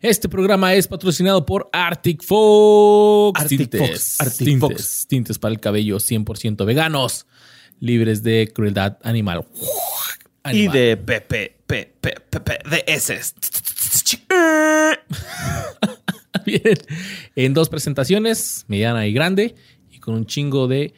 [0.00, 3.40] Este programa es patrocinado por Arctic Fox.
[3.40, 5.06] Arctic tintes, Fox, Arctic tintes, Fox.
[5.08, 7.26] tintes para el cabello 100% veganos,
[7.80, 9.44] libres de crueldad animal.
[10.52, 13.18] Y de Pepe, Pepe, Pepe, de S.
[16.46, 16.78] Vienen
[17.34, 19.56] en dos presentaciones, mediana y grande,
[19.90, 20.94] y con un chingo de.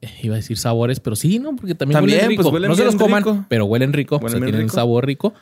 [0.22, 1.56] Iba a decir sabores, pero sí, ¿no?
[1.56, 2.42] Porque también, También, huelen rico.
[2.42, 3.44] pues, huelen no se los coman, rico.
[3.48, 4.16] pero huelen rico.
[4.16, 4.74] Huelen o sea, bien tienen rico.
[4.74, 5.34] sabor rico.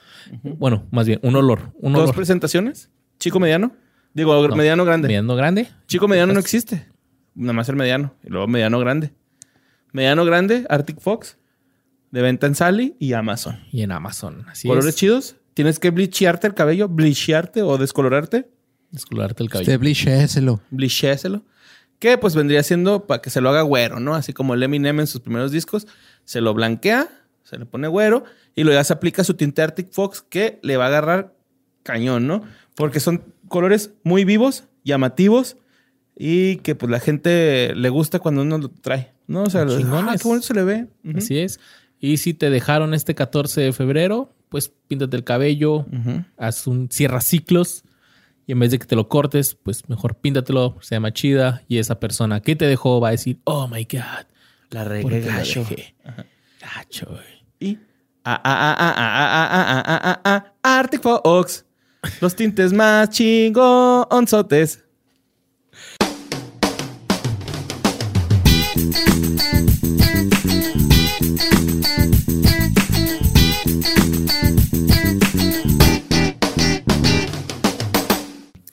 [0.42, 1.72] Bueno, más bien, un olor.
[1.80, 2.14] Un ¿Dos olor.
[2.14, 2.90] presentaciones?
[3.18, 3.72] ¿Chico mediano?
[4.14, 5.08] Digo, No, mediano grande.
[5.08, 5.68] Mediano grande.
[5.86, 6.86] Chico mediano no existe.
[7.34, 8.14] Nada más el mediano.
[8.24, 9.12] Y luego mediano grande.
[9.92, 11.38] Mediano grande, Arctic Fox.
[12.10, 13.60] De venta en Sally y Amazon.
[13.70, 14.44] Y en Amazon.
[14.48, 14.96] Así Colores es.
[14.96, 15.36] chidos.
[15.54, 18.48] Tienes que bleachearte el cabello, bleachearte o descolorarte.
[18.90, 19.70] Descolorarte el cabello.
[19.70, 20.60] Usted blichéeselo.
[20.70, 21.42] Bleachéselo.
[21.98, 24.14] Que pues vendría siendo para que se lo haga güero, ¿no?
[24.14, 25.86] Así como el Eminem en sus primeros discos.
[26.24, 27.08] Se lo blanquea,
[27.42, 30.76] se le pone güero y luego ya se aplica su tinte Arctic Fox que le
[30.76, 31.34] va a agarrar
[31.82, 32.42] cañón, ¿no?
[32.76, 35.56] Porque son colores muy vivos, llamativos
[36.16, 39.44] y que pues la gente le gusta cuando uno lo trae, ¿no?
[39.44, 40.14] O sea, lo- Chingones.
[40.14, 40.86] ah, qué bonito se le ve.
[41.16, 41.58] Así es.
[42.00, 45.86] Y si te dejaron este 14 de febrero, pues píntate el cabello,
[46.36, 47.82] haz un cierra ciclos
[48.48, 51.76] y en vez de que te lo cortes, pues mejor píntatelo, se llama chida y
[51.76, 54.24] esa persona que te dejó va a decir, oh my god,
[54.70, 55.66] La ¿por regué gacho.
[56.58, 57.46] Gacho, güey.
[57.60, 57.78] Y
[58.24, 61.66] ah, ah, ah, ah, ah, ah, ah, ah, ah, ah, ah, Arctic Fox.
[62.22, 64.82] Los tintes más chingonzotes.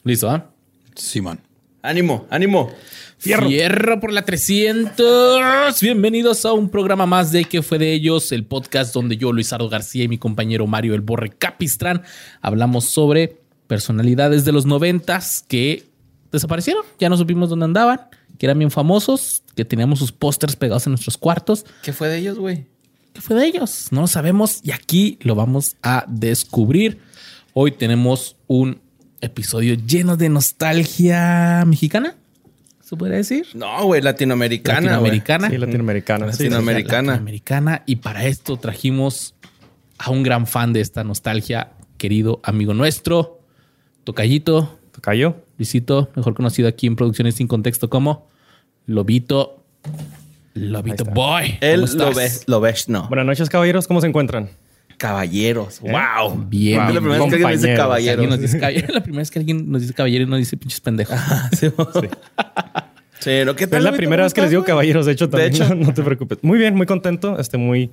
[0.06, 0.52] Listo, ¿ah?
[0.94, 1.40] Simón.
[1.82, 2.70] Ánimo, ánimo.
[3.18, 3.98] Fierro.
[3.98, 5.80] por la 300.
[5.80, 8.30] Bienvenidos a un programa más de ¿Qué fue de ellos?
[8.30, 12.04] El podcast donde yo, Luisardo García y mi compañero Mario El Borre Capistrán
[12.40, 15.86] hablamos sobre personalidades de los noventas que
[16.30, 16.84] desaparecieron.
[17.00, 18.02] Ya no supimos dónde andaban,
[18.38, 21.66] que eran bien famosos, que teníamos sus pósters pegados en nuestros cuartos.
[21.82, 22.66] ¿Qué fue de ellos, güey?
[23.12, 23.88] ¿Qué fue de ellos?
[23.90, 27.00] No lo sabemos y aquí lo vamos a descubrir.
[27.54, 28.85] Hoy tenemos un
[29.26, 32.14] episodio lleno de nostalgia mexicana,
[32.82, 33.46] ¿se podría decir?
[33.54, 34.80] No, güey, latinoamericana.
[34.80, 35.50] Latinoamericana.
[35.50, 36.32] Sí, latinoamericana.
[36.32, 36.44] sí.
[36.44, 37.12] Latinoamericana.
[37.12, 37.82] Latinoamericana.
[37.86, 39.34] Y para esto trajimos
[39.98, 43.40] a un gran fan de esta nostalgia, querido amigo nuestro,
[44.04, 45.36] Tocayito, ¿Tocayo?
[45.58, 48.28] Luisito, mejor conocido aquí en Producciones Sin Contexto como
[48.86, 49.62] Lobito.
[50.54, 51.04] Lobito.
[51.04, 51.58] Boy.
[51.60, 52.16] Él ¿Cómo lo estás?
[52.16, 53.08] ves, lo ves, no.
[53.08, 53.86] Buenas noches, caballeros.
[53.86, 54.48] ¿Cómo se encuentran?
[54.96, 55.80] Caballeros.
[55.80, 56.46] Wow.
[56.48, 58.26] Bien, Es la primera vez que alguien dice caballero.
[58.26, 58.88] Nos dice caballero.
[58.94, 61.18] La primera vez que alguien nos dice caballero y no dice pinches pendejos.
[61.58, 61.68] Sí,
[63.18, 63.56] Sí, ¿no?
[63.56, 65.54] ¿Qué tal, Es la primera ¿Cómo vez que les digo caballeros, de hecho, también.
[65.54, 65.68] hecho.
[65.74, 66.38] No, no te preocupes.
[66.42, 67.38] Muy bien, muy contento.
[67.38, 67.90] Este, muy,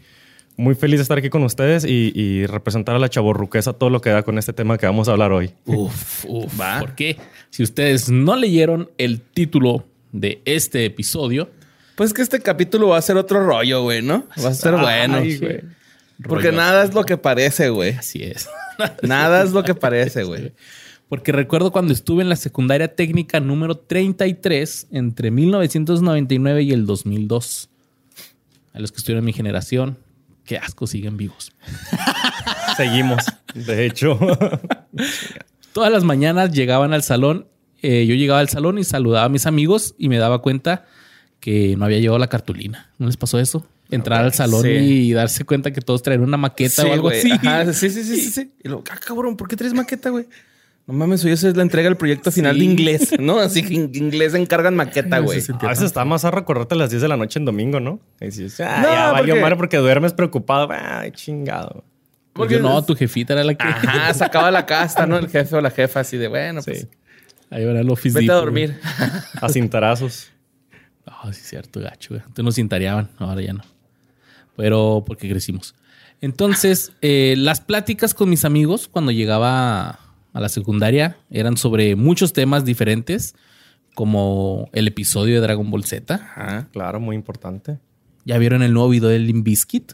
[0.57, 4.01] muy feliz de estar aquí con ustedes y, y representar a la chaborruquesa todo lo
[4.01, 5.51] que da con este tema que vamos a hablar hoy.
[5.65, 6.59] Uf, uf.
[6.59, 6.79] Va.
[6.79, 7.17] Porque
[7.49, 11.49] si ustedes no leyeron el título de este episodio,
[11.95, 14.25] Pues que este capítulo va a ser otro rollo, güey, ¿no?
[14.43, 15.19] Va a ser bueno.
[15.19, 15.61] Güey.
[16.21, 17.93] Porque rollo- nada es lo que parece, güey.
[17.93, 18.47] Así es.
[19.03, 20.53] Nada es lo que parece, güey.
[21.09, 27.69] Porque recuerdo cuando estuve en la secundaria técnica número 33 entre 1999 y el 2002.
[28.73, 29.99] A los que estuvieron en mi generación,
[30.45, 31.51] qué asco, siguen vivos.
[32.77, 33.23] Seguimos.
[33.53, 34.17] De hecho,
[35.73, 37.47] Todas las mañanas llegaban al salón,
[37.81, 40.85] eh, yo llegaba al salón y saludaba a mis amigos y me daba cuenta
[41.39, 42.91] que no había llevado la cartulina.
[42.99, 43.65] ¿No les pasó eso?
[43.93, 44.69] Entrar al salón Sí.
[44.69, 47.19] y darse cuenta que todos traían una maqueta Sí, o algo güey.
[47.19, 47.31] así.
[47.31, 48.51] Ajá, sí, sí, sí, sí, sí.
[48.63, 50.25] Y luego, ah, cabrón, ¿por qué traes maqueta, güey?
[50.85, 52.59] No mames, esa es la entrega del proyecto final Sí.
[52.59, 53.39] de inglés, ¿no?
[53.39, 55.39] Así que en inglés encargan maqueta, güey.
[55.61, 57.99] a veces está más a recordarte a las 10 de la noche en domingo, ¿no?
[58.19, 60.67] Y dices, ah, No, ya valió porque- madre porque duermes preocupado.
[60.71, 61.85] Ay, chingado.
[62.33, 63.63] Pues yo no, tu jefita era la que...
[63.65, 65.17] Ajá, sacaba la casta, ¿no?
[65.19, 66.87] El jefe o la jefa así de, bueno, pues Sí.
[67.51, 68.79] Ahí era el office vete a Depot, dormir.
[69.39, 70.29] A cintarazos.
[71.05, 72.15] Ah, sí, cierto, gacho.
[72.15, 72.21] güey.
[72.25, 73.61] Antes nos cintareaban, ahora ya no.
[74.55, 75.75] Pero porque crecimos.
[76.21, 79.99] Entonces, eh, las pláticas con mis amigos cuando llegaba
[80.31, 83.35] a la secundaria eran sobre muchos temas diferentes,
[83.93, 86.67] como el episodio de Dragon Ball Z.
[86.71, 87.79] Claro, muy importante.
[88.25, 89.93] ¿Ya vieron el nuevo video de Limp Bizkit?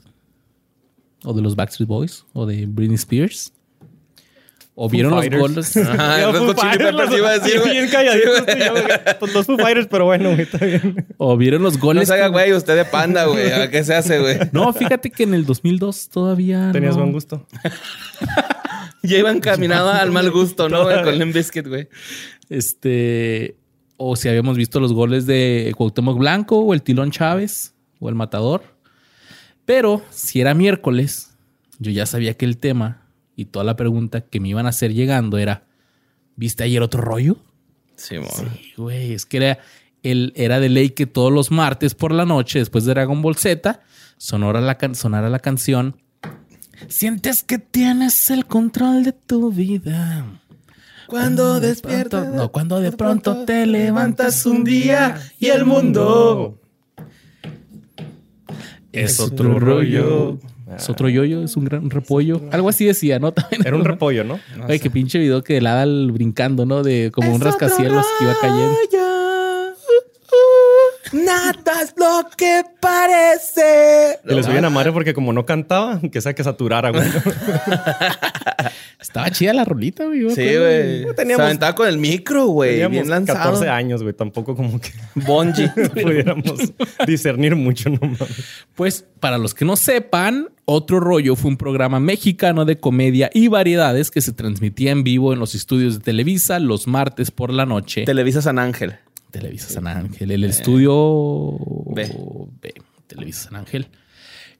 [1.24, 2.26] ¿O de los Backstreet Boys?
[2.34, 3.52] ¿O de Britney Spears?
[4.82, 5.76] ¿O vieron los goles?
[5.76, 7.72] Ajá, Yo, los Fighters, iba a decir, güey.
[7.74, 8.38] Bien calladitos.
[8.38, 8.56] Sí, güey.
[8.56, 8.86] tú y yo, güey.
[9.20, 11.06] Pues los Foo Fighters, pero bueno, güey, está bien.
[11.18, 12.08] ¿O vieron los No goles?
[12.08, 13.52] se haga, güey, usted de panda, güey.
[13.52, 14.38] ¿A qué se hace, güey?
[14.54, 16.70] No, fíjate que en el 2002 todavía.
[16.72, 17.02] Tenías no.
[17.02, 17.46] buen gusto.
[19.02, 20.84] Ya iban caminando al mal gusto, ¿no?
[20.84, 21.02] güey?
[21.04, 21.88] Con Limp Bizkit, güey.
[22.50, 23.56] Este.
[23.96, 28.16] O si habíamos visto los goles de Cuauhtémoc Blanco o el Tilón Chávez o el
[28.16, 28.64] Matador.
[29.66, 31.34] Pero si era miércoles,
[31.80, 33.09] yo ya sabía que el tema
[33.40, 35.64] y toda la pregunta que me iban a hacer llegando era:
[36.36, 37.38] ¿Viste ayer otro rollo?
[37.96, 38.16] Sí.
[38.32, 39.60] Sí, güey, es que era,
[40.04, 43.36] el, era de ley que todos los martes por la noche, después de Dragon Ball
[43.36, 43.82] Z,
[44.18, 45.96] sonora la can- sonara la canción.
[46.88, 50.26] Sientes que tienes el control de tu vida.
[51.08, 52.22] Cuando de despiertas.
[52.24, 56.60] pronto- no, cuando de pronto te levantas un día y el mundo
[58.92, 60.40] es otro rollo.
[60.76, 62.42] Es otro yoyo, es un gran repollo.
[62.52, 63.32] Algo así decía, ¿no?
[63.34, 64.40] También Era un repollo, ¿no?
[64.68, 66.84] Ay, qué pinche video que el Adal brincando, ¿no?
[66.84, 68.76] De como un rascacielos que iba cayendo.
[71.12, 74.20] Nada es lo que parece.
[74.30, 77.04] Y le subían a madre porque como no cantaba, que sea que saturara, güey.
[79.00, 80.30] Estaba chida la rolita, güey.
[80.32, 81.06] Sí, güey.
[81.16, 82.72] Teníamos- Se aventaba con el micro, güey.
[82.72, 83.40] Teníamos Bien lanzado.
[83.40, 84.14] 14 años, güey.
[84.14, 85.68] Tampoco como que Bonji.
[85.94, 86.74] pudiéramos
[87.08, 88.64] discernir mucho, no mames.
[88.76, 93.48] Pues para los que no sepan, Otro Rollo fue un programa mexicano de comedia y
[93.48, 97.66] variedades que se transmitía en vivo en los estudios de Televisa los martes por la
[97.66, 98.04] noche.
[98.06, 98.98] Televisa San Ángel.
[99.32, 102.12] Televisa San Ángel, el estudio B.
[102.62, 102.74] B,
[103.08, 103.88] Televisa San Ángel.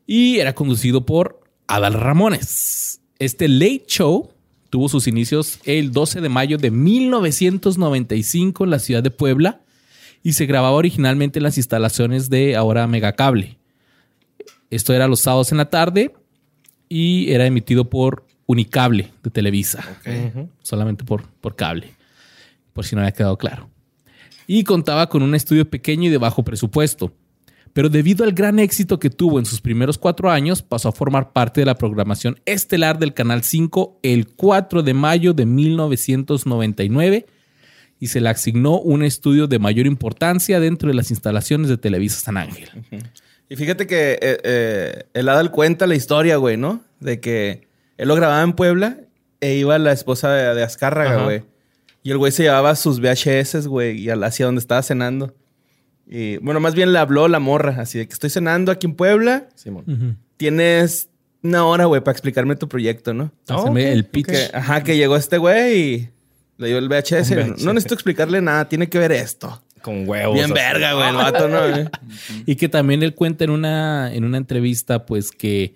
[0.06, 3.02] Y era conducido por Adal Ramones.
[3.18, 4.32] Este Late Show
[4.70, 9.62] tuvo sus inicios el 12 de mayo de 1995 en la ciudad de Puebla
[10.22, 13.58] y se grababa originalmente en las instalaciones de ahora Megacable.
[14.70, 16.14] Esto era los sábados en la tarde
[16.88, 19.84] y era emitido por Unicable de Televisa.
[20.62, 21.94] Solamente por, por cable,
[22.74, 23.70] por si no había quedado claro
[24.52, 27.14] y contaba con un estudio pequeño y de bajo presupuesto.
[27.72, 31.34] Pero debido al gran éxito que tuvo en sus primeros cuatro años, pasó a formar
[31.34, 37.28] parte de la programación estelar del Canal 5 el 4 de mayo de 1999
[38.00, 42.20] y se le asignó un estudio de mayor importancia dentro de las instalaciones de Televisa
[42.20, 42.70] San Ángel.
[43.50, 46.82] Y fíjate que eh, eh, el Adal cuenta la historia, güey, ¿no?
[47.00, 47.68] De que
[47.98, 48.98] él lo grababa en Puebla
[49.42, 51.24] e iba la esposa de, de Azcárraga, Ajá.
[51.26, 51.44] güey.
[52.04, 55.36] Y el güey se llevaba sus VHS, güey, y hacia donde estaba cenando.
[56.08, 58.96] Y bueno, más bien le habló la morra, así de que estoy cenando aquí en
[58.96, 59.48] Puebla.
[59.56, 60.18] Simón.
[60.38, 61.10] Tienes
[61.44, 63.32] una hora, güey, para explicarme tu proyecto, ¿no?
[63.48, 64.26] Hacerme ok, el pitch.
[64.26, 66.10] Que, ajá, que llegó este güey y
[66.58, 67.64] le dio el VHS.
[67.64, 69.62] No necesito explicarle nada, tiene que ver esto.
[69.82, 70.36] Con huevos.
[70.36, 71.60] Bien verga, güey, el vato, ¿no?
[72.46, 75.76] Y que también él cuenta en una, en una entrevista, pues que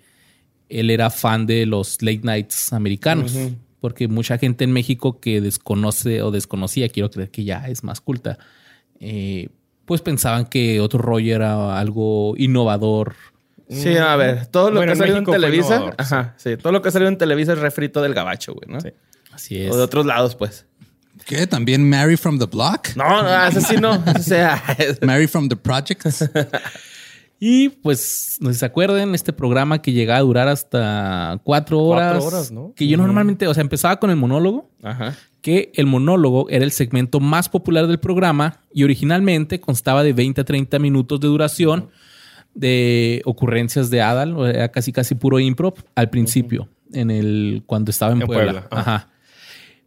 [0.68, 3.34] él era fan de los late nights americanos.
[3.84, 8.00] Porque mucha gente en México que desconoce o desconocía, quiero creer que ya es más
[8.00, 8.38] culta,
[8.98, 9.50] eh,
[9.84, 13.14] pues pensaban que otro rollo era algo innovador.
[13.68, 16.56] Sí, a ver, todo lo Bueno, que ha en salido en Televisa, ajá, sí.
[16.56, 18.80] todo lo que ha salido en Televisa es refrito del gabacho, güey, ¿no?
[18.80, 18.88] Sí.
[19.34, 19.70] Así es.
[19.70, 20.64] O de otros lados, pues.
[21.26, 21.46] ¿Qué?
[21.46, 22.96] ¿También Mary from the Block?
[22.96, 24.02] No, no, ese sí no.
[24.06, 24.62] Ese sea.
[25.02, 26.24] Mary from the Projects.
[27.40, 31.80] Y pues, no sé si se acuerdan, este programa que llegaba a durar hasta cuatro
[31.80, 32.12] horas.
[32.12, 32.72] Cuatro horas, ¿no?
[32.74, 34.70] Que yo normalmente, o sea, empezaba con el monólogo.
[34.82, 35.14] Ajá.
[35.42, 40.40] que el monólogo era el segmento más popular del programa y originalmente constaba de 20
[40.40, 41.90] a 30 minutos de duración
[42.54, 47.90] de ocurrencias de Adal, o era casi casi puro improv al principio, en el cuando
[47.90, 48.68] estaba en, En Puebla.
[48.70, 49.10] Ajá.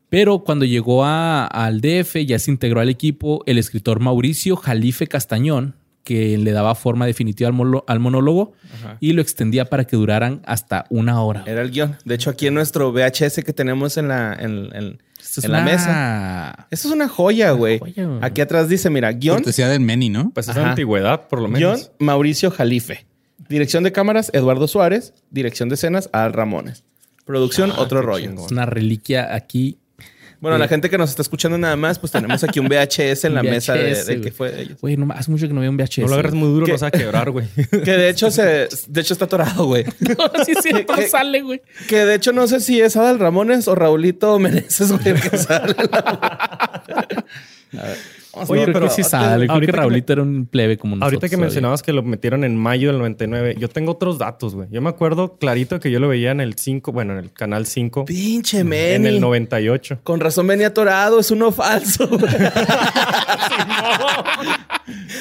[0.10, 5.08] Pero cuando llegó a- al DF ya se integró al equipo el escritor Mauricio Jalife
[5.08, 5.76] Castañón,
[6.08, 8.54] que le daba forma definitiva al, molo- al monólogo
[9.02, 11.44] y lo extendía para que duraran hasta una hora.
[11.46, 11.98] Era el guion.
[12.06, 15.52] De hecho, aquí en nuestro VHS que tenemos en la, en, en- Esto es en
[15.52, 16.68] la una- mesa.
[16.72, 17.82] Eso es una joya, güey.
[18.22, 20.32] Aquí atrás dice, mira, guion, Cortesía del Meni, ¿no?
[20.34, 20.70] Pues es Ajá.
[20.70, 21.92] antigüedad, por lo guion menos.
[22.00, 23.06] Mauricio Jalife.
[23.50, 25.14] Dirección de cámaras, Eduardo Suárez.
[25.30, 26.86] Dirección de escenas, Al Ramones.
[27.26, 28.32] Producción, otro rollo.
[28.46, 29.78] Es una reliquia aquí
[30.40, 33.34] Bueno, la gente que nos está escuchando nada más, pues tenemos aquí un VHS en
[33.36, 34.78] la mesa de, que fue de ellos.
[34.80, 36.00] Güey, no, hace mucho que no veo un VHS.
[36.00, 36.72] No lo agarres muy duro, ¿Qué?
[36.74, 37.48] lo vas a quebrar, güey.
[37.84, 39.86] Que de hecho se, de hecho está atorado, güey.
[40.00, 40.70] no, sí, sí,
[41.10, 41.62] sale, güey.
[41.88, 45.76] Que de hecho no sé si es Adal Ramones o Raulito Meneses, güey, que sale.
[48.44, 49.46] Oye, Oye, pero pero sí sale.
[49.46, 51.14] Creo ahorita que me- Raulito era un plebe como nosotros.
[51.14, 54.68] Ahorita que mencionabas que lo metieron en mayo del 99, yo tengo otros datos, güey.
[54.72, 57.66] Yo me acuerdo clarito que yo lo veía en el 5, bueno, en el canal
[57.66, 59.08] 5, Pinche en Meni.
[59.08, 60.00] el 98.
[60.04, 62.08] Con razón venía atorado, es uno falso.
[62.08, 62.22] güey.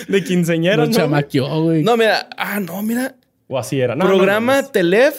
[0.09, 0.93] De quinceñera, Lo ¿no?
[0.93, 1.83] chamaqueó, güey.
[1.83, 3.17] No, mira, ah, no, mira.
[3.49, 3.95] O así era.
[3.97, 5.15] No, Programa no, no, Telev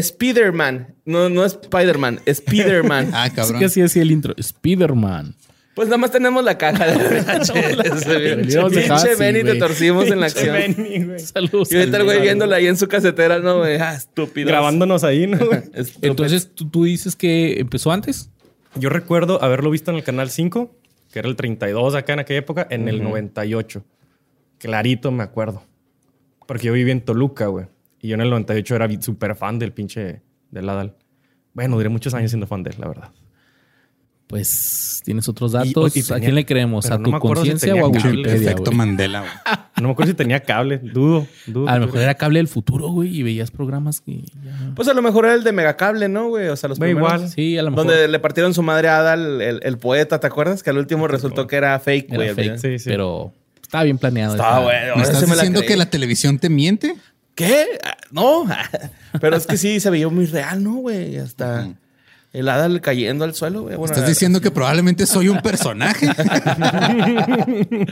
[0.00, 0.94] Spiderman.
[1.04, 3.10] No, no es Spiderman, es Spiderman.
[3.14, 3.58] Ah, Es cabrón.
[3.58, 4.34] que así decía el intro.
[4.36, 5.34] Spider-Man.
[5.78, 7.52] Pues nada más tenemos la caja de VHS.
[8.74, 10.76] Pinche Meni, te torcimos en la Pinche acción.
[10.76, 11.18] Benny, güey.
[11.20, 11.70] Saludos.
[11.70, 13.76] Y ahorita el güey viéndola ahí en su casetera, no, güey.
[13.76, 14.48] Ah, estúpido.
[14.48, 15.38] Grabándonos ahí, ¿no?
[16.02, 18.28] Entonces, ¿tú, tú dices que empezó antes.
[18.74, 20.68] Yo recuerdo haberlo visto en el canal 5,
[21.12, 23.84] que era el 32 acá en aquella época, en el 98.
[24.58, 25.62] Clarito me acuerdo.
[26.48, 27.66] Porque yo viví en Toluca, güey.
[28.00, 30.96] Y yo en el 98 era súper fan del pinche del Adal.
[31.52, 33.10] Bueno, duré muchos años siendo fan de él, la verdad.
[34.28, 35.96] Pues tienes otros datos.
[35.96, 36.86] y ¿A tenía- quién le creemos?
[36.90, 37.90] ¿A no tu si conciencia tenía o a.
[37.90, 38.34] Wikipedia?
[38.36, 38.76] Efecto güey?
[38.76, 39.32] Mandela, güey.
[39.78, 40.78] No me acuerdo si tenía cable.
[40.78, 41.26] Dudo.
[41.46, 44.88] dudo A lo mejor era cable del futuro, güey, y veías programas que ya- Pues
[44.88, 46.48] a lo mejor era el de Megacable, ¿no, güey?
[46.48, 47.14] O sea, los Güey, primeros.
[47.20, 47.30] igual.
[47.30, 50.18] Sí, a lo mejor Donde le partieron su madre a Ada, el, el- el poeta,
[50.18, 50.62] ¿te acuerdas?
[50.64, 52.34] Que al último resultó que era fake, güey.
[52.34, 52.58] fake.
[52.58, 52.90] Sí, sí.
[52.90, 53.32] pero
[53.62, 54.34] estaba bien planeado.
[54.34, 54.96] Estaba esa- bueno.
[54.96, 56.96] ¿Me estás me diciendo que la televisión te miente?
[57.36, 57.66] ¿Qué?
[57.84, 58.46] Ah, No.
[59.20, 61.18] Pero es que sí, se veía muy real, ¿no, güey?
[61.18, 61.68] Hasta
[62.32, 63.76] el hada le cayendo al suelo, güey.
[63.76, 66.08] Bueno, ¿Estás diciendo que probablemente soy un personaje?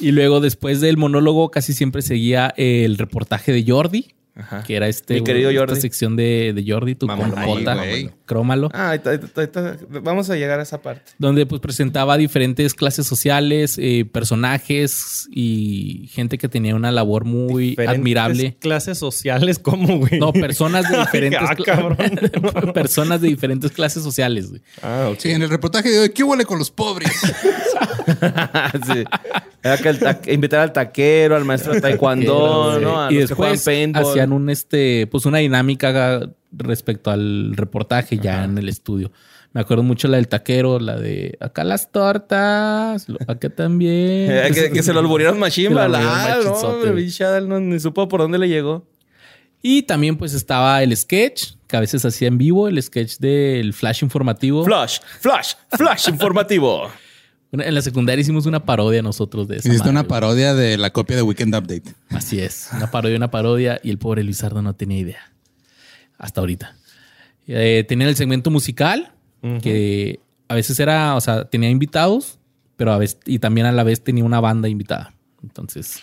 [0.00, 4.62] Y luego, después del monólogo, casi siempre seguía el reportaje de Jordi, Ajá.
[4.62, 5.14] que era este.
[5.14, 5.80] Mi querido esta Jordi.
[5.80, 8.10] sección de, de Jordi, tu compota, güey.
[8.24, 8.70] crómalo.
[8.72, 9.76] Ah, ahí está, ahí está, ahí está.
[10.00, 11.12] Vamos a llegar a esa parte.
[11.18, 17.70] donde pues presentaba diferentes clases sociales, eh, personajes y gente que tenía una labor muy
[17.70, 18.56] Diferentes admirable.
[18.60, 20.20] clases sociales, ¿cómo, güey?
[20.20, 21.96] No, personas de diferentes Ah, cabrón.
[22.74, 24.50] personas de diferentes clases sociales.
[24.50, 24.62] güey.
[24.82, 25.18] Ah, ok.
[25.18, 27.10] Sí, en el reportaje de hoy, ¿qué huele con los pobres?
[28.86, 29.04] sí.
[29.62, 32.82] Era que el ta- invitar al taquero, al maestro de taekwondo, Sí.
[32.84, 33.00] ¿no?
[33.02, 34.04] A y los que juegan después paintball.
[34.32, 39.12] Un este, pues una dinámica respecto al reportaje ya en el estudio.
[39.52, 44.30] Me acuerdo mucho la del taquero, la de acá las tortas, acá también.
[44.30, 45.38] Eh, que, que se lo alburearon
[46.82, 46.94] güey.
[46.94, 48.86] pinche Adal no, ni supo por dónde le llegó.
[49.62, 53.72] Y también pues estaba el sketch, que a veces hacía en vivo, el sketch del
[53.72, 54.64] flash informativo.
[54.64, 56.88] Flash, flash, flash informativo.
[57.50, 59.68] En la secundaria hicimos una parodia nosotros de eso.
[59.68, 61.94] Hiciste una parodia de la copia de Weekend Update.
[62.10, 63.80] Así es, una parodia, una parodia.
[63.82, 65.32] Y el pobre Luisardo no tenía idea.
[66.18, 66.76] Hasta ahorita.
[67.46, 69.12] Eh, tenía el segmento musical,
[69.62, 72.38] que a veces era, o sea, tenía invitados,
[72.76, 75.14] pero a veces, y también a la vez tenía una banda invitada.
[75.42, 76.02] Entonces,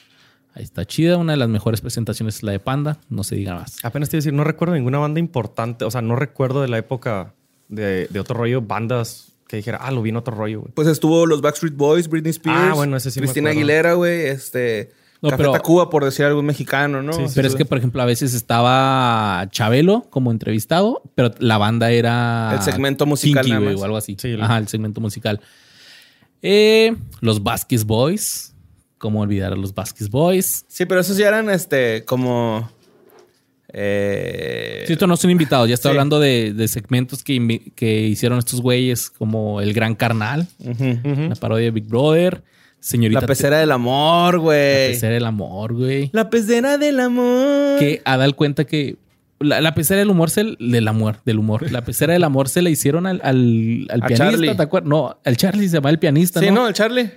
[0.56, 1.18] ahí está chida.
[1.18, 3.78] Una de las mejores presentaciones es la de Panda, no se diga más.
[3.84, 5.86] Apenas te iba a decir, no recuerdo ninguna banda importante.
[5.86, 7.36] O sea, no recuerdo de la época
[7.68, 10.72] de, de otro rollo, bandas que dijera, ah, lo vi en otro rollo, güey.
[10.74, 13.50] Pues estuvo los Backstreet Boys, Britney Spears, Ah, bueno, ese sí Cristina.
[13.52, 14.92] Aguilera, güey, este...
[15.22, 17.14] No, Café pero- Tacuba, por decir algún mexicano, ¿no?
[17.14, 21.58] Sí, sí, Pero es que, por ejemplo, a veces estaba Chabelo como entrevistado, pero la
[21.58, 22.52] banda era.
[22.54, 23.82] El segmento musical Kinky, nada más.
[23.82, 24.18] o algo así.
[24.20, 25.40] Sí, Ajá, el segmento musical.
[26.42, 28.54] Eh, los Vasquez Boys.
[28.98, 30.66] ¿Cómo olvidar a los Vasquez Boys?
[30.68, 32.70] Sí, pero esos ya eran, este, como...
[33.74, 34.84] Eh...
[34.88, 35.68] Sí, estos no son invitados.
[35.68, 35.94] Ya estoy Sí.
[35.98, 41.66] hablando de, de segmentos que, que hicieron estos güeyes, como El Gran Carnal, la parodia
[41.66, 42.44] de Big Brother,
[42.80, 43.22] Señorita.
[43.22, 44.88] La pecera del amor, La güey.
[44.92, 46.10] pecera del amor, güey.
[46.14, 47.80] La pecera del amor.
[47.80, 48.98] que a dar cuenta que
[49.40, 51.72] la, la pecera del humor se del amor, del humor.
[51.72, 54.56] La pecera del amor se la hicieron al, al, al pianista, Charlie.
[54.56, 54.88] ¿te acuerdas?
[54.88, 56.54] No, al Charlie se llama el pianista, Sí, ¿no?
[56.54, 56.68] ¿no?
[56.68, 57.10] El Charlie.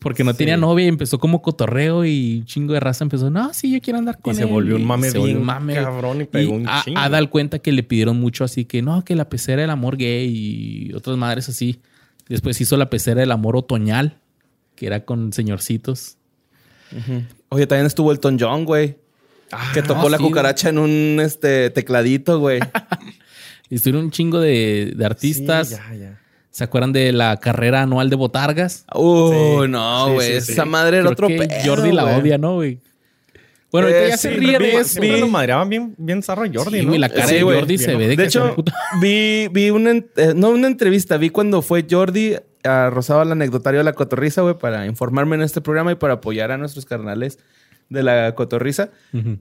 [0.00, 3.52] Porque no tenía novia y empezó como cotorreo y un chingo de raza empezó, no,
[3.52, 4.48] sí, yo quiero andar con Y se él".
[4.48, 5.74] volvió un mame se volvió un mame.
[5.74, 6.98] cabrón y pegó un a, chingo.
[6.98, 9.96] a dar cuenta que le pidieron mucho así que no, que la pecera del amor
[9.98, 10.26] gay
[10.88, 11.80] y otras madres así.
[12.28, 14.16] Después hizo la pecera del amor otoñal,
[14.74, 16.16] que era con señorcitos.
[17.50, 18.96] Oye, también estuvo Elton John, güey.
[19.74, 22.60] que tocó no, la sí, cucaracha en un este, tecladito, güey.
[23.68, 25.68] Estuvieron un chingo de, de artistas.
[25.68, 26.19] Sí, ya, ya.
[26.50, 28.84] ¿Se acuerdan de la carrera anual de Botargas?
[28.94, 29.70] Uy, Sí.
[29.70, 30.40] no, güey.
[30.40, 30.52] sí, sí.
[30.52, 32.80] Esa madre era Creo otro que pedo, Jordi la odia, ¿no, güey?
[33.72, 34.84] Bueno, ahorita Eh, ya sí, se ríe de Vi- eso.
[35.00, 36.88] Siempre lo madreaban bien, bien zarro Jordi, Sí, ¿no?
[36.88, 37.56] güey, la cara Sí, de güey.
[37.60, 38.56] Jordi se ve de, De hecho,
[39.00, 43.78] vi, vi una, eh, no una entrevista, vi cuando fue Jordi a Rosado al anecdotario
[43.78, 47.38] de la Cotorriza, güey, para informarme en este programa y para apoyar a nuestros carnales
[47.88, 48.90] de la Cotorriza.
[49.14, 49.38] Ujú.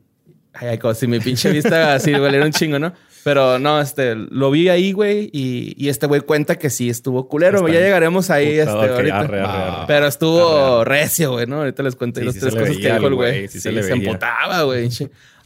[0.53, 2.93] Ay, ay, como si mi pinche vista así, güey, era un chingo, ¿no?
[3.23, 7.27] Pero no, este, lo vi ahí, güey, y, y este güey cuenta que sí estuvo
[7.27, 7.73] culero, güey.
[7.73, 9.19] Ya llegaremos ahí, este, ahorita.
[9.19, 9.83] arre, arre, arre.
[9.87, 11.57] Pero estuvo recio, güey, ¿no?
[11.57, 13.41] Ahorita les cuento Sí, las sí tres se cosas veía que dijo el güey.
[13.47, 13.93] sí Sí, se se, le veía.
[13.95, 14.89] empotaba, güey.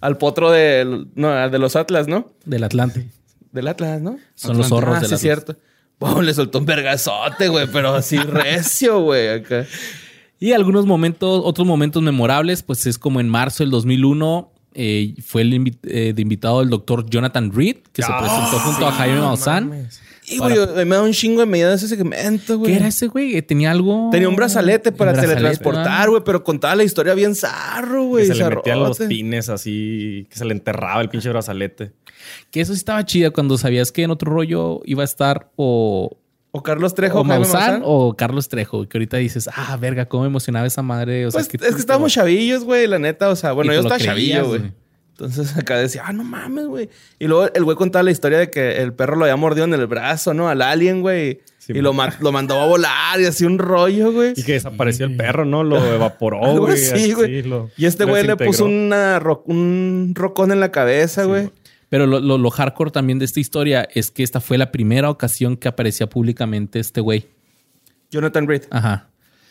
[0.01, 2.32] Al potro de, no, de los Atlas, ¿no?
[2.46, 3.08] Del Atlante.
[3.51, 4.18] Del Atlas, ¿no?
[4.36, 5.22] Son los zorros Ah, del sí, Atlas.
[5.22, 5.56] cierto.
[6.00, 9.65] Wow, le soltó un vergazote, güey, pero así recio, güey, acá.
[10.39, 15.42] Y algunos momentos, otros momentos memorables, pues es como en marzo del 2001 eh, fue
[15.44, 18.92] el invi- eh, de invitado el doctor Jonathan Reed, que se Ah, presentó junto a
[18.92, 19.89] Jaime Maussan.
[20.25, 22.72] Y, güey, me da un chingo de medida ese segmento, güey.
[22.72, 23.36] ¿Qué era ese güey?
[23.36, 24.08] Eh, Tenía algo...
[24.10, 26.08] Tenía un brazalete para Un brazalete, teletransportar, ¿verdad?
[26.10, 28.25] güey, pero contaba la historia bien zarro, güey.
[28.27, 31.92] Que se le metían los pines así, que se le enterraba el pinche brazalete.
[32.51, 36.15] Que eso sí estaba chida cuando sabías que en otro rollo iba a estar o,
[36.55, 38.88] O Carlos Trejo, o Maussan o Carlos Trejo.
[38.88, 41.25] Que ahorita dices, ah, verga, cómo me emocionaba esa madre.
[41.25, 43.29] O sea, Pues es que estábamos chavillos, güey, la neta.
[43.29, 44.72] O sea, bueno, yo estaba chavillo, güey.
[45.13, 46.89] Entonces acá decía, ah, no mames, güey.
[47.17, 49.74] Y luego el güey contaba la historia de que el perro lo había mordido en
[49.74, 50.48] el brazo, ¿no?
[50.48, 51.41] Al alien, güey.
[51.57, 54.33] Sí, y lo, ma- lo mandó a volar y así un rollo, güey.
[54.36, 55.63] Y que desapareció el perro, ¿no?
[55.63, 56.77] Lo evaporó, güey.
[57.77, 58.65] Y este güey le puso desintegró.
[58.65, 61.50] una ro- un rocón en la cabeza, güey.
[61.93, 65.12] Pero lo, lo- lo hardcore también de esta historia es que esta fue la primera
[65.12, 67.27] ocasión que aparecía públicamente este güey.
[68.09, 68.63] Jonathan Reed.
[68.71, 69.09] Ajá.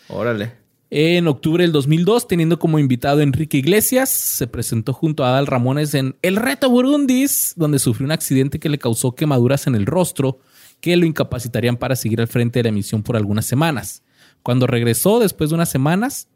[0.09, 0.51] Órale.
[0.91, 5.47] En octubre del 2002, teniendo como invitado a Enrique Iglesias, se presentó junto a Adal
[5.47, 9.87] Ramones en El Reto Burundis, donde sufrió un accidente que le causó quemaduras en el
[9.87, 10.41] rostro
[10.81, 14.03] que lo incapacitarían para seguir al frente de la emisión por algunas semanas.
[14.43, 16.27] Cuando regresó, después de unas semanas,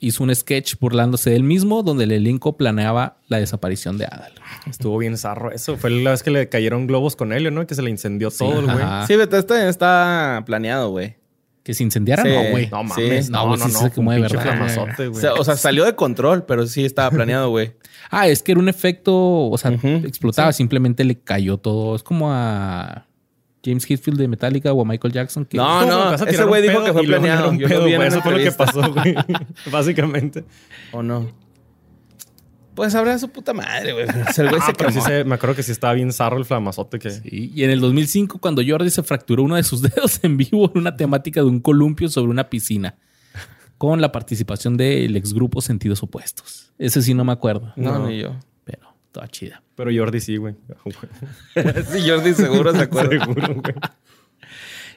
[0.00, 4.32] hizo un sketch burlándose de él mismo, donde el elenco planeaba la desaparición de Adal.
[4.68, 5.50] Estuvo bien zarro.
[5.52, 7.66] Eso fue la vez que le cayeron globos con helio, ¿no?
[7.66, 8.84] Que se le incendió todo el güey.
[9.06, 11.16] Sí, pero este está planeado, güey.
[11.62, 12.22] ¿Que se incendiara?
[12.22, 12.28] Sí.
[12.28, 12.68] No, güey.
[12.70, 13.00] No Sí.
[13.02, 13.78] mames, No, no, no, sí no.
[13.80, 14.42] se ¿verdad?
[14.42, 17.72] flamazote, O sea, o sea, salió de control, pero sí estaba planeado, güey.
[18.10, 21.96] Ah, es que era un efecto, o sea, explotaba, simplemente le cayó todo.
[21.96, 23.05] Es como a
[23.66, 25.44] James Hetfield de Metallica o a Michael Jackson.
[25.44, 27.52] Que, No, ¿Cómo no, ese güey dijo que fue planeado.
[27.52, 27.96] Yo pedo, vi en güey.
[27.96, 29.14] una Eso fue lo que pasó, güey.
[29.70, 30.44] Básicamente.
[30.92, 31.28] ¿O no?
[32.74, 34.04] Pues habrá su puta madre, güey.
[34.06, 36.44] El güey Ah, se pero sí se- me acuerdo que sí estaba bien zarro el
[36.44, 37.10] flamazote que...
[37.10, 40.70] Sí, Y en el 2005, cuando Jordi se fracturó uno de sus dedos en vivo
[40.74, 42.96] en una temática de un columpio sobre una piscina,
[43.78, 46.72] con la participación del exgrupo Sentidos Opuestos.
[46.78, 48.08] Ese sí no me acuerdo, No, No.
[48.08, 48.36] ni yo.
[49.16, 49.62] Toda chida.
[49.74, 50.54] Pero Jordi sí, güey.
[51.90, 53.24] sí, Jordi seguro se acuerda.
[53.24, 53.74] Seguro, güey.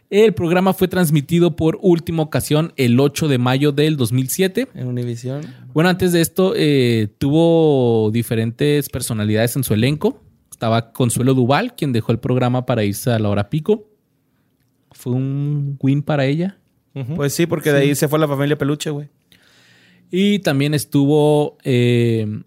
[0.10, 4.68] El programa fue transmitido por última ocasión el 8 de mayo del 2007.
[4.74, 5.42] En Univision.
[5.72, 10.22] Bueno, antes de esto, eh, tuvo diferentes personalidades en su elenco.
[10.52, 13.88] Estaba Consuelo Duval, quien dejó el programa para irse a la hora pico.
[14.92, 16.58] Fue un win para ella.
[17.16, 19.08] Pues sí, porque de ahí se fue la familia Peluche, güey.
[20.12, 22.42] Y también estuvo eh,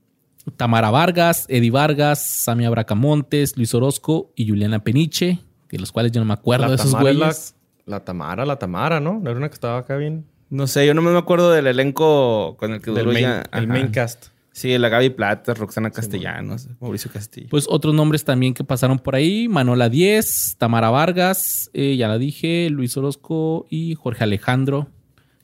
[0.57, 5.39] Tamara Vargas, Eddie Vargas, Samia Bracamontes, Luis Orozco y Juliana Peniche,
[5.71, 7.55] de los cuales yo no me acuerdo de esos güeyes.
[7.87, 9.21] La, la Tamara, la Tamara, ¿no?
[9.21, 10.27] ¿No era una que estaba acá bien?
[10.51, 13.43] No sé, yo no me acuerdo del elenco con el que duró main, ya.
[13.53, 14.27] el main cast.
[14.53, 17.47] Sí, la Gaby Plata, Roxana Castellanos, Mauricio Castillo.
[17.49, 22.19] Pues otros nombres también que pasaron por ahí: Manola Díez, Tamara Vargas, eh, ya la
[22.19, 24.89] dije, Luis Orozco y Jorge Alejandro,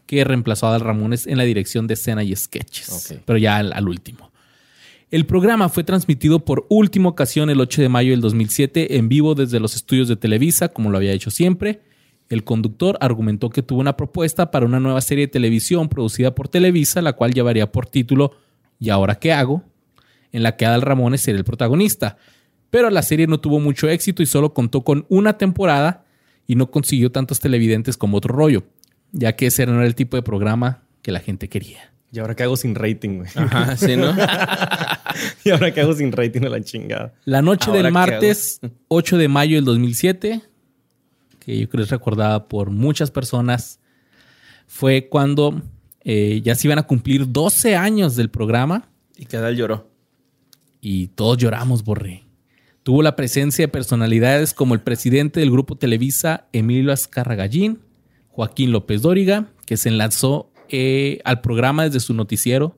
[0.05, 3.73] que reemplazó a Adal Ramones en la dirección de escena y sketches, pero ya al,
[3.73, 4.28] al último.
[5.11, 9.35] El programa fue transmitido por última ocasión el 8 de mayo del 2007 en vivo
[9.35, 11.81] desde los estudios de Televisa, como lo había hecho siempre.
[12.29, 16.49] El conductor argumentó que tuvo una propuesta para una nueva serie de televisión producida por
[16.49, 18.33] Televisa, la cual llevaría por título
[18.79, 19.63] ¿Y ahora qué hago?
[20.31, 22.19] en la que Adal Ramones sería el protagonista.
[22.69, 26.05] Pero la serie no tuvo mucho éxito y solo contó con una temporada
[26.47, 28.65] y no consiguió tantos televidentes como otro rollo,
[29.13, 31.95] ya que ese no era el tipo de programa que la gente quería.
[32.11, 33.31] Y ahora qué hago sin rating, güey.
[33.35, 34.15] Ajá, sí, ¿no?
[35.45, 37.13] y ahora qué hago sin rating de la chingada.
[37.25, 40.41] La noche del ¿qué martes 8 de mayo del 2007,
[41.39, 43.81] que yo creo es recordada por muchas personas,
[44.67, 45.63] fue cuando
[46.03, 49.91] eh, ya se iban a cumplir 12 años del programa y que Adal lloró.
[50.81, 52.25] y todos lloramos, Borré.
[52.85, 57.81] Tuvo la presencia de personalidades como el presidente del grupo Televisa, Emilio Azcarragallín,
[58.29, 62.77] Joaquín López Dóriga, que se enlazó eh, al programa desde su noticiero,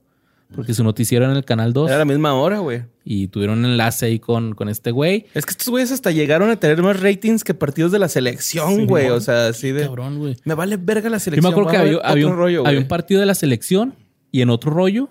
[0.54, 2.82] porque su noticiero era en el Canal 2, Era la misma hora, güey.
[3.04, 5.26] y tuvieron un enlace ahí con, con este güey.
[5.32, 8.86] Es que estos güeyes hasta llegaron a tener más ratings que partidos de la selección,
[8.86, 9.08] güey.
[9.10, 9.82] o sea, así de.
[9.84, 10.36] Cabrón, güey.
[10.44, 11.44] Me vale verga la Yo selección.
[11.44, 13.94] me acuerdo que había, un, rollo, había un partido de la selección
[14.32, 15.08] y en otro rollo,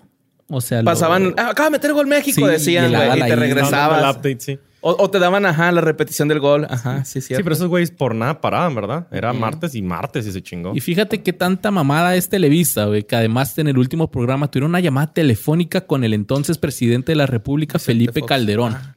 [0.48, 3.22] o sea, lo- Pasaban, "Ah, acaba de meter gol México, Sí, decían, y y, te
[3.22, 3.32] ahí.
[3.34, 4.02] regresabas.
[4.02, 4.58] Dando el update, sí.
[4.82, 6.66] O, o te daban, ajá, la repetición del gol.
[6.70, 7.44] Ajá, sí, Sí, cierto.
[7.44, 9.06] pero esos güeyes por nada paraban, ¿verdad?
[9.12, 10.72] Era martes y martes y se chingó.
[10.74, 14.70] Y fíjate qué tanta mamada es Televisa, güey, que además en el último programa tuvieron
[14.70, 18.28] una llamada telefónica con el entonces presidente de la República, Felipe Fox.
[18.28, 18.74] Calderón.
[18.74, 18.96] Ah.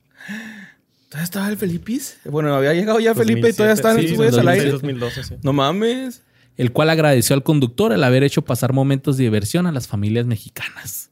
[1.10, 2.18] ¿Todavía estaba el Felipis?
[2.26, 3.76] Bueno, había llegado ya Felipe y todavía 2007.
[3.76, 4.72] estaban Sí, estos güeyes al 2006, aire.
[4.72, 5.36] 2012, sí.
[5.44, 6.22] No mames.
[6.58, 10.26] el cual agradeció al conductor el haber hecho pasar momentos de diversión a las familias
[10.26, 11.10] mexicanas.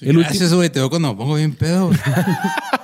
[0.00, 0.68] El último, Gracias, güey.
[0.68, 1.90] Te veo cuando me pongo bien pedo.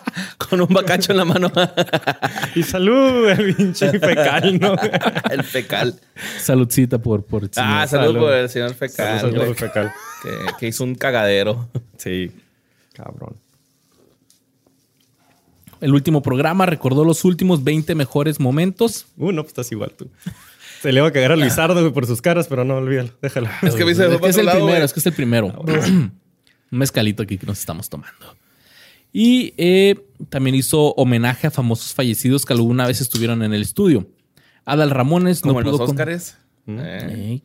[0.51, 1.51] Con un bacacho en la mano.
[2.55, 4.75] Y salud, el pinche fecal, ¿no?
[5.31, 5.99] el fecal.
[6.41, 7.25] saludcita por...
[7.25, 7.89] por Ah, señor.
[7.89, 8.19] salud, salud.
[8.21, 9.21] por el señor fecal.
[9.21, 9.93] Salud, fecal.
[10.23, 11.69] que, que hizo un cagadero.
[11.97, 12.33] Sí,
[12.93, 13.37] cabrón.
[15.81, 19.07] El último programa recordó los últimos 20 mejores momentos.
[19.17, 20.11] Uh, no, pues estás igual tú.
[20.83, 23.11] Se le va a cagar a Luisardo güey, por sus caras, pero no, olvídalo.
[23.23, 23.49] Déjalo.
[23.63, 24.83] Es que me Es que es el lado, primero, güey.
[24.83, 25.47] es que es el primero.
[26.73, 28.37] Un mezcalito aquí que nos estamos tomando.
[29.13, 29.97] Y eh,
[30.29, 34.09] también hizo homenaje a famosos fallecidos que alguna vez estuvieron en el estudio.
[34.65, 36.37] Adal Ramones no los pudo con- Óscares.
[36.69, 37.41] Eh,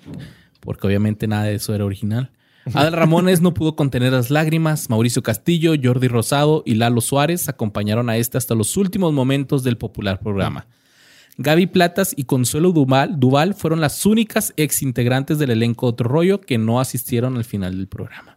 [0.60, 2.32] porque obviamente nada de eso era original.
[2.74, 4.90] Adal Ramones no pudo contener las lágrimas.
[4.90, 9.78] Mauricio Castillo, Jordi Rosado y Lalo Suárez acompañaron a este hasta los últimos momentos del
[9.78, 10.68] popular programa.
[11.38, 16.40] Gaby Platas y Consuelo Duval, Duval fueron las únicas ex integrantes del elenco Otro Rollo
[16.42, 18.35] que no asistieron al final del programa.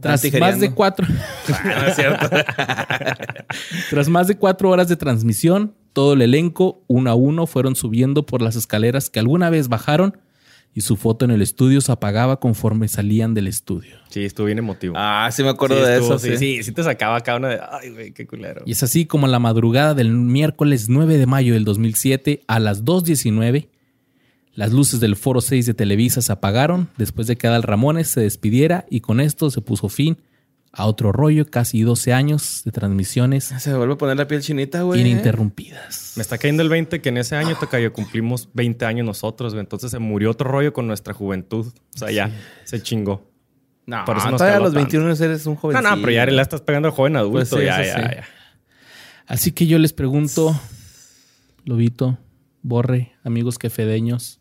[0.00, 0.52] Tras Tijereando.
[0.56, 1.06] más de cuatro.
[1.52, 2.28] Ah, no es cierto.
[3.90, 8.26] Tras más de cuatro horas de transmisión, todo el elenco, uno a uno, fueron subiendo
[8.26, 10.16] por las escaleras que alguna vez bajaron
[10.76, 13.96] y su foto en el estudio se apagaba conforme salían del estudio.
[14.08, 14.94] Sí, estuvo bien emotivo.
[14.96, 16.18] ah, sí me acuerdo Sí, de estuvo- eso.
[16.18, 17.60] sí, Sí, sí, sí te sacaba acá una de.
[17.70, 18.62] Ay, güey, qué culero.
[18.66, 22.58] Y es así como en la madrugada del miércoles 9 de mayo del 2007 a
[22.58, 23.68] las 2.19,
[24.54, 28.20] las luces del Foro 6 de Televisa se apagaron después de que Adal Ramones se
[28.20, 30.18] despidiera y con esto se puso fin
[30.76, 34.82] a otro rollo, casi 12 años de transmisiones Se vuelve a poner la piel chinita,
[34.82, 35.00] güey.
[35.02, 36.14] ininterrumpidas.
[36.16, 39.52] Me está cayendo el 20 que en ese año te cayó, cumplimos 20 años nosotros,
[39.54, 39.60] güey.
[39.60, 41.66] Entonces se murió otro rollo con nuestra juventud.
[41.94, 42.30] O sea, ya
[42.64, 43.30] se chingó.
[43.86, 44.98] No, Por eso nos todavía a los tanto.
[44.98, 45.80] 21 eres un joven.
[45.80, 47.38] No, no, pero ya la estás pegando al joven adulto.
[47.38, 48.14] Pues sí, ya, ya, sí.
[48.16, 48.24] ya.
[49.26, 50.58] Así que yo les pregunto,
[51.64, 52.18] Lobito,
[52.62, 54.40] Borre, amigos quefedeños,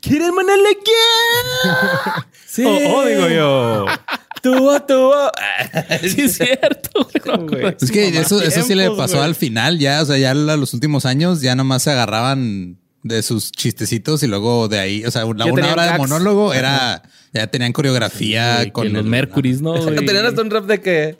[0.00, 0.32] ¿quieren
[0.84, 2.24] quién?
[2.46, 2.64] Sí.
[2.66, 3.86] Oh, oh, digo yo.
[4.42, 5.14] Tuvo, tuvo.
[6.02, 7.08] sí, es cierto.
[7.24, 7.46] No.
[7.80, 9.24] Es que eso, eso sí le pasó güey.
[9.24, 13.52] al final, ya, o sea, ya los últimos años ya nomás se agarraban de sus
[13.52, 17.72] chistecitos y luego de ahí, o sea, una, una hora de monólogo era, ya tenían
[17.72, 19.80] coreografía Güey, con que los el- Mercurys, ¿no?
[19.82, 20.04] güey?
[20.04, 21.16] Tenían hasta un rap de que.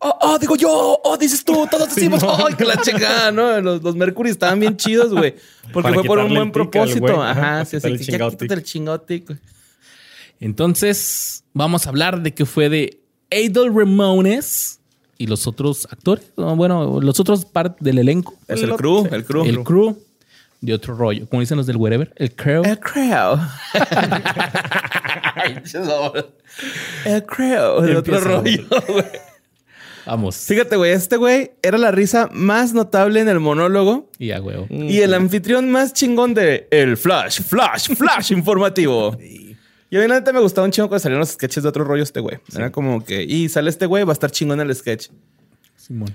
[0.00, 3.60] Oh, oh, digo yo, oh, dices tú, todos decimos, oh, que la chingada, ¿no?
[3.60, 5.34] Los, los Mercury estaban bien chidos, güey.
[5.72, 7.22] Porque Para fue por un buen propósito.
[7.22, 9.38] ajá, sí, quitarle así el que ya quítate el chingado tic, güey.
[10.40, 14.80] Entonces, vamos a hablar de qué fue de Adel Ramones
[15.18, 18.34] y los otros actores, no, bueno, los otros parte del elenco.
[18.46, 19.44] Pues el crew, el crew.
[19.44, 19.98] El crew
[20.60, 22.62] de otro rollo, como dicen los del wherever, el crew.
[22.64, 23.04] El crew.
[27.04, 27.80] el crew.
[27.82, 29.04] De otro rollo, güey.
[30.08, 30.36] Vamos.
[30.36, 34.66] Fíjate, güey, este güey era la risa más notable en el monólogo Y a huevo.
[34.70, 39.16] y el anfitrión más chingón de el flash, flash, flash informativo.
[39.90, 42.36] Y obviamente me gustaba un chingo cuando salieron los sketches de otro rollo este güey.
[42.54, 45.08] Era como que, y sale este güey, va a estar chingón el sketch.
[45.76, 46.14] Simón.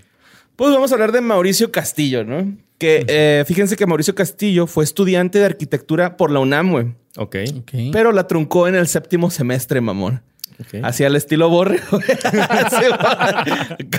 [0.55, 2.55] Pues vamos a hablar de Mauricio Castillo, ¿no?
[2.77, 6.85] Que eh, fíjense que Mauricio Castillo fue estudiante de arquitectura por la UNAM, güey.
[7.17, 7.35] Ok.
[7.57, 7.71] Ok.
[7.91, 10.21] Pero la truncó en el séptimo semestre, mamón.
[10.65, 10.83] Ok.
[10.83, 11.79] Hacía el estilo borre.
[11.91, 12.85] Sí,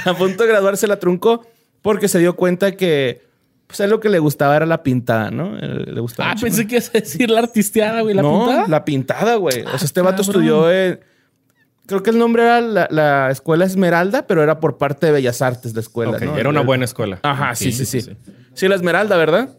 [0.05, 1.47] a punto de graduarse la truncó
[1.83, 3.23] porque se dio cuenta que
[3.67, 5.57] pues a él lo que le gustaba era la pintada, ¿no?
[5.59, 6.31] Eh, Le gustaba.
[6.33, 8.69] ah, pensé que ibas a decir la artisteada, güey, la no, pintada.
[8.69, 9.63] la pintada, güey.
[9.63, 10.43] O sea, este vato cabrón.
[10.45, 11.01] estudió en...
[11.87, 15.43] Creo que el nombre era la, la Escuela Esmeralda, pero era por parte de Bellas
[15.43, 16.37] Artes la escuela, Ok, ¿no?
[16.39, 17.21] Era una buena escuela.
[17.23, 18.17] Ajá, sí, Ok, sí, sí,
[18.55, 18.69] sí.
[18.69, 19.51] la Esmeralda, ¿verdad?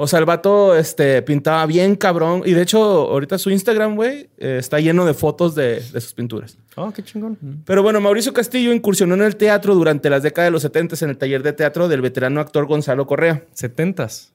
[0.00, 2.42] O sea, el vato este, pintaba bien cabrón.
[2.46, 6.14] Y de hecho, ahorita su Instagram, güey, eh, está lleno de fotos de, de sus
[6.14, 6.56] pinturas.
[6.76, 7.36] Oh, qué chingón.
[7.64, 11.10] Pero bueno, Mauricio Castillo incursionó en el teatro durante las décadas de los 70 en
[11.10, 13.42] el taller de teatro del veterano actor Gonzalo Correa.
[13.54, 14.32] Setentas.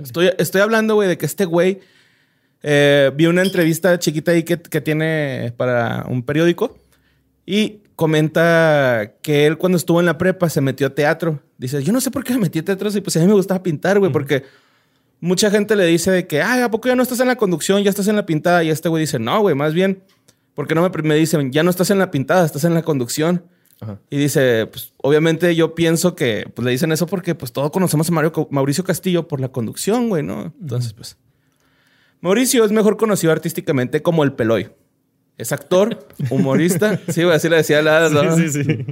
[0.00, 1.80] Estoy, estoy hablando, güey, de que este güey
[2.62, 6.78] eh, vi una entrevista chiquita ahí que, que tiene para un periódico
[7.44, 11.42] y comenta que él cuando estuvo en la prepa se metió a teatro.
[11.56, 13.32] Dice, yo no sé por qué me metí a teatro si pues a mí me
[13.32, 14.44] gustaba pintar, güey, porque
[15.20, 17.82] mucha gente le dice de que, ay, ¿a poco ya no estás en la conducción,
[17.82, 18.62] ya estás en la pintada?
[18.64, 20.02] Y este güey dice, no, güey, más bien,
[20.54, 23.44] porque no me, me dicen, ya no estás en la pintada, estás en la conducción.
[23.80, 24.00] Ajá.
[24.10, 28.08] Y dice, pues obviamente yo pienso que pues, le dicen eso porque pues todos conocemos
[28.08, 30.52] a Mario, Mauricio Castillo por la conducción, güey, ¿no?
[30.60, 31.16] Entonces, pues.
[32.20, 34.70] Mauricio es mejor conocido artísticamente como el Peloy.
[35.36, 37.00] Es actor, humorista.
[37.08, 38.08] sí, güey, así le decía la.
[38.08, 38.36] ¿no?
[38.36, 38.86] Sí, sí, sí.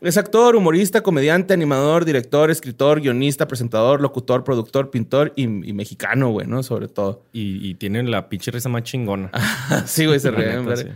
[0.00, 6.30] Es actor, humorista, comediante, animador, director, escritor, guionista, presentador, locutor, productor, pintor y, y mexicano,
[6.30, 6.62] güey, ¿no?
[6.62, 7.24] Sobre todo.
[7.32, 9.30] Y, y tienen la pinche risa más chingona.
[9.86, 10.76] sí, güey, se ríen, neta, verga.
[10.82, 10.88] sí.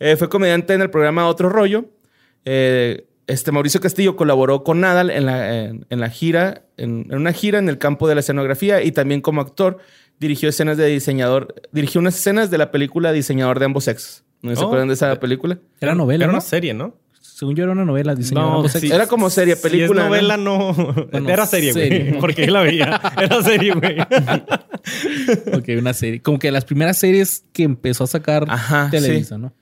[0.00, 1.86] Eh, fue comediante en el programa Otro Rollo.
[2.44, 7.16] Eh, este Mauricio Castillo colaboró con Nadal en la, en, en la gira, en, en
[7.16, 9.78] una gira en el campo de la escenografía y también como actor
[10.18, 14.24] dirigió escenas de diseñador, dirigió unas escenas de la película Diseñador de ambos sexos.
[14.42, 15.58] ¿No se Oh, acuerdan de esa eh, película?
[15.80, 16.38] Era novela, Era ¿no?
[16.38, 16.94] una serie, ¿no?
[17.34, 18.46] Según yo era una novela diseñada.
[18.48, 18.92] No, sí.
[18.92, 20.72] Era como serie, película, Si es novela, no.
[21.10, 22.20] Bueno, Era serie, güey.
[22.20, 23.00] Porque yo la veía.
[23.20, 23.96] Era serie, güey.
[25.52, 26.22] Ok, una serie.
[26.22, 29.40] Como que las primeras series que empezó a sacar Ajá, Televisa, sí.
[29.40, 29.52] ¿no?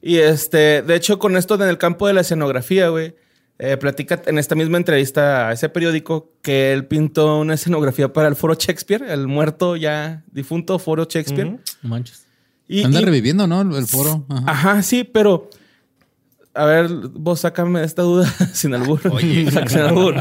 [0.00, 3.14] Y este, de hecho, con esto en el campo de la escenografía, güey,
[3.58, 8.26] eh, platica en esta misma entrevista a ese periódico que él pintó una escenografía para
[8.28, 11.50] el Foro Shakespeare, el muerto ya difunto Foro Shakespeare.
[11.50, 12.26] No manches.
[12.66, 13.60] Y- Anda y- reviviendo, ¿no?
[13.78, 14.24] El foro.
[14.28, 14.44] Ajá.
[14.50, 15.50] Ajá, sí, pero.
[16.54, 19.00] A ver, vos sácame esta duda sin albur.
[19.50, 20.14] Saca sin albur.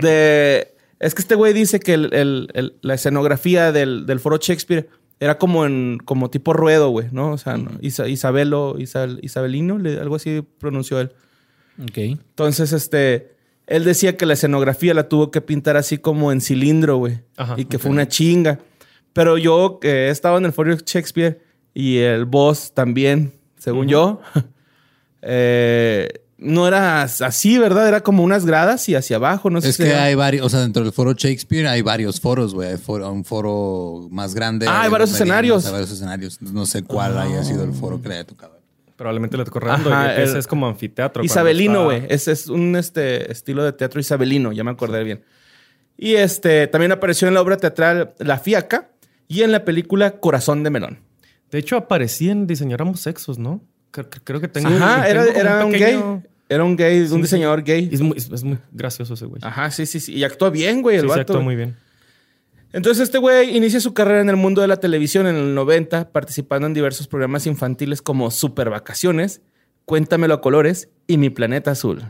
[0.00, 0.72] De.
[0.98, 4.88] Es que este güey dice que el- el- el- la escenografía del, del foro Shakespeare
[5.20, 7.32] era como en como tipo ruedo, güey, ¿no?
[7.32, 7.72] O sea, ¿no?
[7.82, 11.12] Isa- Isabelo, Isabel- Isabelino, algo así pronunció él.
[11.82, 11.98] Ok.
[11.98, 13.34] Entonces, este,
[13.66, 17.20] él decía que la escenografía la tuvo que pintar así como en cilindro, güey.
[17.58, 18.60] Y que fue una chinga.
[19.12, 21.42] Pero yo que he estado en el foro Shakespeare
[21.74, 24.20] y el boss también, según yo,
[25.28, 26.08] eh,
[26.38, 27.88] no era así, ¿verdad?
[27.88, 30.44] Era como unas gradas y hacia abajo, no sé Es si que era- hay varios,
[30.46, 32.68] o sea, dentro del foro Shakespeare hay varios foros, güey.
[32.70, 34.66] Hay foro- un foro más grande.
[34.68, 35.64] Ah, hay varios escenarios.
[35.66, 36.40] Hay varios escenarios.
[36.42, 38.54] No sé cuál haya sido el foro que le haya tocado.
[38.96, 39.92] Probablemente le tocó redondo.
[39.92, 41.24] Ajá, y ese el- es como anfiteatro.
[41.24, 42.14] Isabelino, está- güey.
[42.14, 45.22] Es, es un este, estilo de teatro isabelino, ya me acordé bien.
[45.98, 48.90] Y este también apareció en la obra teatral La Fiaca
[49.28, 50.98] y en la película Corazón de Melón.
[51.50, 53.62] De hecho, aparecía en Diseñáramos Sexos, ¿no?
[53.96, 54.68] Creo, creo que tengo.
[54.68, 56.30] Ajá, era, tengo como era un pequeño- gay.
[56.48, 57.88] Era un gay, un diseñador gay.
[57.90, 59.40] Es muy, es, muy gracioso ese güey.
[59.44, 60.14] Ajá, sí, sí, sí.
[60.14, 61.32] Y actúa bien, güey, el sí, se vato.
[61.32, 61.76] actuó muy bien.
[62.72, 66.12] Entonces este güey inicia su carrera en el mundo de la televisión en el 90,
[66.12, 69.40] participando en diversos programas infantiles como Super Vacaciones,
[69.86, 72.02] Cuéntamelo a colores y Mi Planeta Azul.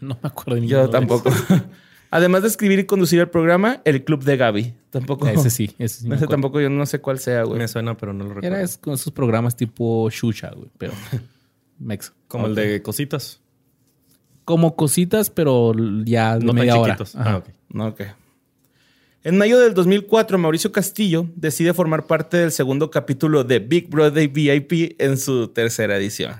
[0.00, 1.30] No me acuerdo de Yo tampoco.
[2.16, 4.74] Además de escribir y conducir el programa El Club de Gaby.
[4.90, 5.26] Tampoco.
[5.28, 6.08] Ese sí, ese sí.
[6.12, 7.58] Ese tampoco yo no sé cuál sea, güey.
[7.58, 8.48] Me suena, pero no lo recuerdo.
[8.56, 10.92] Era es- con esos programas tipo Xuxa, güey, pero
[11.78, 12.12] mex.
[12.28, 13.40] Como el de cositas.
[14.44, 15.72] Como cositas, pero
[16.04, 16.94] ya de No tan media hora.
[16.94, 17.16] chiquitos.
[17.16, 17.30] Ajá.
[17.32, 17.48] Ah, ok.
[17.68, 18.00] No, ok.
[19.24, 24.28] En mayo del 2004, Mauricio Castillo decide formar parte del segundo capítulo de Big Brother
[24.28, 26.32] VIP en su tercera edición.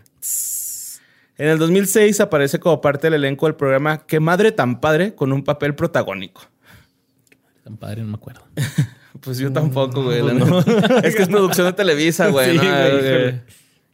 [1.39, 5.33] En el 2006 aparece como parte del elenco del programa Qué madre tan padre con
[5.33, 6.43] un papel protagónico.
[7.63, 8.43] Tan padre, no me acuerdo.
[9.21, 10.21] Pues yo tampoco, güey.
[11.03, 12.51] Es que es producción de Televisa, güey.
[12.53, 12.63] Sí, ¿no?
[12.63, 13.43] güey, Eh, híjole.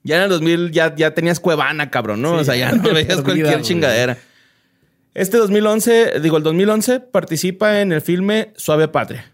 [0.03, 2.33] Ya en el 2000 ya, ya tenías Cuevana, cabrón, ¿no?
[2.35, 3.63] o sea, ya no veías cualquier güey.
[3.63, 4.19] chingadera.
[5.15, 9.32] Este 2011, digo, el 2011 participa en el filme Suave Patria.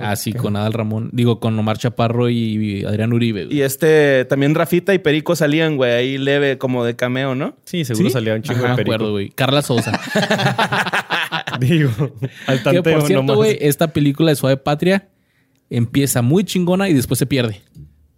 [0.00, 1.10] Ah, sí, con Adal Ramón.
[1.12, 3.44] Digo, con Omar Chaparro y Adrián Uribe.
[3.46, 3.56] güey.
[3.56, 7.54] Y este, también Rafita y Perico salían, güey, ahí leve como de cameo, ¿no?
[7.64, 8.12] Sí, seguro ¿Sí?
[8.12, 8.94] salía un chingo Ajá, de perico.
[8.94, 9.28] acuerdo, güey.
[9.30, 9.92] Carla Sosa.
[11.60, 11.90] Digo,
[12.46, 13.36] al que tanteo por cierto, nomás.
[13.36, 15.08] güey, esta película de Suave Patria
[15.70, 17.62] empieza muy chingona y después se pierde.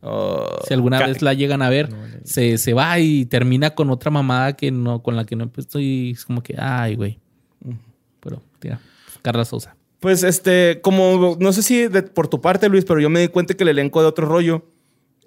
[0.01, 1.89] Oh, Si alguna vez la llegan a ver,
[2.25, 5.67] se, se va y termina con otra mamada que no, con la que no pues,
[5.67, 6.13] estoy.
[6.13, 7.19] Es como que, ay, güey.
[8.21, 8.81] Pero, tira.
[9.23, 9.76] Carla Sosa.
[10.01, 13.29] Pues este, como, no sé si de- por tu parte, Luis, pero yo me di
[13.29, 14.65] cuenta que el elenco de otro rollo,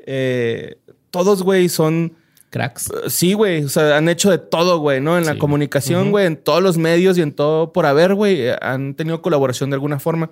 [0.06, 0.78] eh,
[1.12, 2.14] todos, güey, son...
[2.52, 2.90] Cracks.
[3.10, 3.64] Sí, güey.
[3.64, 5.18] O sea, han hecho de todo, güey, ¿no?
[5.20, 8.56] En la comunicación, güey, en todos los medios y en todo por haber, güey, eh,
[8.62, 10.32] han tenido colaboración de alguna forma.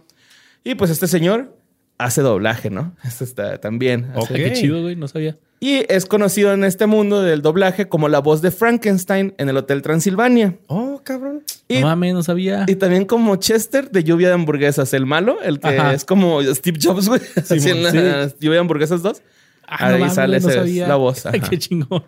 [0.64, 1.56] Y pues este señor
[2.00, 2.96] hace doblaje, ¿no?
[3.04, 4.12] Este está también.
[4.16, 4.96] Hace- qué chido, güey.
[4.96, 5.38] No sabía.
[5.60, 9.58] Y es conocido en este mundo del doblaje como la voz de Frankenstein en el
[9.58, 10.56] Hotel Transilvania.
[10.68, 11.44] Oh, cabrón.
[11.68, 12.66] Y, no mames, no sabía.
[12.68, 15.94] y también como Chester de Lluvia de Hamburguesas, el malo, el que Ajá.
[15.94, 17.22] es como Steve Jobs, güey.
[17.44, 17.60] sí.
[17.60, 19.22] Lluvia de Hamburguesas 2.
[19.68, 20.88] Ah, Ahí no mames, sale no ese- sabía.
[20.88, 21.26] la voz.
[21.26, 21.50] Ay, ajá.
[21.50, 22.04] qué chingón.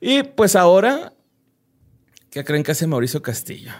[0.00, 1.12] Y pues ahora,
[2.30, 3.72] ¿qué creen que hace Mauricio Castillo?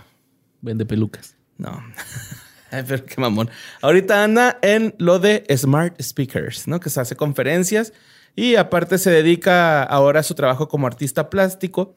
[0.61, 1.37] Vende pelucas.
[1.59, 1.81] No.
[2.73, 3.51] Ay, pero qué mamón.
[3.83, 6.79] Ahorita anda en lo de Smart Speakers, ¿no?
[6.81, 7.93] Que se hace conferencias
[8.37, 11.97] y aparte se dedica ahora a su trabajo como artista plástico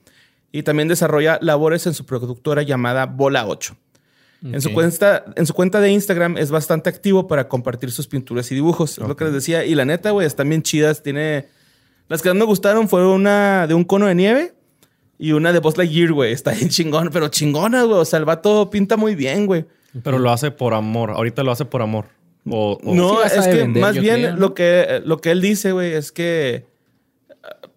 [0.52, 3.76] y también desarrolla labores en su productora llamada Bola 8.
[4.44, 8.52] En, su cuenta, en su cuenta de Instagram es bastante activo para compartir sus pinturas
[8.52, 8.98] y dibujos.
[8.98, 9.64] Es lo que les decía.
[9.64, 11.02] Y la neta, güey, están bien chidas.
[11.02, 11.48] Tiene...
[12.10, 14.54] Las que más me gustaron fueron una de un cono de nieve
[15.18, 16.34] y una de Buzz Lightyear, güey.
[16.34, 18.00] Está bien chingón, pero chingona, güey.
[18.00, 19.66] O sea, el vato pinta muy bien, güey.
[20.04, 21.12] Pero lo hace por amor.
[21.12, 22.08] Ahorita lo hace por amor.
[22.50, 24.38] O, o- No, sí es que vender, más bien creo, ¿no?
[24.40, 26.66] lo, que, lo que él dice, güey, es que...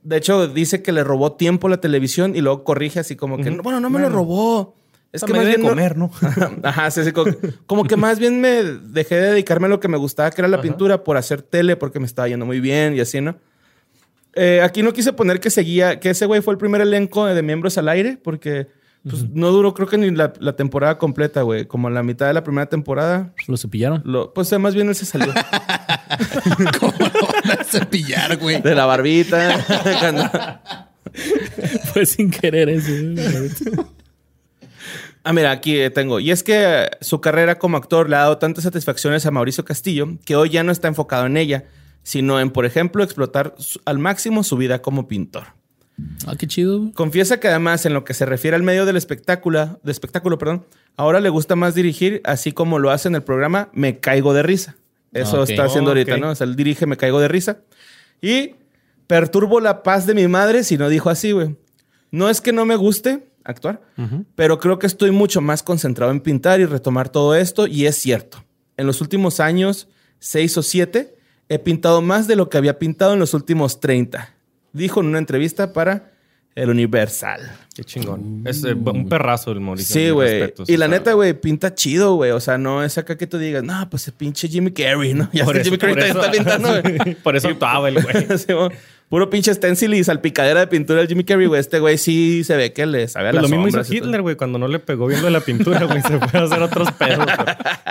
[0.03, 3.51] De hecho, dice que le robó tiempo la televisión y luego corrige así como que...
[3.51, 4.75] Bueno, no me lo robó.
[5.13, 6.11] Es que me más bien no- comer, ¿no?
[6.63, 7.33] Ajá, sí, sí, como,
[7.67, 10.49] como que más bien me dejé de dedicarme a lo que me gustaba, que era
[10.49, 13.37] la pintura, por hacer tele, porque me estaba yendo muy bien y así, ¿no?
[14.35, 17.43] Eh, aquí no quise poner que seguía, que ese güey fue el primer elenco de
[17.43, 18.67] miembros al aire, porque
[19.09, 21.67] pues, no duró, creo que ni la, la temporada completa, güey.
[21.67, 24.03] Como la mitad de la primera temporada, Lo cepillaron.
[24.05, 25.33] lo, pues eh, más bien él se salió
[26.81, 28.61] ¿Cómo lo van a cepillar, güey?
[28.61, 29.65] de la barbita.
[30.01, 30.31] cuando-
[31.93, 32.91] Fue sin querer eso.
[35.25, 36.21] Ah, mira, aquí eh, tengo.
[36.21, 39.65] Y es que eh, su carrera como actor le ha dado tantas satisfacciones a Mauricio
[39.65, 41.65] Castillo que hoy ya no está enfocado en ella,
[42.05, 45.45] sino en, por ejemplo, explotar al máximo su vida como pintor.
[46.27, 46.91] Ah, qué chido.
[46.95, 50.67] Confiesa que además, en lo que se refiere al medio del espectáculo, de espectáculo, perdón,
[50.97, 54.43] ahora le gusta más dirigir, así como lo hace en el programa Me Caigo de
[54.43, 54.77] Risa.
[55.13, 56.17] Eso está haciendo Oh, ahorita.
[56.19, 56.31] ¿no?
[56.31, 57.59] O sea, él dirige Me Caigo de Risa.
[58.21, 58.57] Y
[59.07, 61.57] perturbo la paz de mi madre si no dijo así, güey.
[62.11, 63.81] No es que no me guste actuar,
[64.35, 67.97] pero creo que estoy mucho más concentrado en pintar y retomar todo esto, y es
[67.97, 68.45] cierto.
[68.77, 71.17] En los últimos años, seis o siete,
[71.49, 74.35] he pintado más de lo que había pintado en los últimos 30.
[74.77, 76.13] Dijo en una entrevista para
[76.55, 77.41] El Universal.
[77.75, 78.43] Qué chingón.
[78.47, 79.95] Es eh, un perrazo el Mauricio.
[79.95, 80.53] Sí, güey.
[80.67, 82.31] Y o la neta, güey, pinta chido, güey.
[82.33, 85.31] O sea, no es acá que tú digas, no, pues el pinche Jimmy Carrey, ¿no?
[85.33, 87.15] Ya Por está eso, Jimmy Carrey está pintando, güey.
[87.23, 88.27] Por eso actuaba el güey.
[88.39, 88.53] Sí,
[89.09, 91.61] Puro pinche stencil y salpicadera de pintura del Jimmy Carrey, güey.
[91.61, 93.95] Este güey sí se ve que le sabe a Pues las lo mismo hizo.
[93.95, 96.91] Hitler, güey, cuando no le pegó viendo la pintura, güey, se fue a hacer otros
[96.93, 97.27] pedos.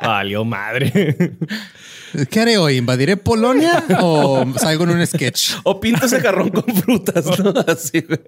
[0.03, 1.35] Valió madre.
[2.29, 2.77] ¿Qué haré hoy?
[2.77, 5.53] ¿Invadiré Polonia o salgo en un sketch?
[5.63, 7.53] O pinta ese jarrón con frutas, ¿no?
[7.67, 8.19] Así, güey.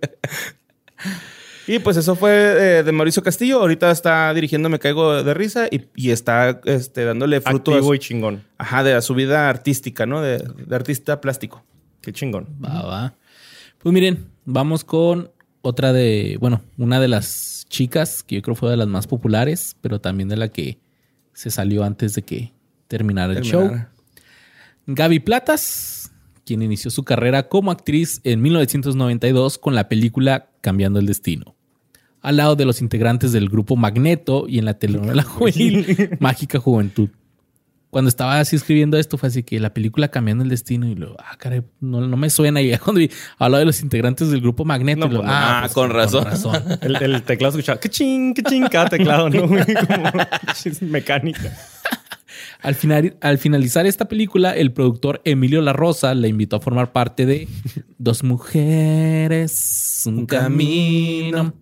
[1.68, 2.32] Y pues eso fue
[2.80, 3.60] eh, de Mauricio Castillo.
[3.60, 7.90] Ahorita está dirigiendo Me Caigo de Risa y, y está este, dándole fruto a Activo
[7.90, 8.44] su, y chingón.
[8.58, 10.22] ajá, de a su vida artística, ¿no?
[10.22, 11.64] De, de artista plástico.
[12.02, 12.48] Qué chingón.
[12.64, 13.16] Va, va.
[13.80, 15.30] Pues miren, vamos con
[15.62, 19.76] otra de, bueno, una de las chicas que yo creo fue de las más populares,
[19.82, 20.80] pero también de la que
[21.34, 22.54] se salió antes de que
[22.88, 23.62] terminara el show.
[23.64, 23.98] Terminar.
[24.88, 26.12] Gaby Platas,
[26.46, 31.56] quien inició su carrera como actriz en 1992 con la película Cambiando el Destino.
[32.22, 37.10] Al lado de los integrantes del grupo Magneto y en la telenovela juvenil Mágica Juventud.
[37.90, 41.16] Cuando estaba así escribiendo esto, fue así que la película Cambiando el Destino y luego,
[41.20, 42.62] ah, caray, no, no me suena.
[42.68, 45.36] Y cuando vi al lado de los integrantes del grupo Magneto, No, y luego, pues
[45.36, 46.26] ah, Ah, pues con razón.
[46.82, 49.42] El, el teclado escuchaba que ching, que ching, cada teclado, ¿no?
[49.42, 49.58] Como
[50.82, 51.54] mecánica.
[52.62, 56.92] Al, final, al finalizar esta película, el productor Emilio La Rosa le invitó a formar
[56.92, 57.48] parte de
[57.98, 61.54] Dos Mujeres, un camino.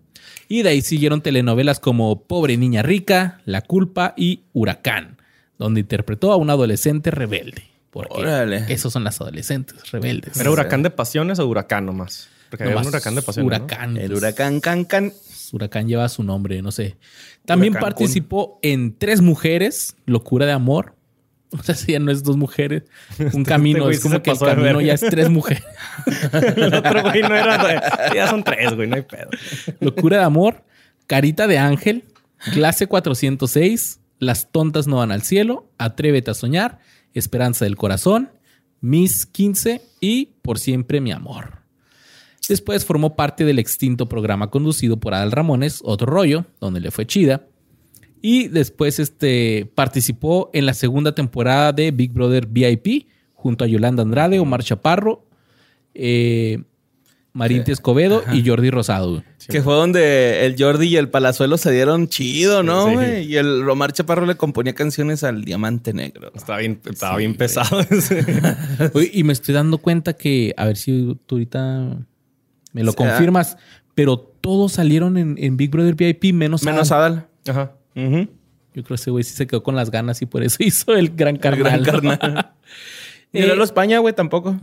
[0.48, 5.18] Y de ahí siguieron telenovelas como Pobre Niña Rica, La Culpa y Huracán,
[5.58, 7.64] donde interpretó a un adolescente rebelde.
[7.90, 8.66] Porque Órale.
[8.68, 10.38] esos son las adolescentes rebeldes.
[10.38, 12.28] ¿Era huracán de pasiones o huracán nomás?
[12.50, 13.50] Porque había un Nomás huracán de pasiones.
[13.50, 13.64] ¿no?
[13.64, 13.96] Huracán.
[13.96, 15.12] El huracán can can.
[15.52, 16.96] Huracán lleva su nombre, no sé.
[17.44, 20.94] También Huracán participó en Tres Mujeres, Locura de Amor.
[21.50, 22.82] O sea, si ya no es dos mujeres,
[23.32, 23.84] un camino.
[23.84, 25.64] güey es como que el camino ya es tres mujeres.
[26.56, 28.14] El otro güey no era.
[28.14, 29.30] Ya son tres, güey, no hay pedo.
[29.80, 30.64] Locura de Amor,
[31.06, 32.04] Carita de Ángel,
[32.52, 36.78] Clase 406, Las Tontas No Van al Cielo, Atrévete a Soñar,
[37.14, 38.30] Esperanza del Corazón,
[38.80, 41.65] Miss 15 y Por Siempre Mi Amor.
[42.48, 47.06] Después formó parte del extinto programa conducido por Adal Ramones, Otro Rollo, donde le fue
[47.06, 47.46] chida.
[48.22, 54.02] Y después este, participó en la segunda temporada de Big Brother VIP junto a Yolanda
[54.02, 55.26] Andrade, Omar Chaparro,
[55.94, 56.62] eh,
[57.36, 59.22] Marín Escobedo y Jordi Rosado.
[59.48, 63.26] que fue donde el Jordi y el Palazuelo se dieron chido, ¿no, Sí.
[63.28, 66.32] Y el Romar Chaparro le componía canciones al Diamante Negro.
[66.34, 67.80] Estaba bien, estaba bien pesado.
[68.94, 71.98] Oye, y me estoy dando cuenta que, a ver si tú ahorita
[72.76, 73.14] me lo ¿verdad?
[73.16, 73.56] confirmas,
[73.94, 76.92] pero todos salieron en, en Big Brother VIP menos, Menos.
[76.92, 77.26] Adal.
[77.48, 77.72] Ajá.
[77.94, 78.28] Ujú.
[78.74, 80.94] Yo creo que ese güey sí se quedó con las ganas y por eso hizo
[80.94, 81.82] el gran carnal.
[81.82, 82.18] gran ¿no?
[82.18, 82.52] carnal.
[83.32, 84.58] Ni Eh, Lalo España, güey, tampoco.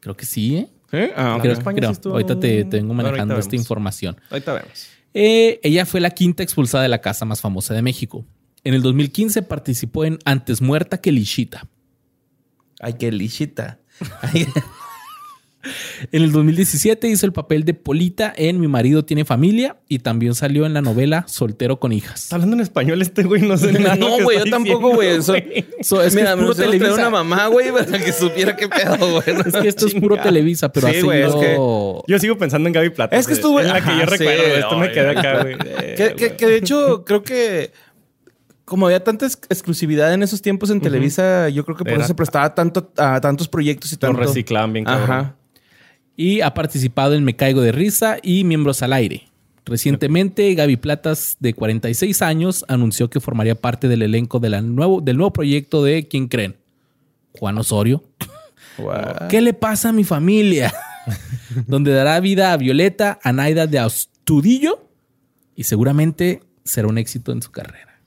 [0.00, 0.68] Creo que sí, ¿eh?
[0.90, 0.98] ¿Sí?
[1.16, 1.38] Ah.
[1.40, 1.90] Creo, España creo.
[1.90, 3.62] sí estuvo- Ahorita te, te vengo manejando esta vemos.
[3.62, 4.16] información.
[4.30, 4.86] Ahorita vemos.
[5.12, 8.24] Eh, ella fue la quinta expulsada de la casa más famosa de México.
[8.62, 11.66] En el 2015 participó en Antes muerta que Lishita.
[12.80, 13.78] Ay, qué lichita.
[14.22, 14.46] Ay,
[16.10, 20.34] En el 2017 hizo el papel de Polita en Mi marido tiene familia y también
[20.34, 22.22] salió en la novela Soltero con hijas.
[22.22, 23.96] Está hablando en español este güey, no sé nada.
[23.96, 25.08] no, que güey, yo tampoco, güey.
[25.08, 25.64] Eso- es que
[26.16, 26.94] Mira, es me puro Televisa.
[26.94, 29.22] una mamá, güey, para que supiera qué pedo, güey.
[29.46, 30.16] Es que esto es puro.
[30.16, 32.04] Televisa, pero Sí, ha güey, es sido...
[32.06, 33.16] Yo sigo pensando en Gaby Plata.
[33.16, 33.38] Es que güey.
[33.40, 34.16] estuvo- Es la que yo recuerdo.
[34.18, 34.60] sí, güey.
[34.60, 35.58] Esto me quedé acá, güey.
[35.96, 37.72] Que, que- que de hecho, creo que
[38.64, 42.00] como había tanta ex- exclusividad en esos tiempos en Televisa, yo creo que por Era-
[42.02, 44.20] eso se prestaba tanto a tantos proyectos y Lo tanto.
[44.20, 45.10] reciclaban bien, cabrón.
[45.10, 45.36] Ajá.
[46.20, 49.30] Y ha participado en Me Caigo de Risa y Miembros al Aire.
[49.64, 55.00] Recientemente, Gaby Platas, de 46 años, anunció que formaría parte del elenco de la nuevo,
[55.00, 56.56] del nuevo proyecto de ¿Quién creen?
[57.38, 58.04] Juan Osorio.
[59.30, 60.70] ¿Qué le pasa a mi familia?
[61.66, 64.90] Donde dará vida a Violeta, a Naida de Astudillo
[65.56, 67.98] y seguramente será un éxito en su carrera.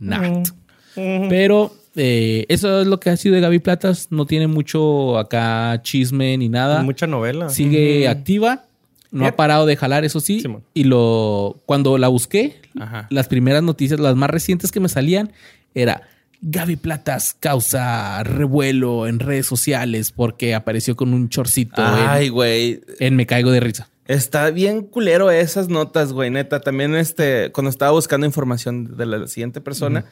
[0.00, 0.48] Not.
[0.96, 4.08] Pero eh, eso es lo que ha sido de Gaby Platas.
[4.10, 6.82] No tiene mucho acá chisme ni nada.
[6.82, 7.48] Mucha novela.
[7.48, 8.64] Sigue activa.
[9.10, 10.40] No ha parado de jalar, eso sí.
[10.40, 10.62] Simón.
[10.72, 13.06] y lo cuando la busqué, Ajá.
[13.10, 15.32] las primeras noticias, las más recientes que me salían,
[15.74, 16.08] era
[16.40, 22.80] Gaby Platas causa revuelo en redes sociales porque apareció con un chorcito Ay, en, güey.
[23.00, 23.90] en Me Caigo de Risa.
[24.06, 26.60] Está bien culero esas notas, güey, neta.
[26.60, 30.06] También, este, cuando estaba buscando información de la siguiente persona,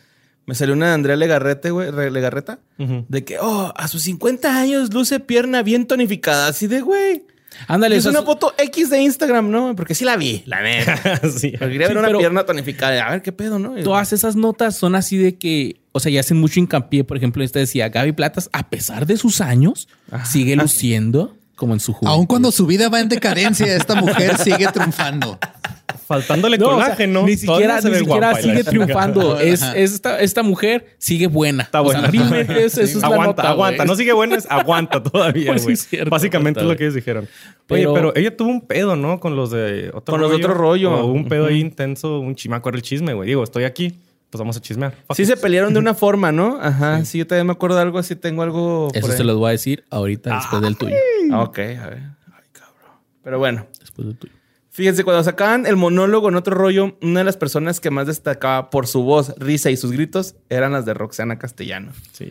[0.46, 4.58] me salió una de Andrea Legarrete, güey, Re- Legarreta, de que, oh, a sus 50
[4.58, 6.48] años luce pierna bien tonificada.
[6.48, 7.24] Así de, güey.
[7.66, 9.74] Ándale, Es una foto X de Instagram, ¿no?
[9.76, 11.20] Porque sí la vi, la neta.
[11.36, 11.50] sí.
[11.52, 13.06] Quería Sí, ver una pero- pierna tonificada.
[13.06, 13.74] A ver qué pedo, ¿no?
[13.82, 17.04] todas esas notas son así de que, o sea, ya hacen mucho hincapié.
[17.04, 19.88] Por ejemplo, esta decía Gaby Platas, a pesar de sus años,
[20.24, 22.16] sigue luciendo como en su juventud.
[22.16, 25.38] Aun cuando su vida va en decadencia, esta mujer sigue triunfando.
[26.10, 27.22] Faltándole No, o sea, colágeno.
[27.24, 29.38] ni todavía siquiera, ni siquiera sigue triunfando.
[29.38, 31.62] Es, es esta, esta mujer sigue buena.
[31.62, 32.10] Está O sea, buena.
[32.10, 33.84] realmente es- eso es la aguanta, nota, aguanta.
[33.84, 35.74] No sigue buena, es aguanta todavía, Pues güey.
[35.74, 37.28] es cierto, Básicamente aguanta, es lo que ellos dijeron.
[37.68, 39.20] Pero- Oye, pero ella tuvo un pedo, ¿no?
[39.20, 40.92] Con los de otro Con los de otro rollo.
[40.92, 43.28] O un pedo ahí intenso, un chimaco era el chisme, güey.
[43.28, 43.94] Digo, estoy aquí,
[44.30, 44.92] pues vamos a chismear.
[45.06, 45.28] Fuck Sí it.
[45.28, 46.58] se pelearon de una forma, ¿no?
[46.60, 47.04] Ajá.
[47.04, 48.16] Sí, yo también me acuerdo de algo así.
[48.16, 48.88] Tengo algo.
[48.94, 50.96] Eso se los voy a decir ahorita después del tuyo.
[51.32, 51.98] Ah, Ok, a ver.
[52.32, 52.96] Ay, cabrón.
[53.22, 53.66] Pero bueno.
[53.78, 54.32] Después del tuyo.
[54.80, 58.70] Fíjense, cuando sacaban el monólogo en otro rollo, una de las personas que más destacaba
[58.70, 61.92] por su voz, risa y sus gritos eran las de Roxana Castellano.
[62.12, 62.30] Sí.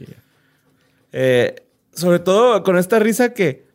[1.11, 3.67] Eh, sobre todo con esta risa que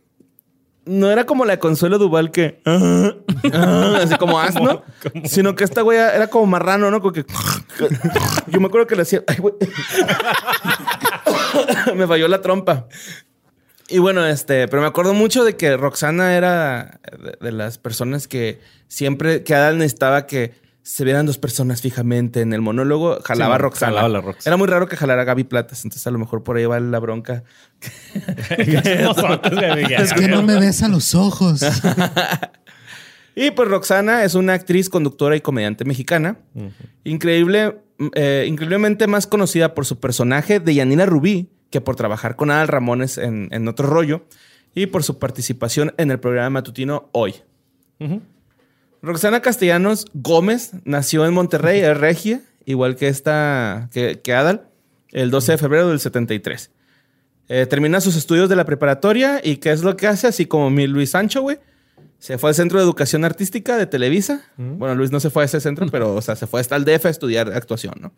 [0.87, 3.12] no era como la de Consuelo Duval que ah,
[4.03, 4.83] así como asno,
[5.25, 7.01] sino que esta güey era como marrano, ¿no?
[7.01, 7.25] Como que
[8.49, 9.37] yo me acuerdo que le hacía, ay,
[11.95, 12.89] me falló la trompa.
[13.89, 18.28] Y bueno, este, pero me acuerdo mucho de que Roxana era de, de las personas
[18.28, 23.55] que siempre que Adal necesitaba que se vieran dos personas fijamente en el monólogo, jalaba
[23.55, 23.93] a Roxana.
[23.93, 24.47] jalaba la Rox.
[24.47, 26.78] Era muy raro que jalara a Gaby Platas, entonces a lo mejor por ahí va
[26.78, 27.43] la bronca.
[28.59, 31.62] Es que no me ves a los ojos.
[33.37, 36.39] Y pues Roxana es una actriz, conductora y comediante mexicana.
[37.03, 37.80] Increíble,
[38.14, 42.68] eh, increíblemente más conocida por su personaje de Yanina Rubí que por trabajar con Adal
[42.68, 44.27] Ramones en, en otro rollo
[44.77, 47.35] y por su participación en el programa matutino Hoy.
[47.99, 48.22] Ujú.
[49.03, 54.68] Roxana Castellanos Gómez nació en Monterrey, es regia, igual que esta, que, que Adal,
[55.11, 56.70] el 12 de febrero del 73.
[57.49, 60.29] Eh, termina sus estudios de la preparatoria y ¿qué es lo que hace?
[60.29, 61.59] Así como mi Luis Sancho, güey.
[62.20, 64.45] Se fue al Centro de Educación Artística de Televisa.
[64.57, 66.85] Bueno, Luis no se fue a ese centro, pero o sea, se fue hasta el
[66.85, 68.12] DF a estudiar actuación, ¿no?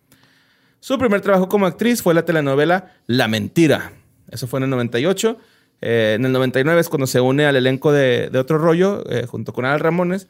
[0.81, 3.93] Su primer trabajo como actriz fue la telenovela La Mentira.
[4.31, 5.39] Eso fue en el 98.
[5.81, 9.27] Eh, en el 99 es cuando se une al elenco de, de Otro Rollo, eh,
[9.27, 10.29] junto con Al Ramones.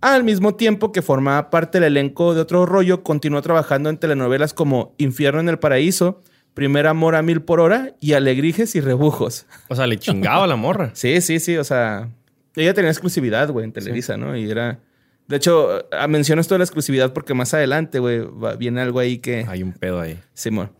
[0.00, 4.54] Al mismo tiempo que formaba parte del elenco de Otro Rollo, continuó trabajando en telenovelas
[4.54, 6.20] como Infierno en el Paraíso,
[6.54, 9.46] Primer Amor a Mil por Hora y Alegrijes y Rebujos.
[9.68, 10.90] O sea, le chingaba la morra.
[10.94, 11.56] Sí, sí, sí.
[11.56, 12.08] O sea,
[12.54, 14.36] ella tenía exclusividad, güey, en Televisa, ¿no?
[14.36, 14.80] Y era.
[15.28, 18.22] De hecho, ah, menciono esto de la exclusividad porque más adelante, güey,
[18.58, 19.44] viene algo ahí que.
[19.48, 20.18] Hay un pedo ahí.
[20.34, 20.72] Simón.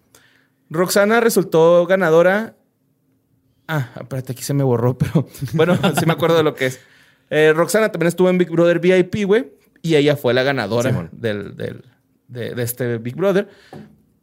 [0.70, 2.56] Roxana resultó ganadora.
[3.66, 6.80] Ah, espérate, aquí se me borró, pero bueno, sí me acuerdo de lo que es.
[7.30, 11.10] Eh, Roxana también estuvo en Big Brother VIP, güey, y ella fue la ganadora Simón.
[11.12, 11.84] del, del-
[12.28, 13.48] de, de este Big Brother.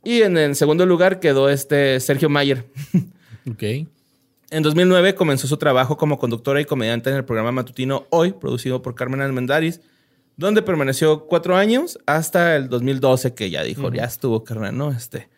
[0.04, 2.66] Y en el segundo lugar quedó este Sergio Mayer.
[3.48, 3.62] Ok.
[4.50, 8.82] En 2009 comenzó su trabajo como conductora y comediante en el programa matutino Hoy, producido
[8.82, 9.82] por Carmen Almendaris,
[10.38, 14.92] donde permaneció cuatro años hasta el 2012, que ya dijo, ya estuvo, carnal, ¿no?
[14.92, 15.30] Este,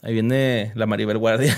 [0.00, 1.56] ahí viene la Maribel Guardia.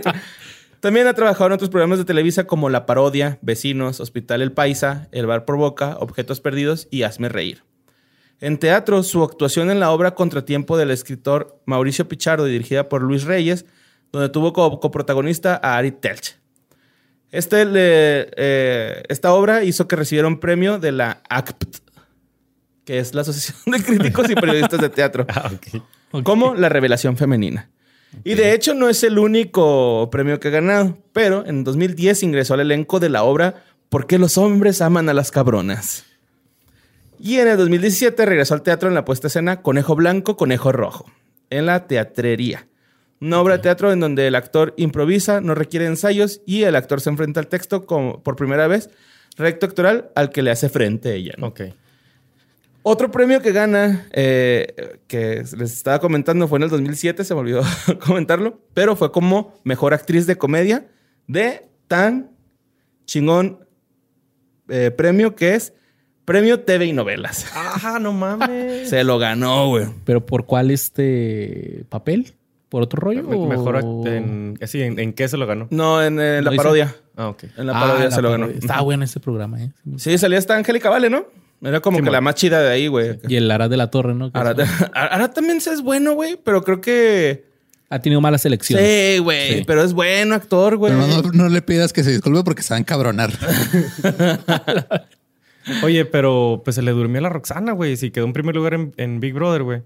[0.80, 5.08] También ha trabajado en otros programas de Televisa como La Parodia, Vecinos, Hospital El Paisa,
[5.12, 7.64] El Bar por Boca, Objetos Perdidos y Hazme Reír.
[8.40, 13.24] En teatro, su actuación en la obra Contratiempo del escritor Mauricio Pichardo, dirigida por Luis
[13.24, 13.66] Reyes,
[14.10, 16.40] donde tuvo como coprotagonista a Ari Telch.
[17.32, 21.76] Este le- eh, esta obra hizo que recibiera un premio de la ACPT,
[22.84, 25.50] que es la Asociación de Críticos y Periodistas de Teatro, Ah,
[26.24, 27.70] como la revelación femenina.
[28.24, 32.54] Y de hecho no es el único premio que ha ganado, pero en 2010 ingresó
[32.54, 36.04] al elenco de la obra ¿Por qué los hombres aman a las cabronas?
[37.18, 41.10] Y en el 2017 regresó al teatro en la puesta escena Conejo Blanco, Conejo Rojo,
[41.50, 42.68] en la teatrería.
[43.20, 47.00] Una obra de teatro en donde el actor improvisa, no requiere ensayos y el actor
[47.00, 48.88] se enfrenta al texto como por primera vez,
[49.36, 51.34] recto actoral al que le hace frente ella.
[51.36, 51.48] ¿no?
[51.48, 51.60] Ok.
[52.82, 57.40] Otro premio que gana, eh, que les estaba comentando, fue en el 2007, se me
[57.40, 57.62] olvidó
[58.06, 60.86] comentarlo, pero fue como mejor actriz de comedia
[61.26, 62.30] de tan
[63.04, 63.66] chingón
[64.70, 65.74] eh, premio que es
[66.24, 67.44] Premio TV y Novelas.
[67.54, 68.88] Ajá, no mames.
[68.90, 69.86] Se lo ganó, güey.
[70.04, 72.34] ¿Pero por cuál este papel?
[72.70, 73.22] ¿Por otro rollo?
[73.24, 75.66] Me- Mejor o- act- en, eh, sí, ¿en, en qué se lo ganó?
[75.70, 76.94] No, en, eh, la ¿No parodia.
[77.16, 77.44] Ah, ok.
[77.58, 78.46] En la Ah, parodia la se lo ganó.
[78.46, 79.70] Estaba bueno ese programa, ¿eh?
[79.98, 81.26] Sí, salía esta Angélica Vale, ¿no?
[81.62, 83.18] Era como Sí, que la más chida de ahí, güey.
[83.28, 84.28] Y el Arad de la Torre, ¿no?
[84.28, 84.32] Es-
[84.94, 87.50] ahora también se es bueno, güey, pero creo que...
[87.92, 88.78] Ha tenido mala selección.
[88.80, 89.64] Sí, güey, Sí.
[89.66, 90.92] pero es bueno actor, güey.
[90.92, 93.32] Pero no, no le pidas que se disculpe porque se va a encabronar.
[95.82, 97.96] Oye, pero pues se le durmió a la Roxana, güey.
[97.96, 99.82] Si quedó en primer lugar en, en Big Brother, güey.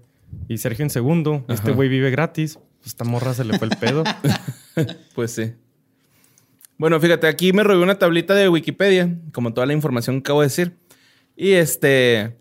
[0.47, 1.45] Y Sergio en segundo.
[1.47, 2.59] Este güey vive gratis.
[2.85, 4.03] Pues esta morra se le fue el pedo.
[5.15, 5.53] Pues sí.
[6.77, 10.41] Bueno, fíjate, aquí me robé una tablita de Wikipedia, como toda la información que acabo
[10.41, 10.75] de decir.
[11.35, 12.35] Y este.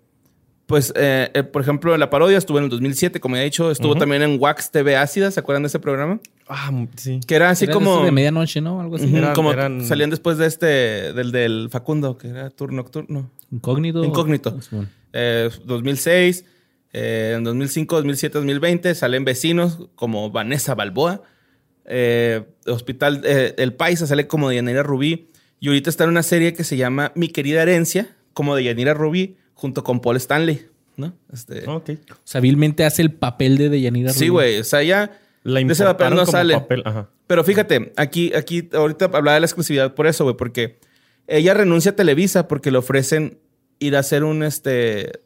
[0.67, 3.45] Pues, eh, eh, por ejemplo, en la parodia estuvo en el 2007, como ya he
[3.45, 3.71] dicho.
[3.71, 5.31] Estuvo también en Wax TV Ácida.
[5.31, 6.21] ¿Se acuerdan de ese programa?
[6.49, 7.21] Ah, sí.
[7.27, 8.05] Que era así Era como...
[8.05, 8.81] de medianoche, ¿no?
[8.81, 9.15] Algo así.
[9.17, 10.67] Eran- como eran- salían después de este...
[11.15, 13.31] Del, del Facundo, que era turno nocturno.
[13.51, 14.05] Incógnito.
[14.05, 14.61] Incógnito.
[14.61, 14.91] Simón.
[15.13, 16.45] Eh, 2006,
[16.95, 21.23] eh, en 2005, 2007, 2020 salen vecinos como Vanessa Balboa.
[21.85, 25.29] Eh, Hospital eh, El Paisa sale como de Yanira Rubí.
[25.61, 28.95] Y ahorita está en una serie que se llama Mi querida herencia, como de Yanira
[28.95, 30.67] Rubí, junto con Paul Stanley.
[30.97, 31.13] ¿no?
[31.33, 31.91] Este, Ok.
[32.13, 34.29] O sea, vilmente hace el papel de Deyanira sí, Rubí.
[34.31, 34.59] güey.
[34.61, 36.55] O sea, ya La de ese papel importaron no como sale.
[36.55, 37.11] papel, ajá.
[37.27, 40.79] Pero fíjate, aquí, aquí ahorita hablaba de la exclusividad por eso, güey, porque
[41.27, 43.39] ella renuncia a Televisa porque le ofrecen
[43.79, 45.24] ir a hacer un, este, un-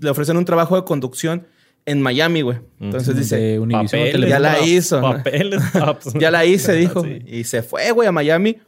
[0.00, 1.46] le ofrecen un trabajo de conducción
[1.84, 2.58] en Miami, güey.
[2.80, 4.30] Entonces dice, De Papeles.
[4.30, 5.00] Ya la hizo.
[5.00, 5.62] Papeles,
[6.14, 7.02] ya la hice, dijo.
[7.04, 7.18] Sí.
[7.26, 8.58] Y se fue, güey, a Miami.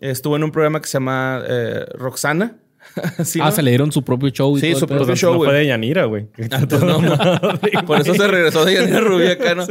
[0.00, 2.56] Estuvo en un programa que se llama eh, Roxana.
[3.24, 3.52] Sí, Ah, ¿no?
[3.52, 4.56] se le dieron su propio show.
[4.56, 5.50] y Sí, todo su propio show, no güey.
[5.50, 6.28] fue de Yanira, güey.
[6.50, 9.66] Ah, no, Por eso se regresó de Yanira Rubí acá, ¿no?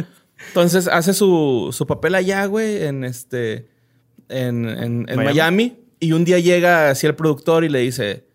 [0.49, 3.67] Entonces hace su, su papel allá, güey, en este.
[4.29, 5.25] En, en- en Miami.
[5.25, 5.79] Miami.
[5.99, 8.25] Y un día llega así el productor y le dice: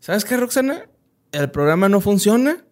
[0.00, 0.86] ¿Sabes qué, Roxana?
[1.32, 2.64] El programa no funciona.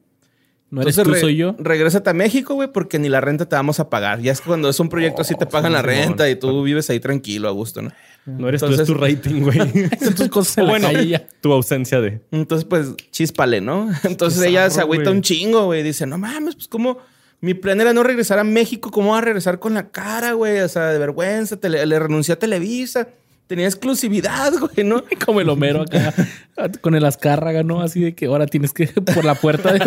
[0.70, 1.56] No eres Entonces tú, soy yo.
[1.58, 4.20] Regrésate a México, güey, porque ni la renta te vamos a pagar.
[4.20, 6.88] Ya es que cuando es un proyecto así te pagan la renta y tú vives
[6.90, 7.90] ahí tranquilo, a gusto, ¿no?
[8.26, 9.58] No eres Entonces- tú, es tu rating, güey.
[10.00, 12.20] Son tus cosas en la bueno, calle tu ausencia de.
[12.30, 13.90] Entonces, pues, chíspale, ¿no?
[14.04, 15.82] Entonces Qué ella se agüita un chingo, güey.
[15.82, 16.98] Dice, no mames, pues, ¿cómo?
[17.40, 18.90] Mi plan era no regresar a México.
[18.92, 20.60] ¿Cómo va a regresar con la cara, güey?
[20.60, 21.56] O sea, de vergüenza.
[21.56, 23.08] Tele- le renuncié a Televisa.
[23.50, 25.02] Tenía exclusividad, güey, ¿no?
[25.26, 26.14] Como el Homero acá
[26.82, 27.80] con el Azcárraga, ¿no?
[27.82, 29.80] Así de que ahora tienes que por la puerta de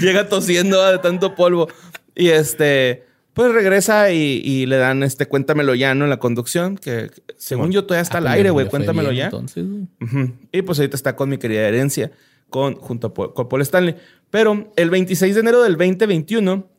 [0.00, 1.66] Llega tosiendo ah, de tanto polvo.
[2.14, 6.04] Y este, pues regresa y, y le dan este Cuéntamelo ya, ¿no?
[6.04, 8.68] En la conducción, que según yo todavía está al aire, güey.
[8.68, 9.24] Cuéntamelo ya.
[9.24, 9.88] Entonces, güey.
[10.00, 10.34] Ujú.
[10.52, 12.12] Y pues ahorita está con mi querida herencia,
[12.48, 13.96] con, junto a Paul, con Paul Stanley.
[14.30, 16.70] Pero el 26 de enero del 2021,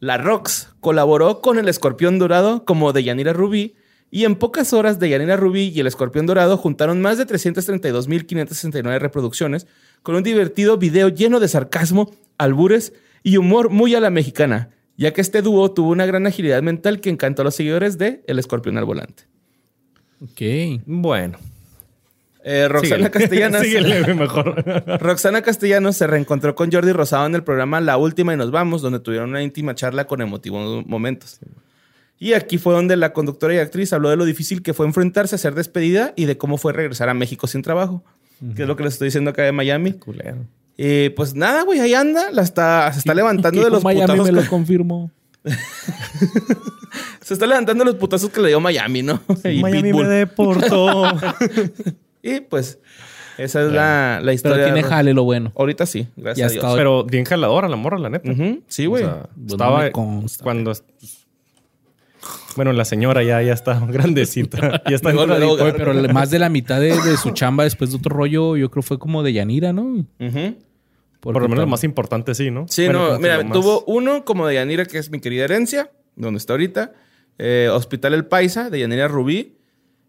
[0.00, 3.76] la Rox colaboró con el Escorpión Dorado como de Yanira Rubí.
[4.10, 8.98] Y en pocas horas, de Yanira Rubí y el Escorpión Dorado juntaron más de 332.569
[9.00, 9.66] reproducciones
[10.02, 12.92] con un divertido video lleno de sarcasmo, albures
[13.22, 17.00] y humor muy a la mexicana, ya que este dúo tuvo una gran agilidad mental
[17.00, 19.24] que encantó a los seguidores de El Escorpión al Volante.
[20.20, 20.82] Ok.
[20.86, 21.38] Bueno.
[22.44, 23.10] Eh, Roxana.
[23.10, 23.62] Castellanos.
[23.64, 24.62] Síguele, mejor.
[25.00, 28.82] Roxana Castellanos se reencontró con Jordi Rosado en el programa La Última y Nos Vamos,
[28.82, 31.40] donde tuvieron una íntima charla con emotivos momentos.
[32.18, 35.34] Y aquí fue donde la conductora y actriz habló de lo difícil que fue enfrentarse
[35.34, 38.02] a ser despedida y de cómo fue regresar a México sin trabajo,
[38.56, 39.92] que es lo que les estoy diciendo acá de Miami.
[39.94, 40.46] Culero.
[40.76, 44.26] Y pues nada, güey, ahí anda, la está, se está levantando de los Miami putazos.
[44.32, 45.10] me lo confirmó.
[47.22, 49.20] se está levantando de los putazos que le dio Miami, ¿no?
[49.44, 50.06] Y Miami Pitbull.
[50.06, 51.04] me deportó.
[52.26, 52.78] Y pues
[53.36, 54.56] esa es la, la historia.
[54.56, 55.52] Pero tiene de- jale lo bueno.
[55.56, 56.64] Ahorita sí, Ya gracias a Dios.
[56.64, 56.74] está.
[56.76, 58.30] Pero bien jaladora la morra, la neta.
[58.32, 59.04] Ujú, Sí, güey.
[59.04, 60.42] O sea, Pues no estaba me consta.
[60.42, 60.72] cuando
[62.56, 64.82] bueno, la señora ya, ya está grandecita.
[64.88, 67.96] Ya está luego, Oye, pero más de la mitad de, de su chamba después de
[67.96, 70.04] otro rollo, yo creo fue como de Yanira, ¿no?
[71.20, 72.66] Por lo menos lo más importante, sí, ¿no?
[72.68, 75.90] Sí, Bueno, no, mira, más- tuvo uno como de Yanira, que es mi querida herencia,
[76.16, 76.92] donde está ahorita.
[77.38, 79.56] eh, Hospital El Paisa, de Yanira Rubí.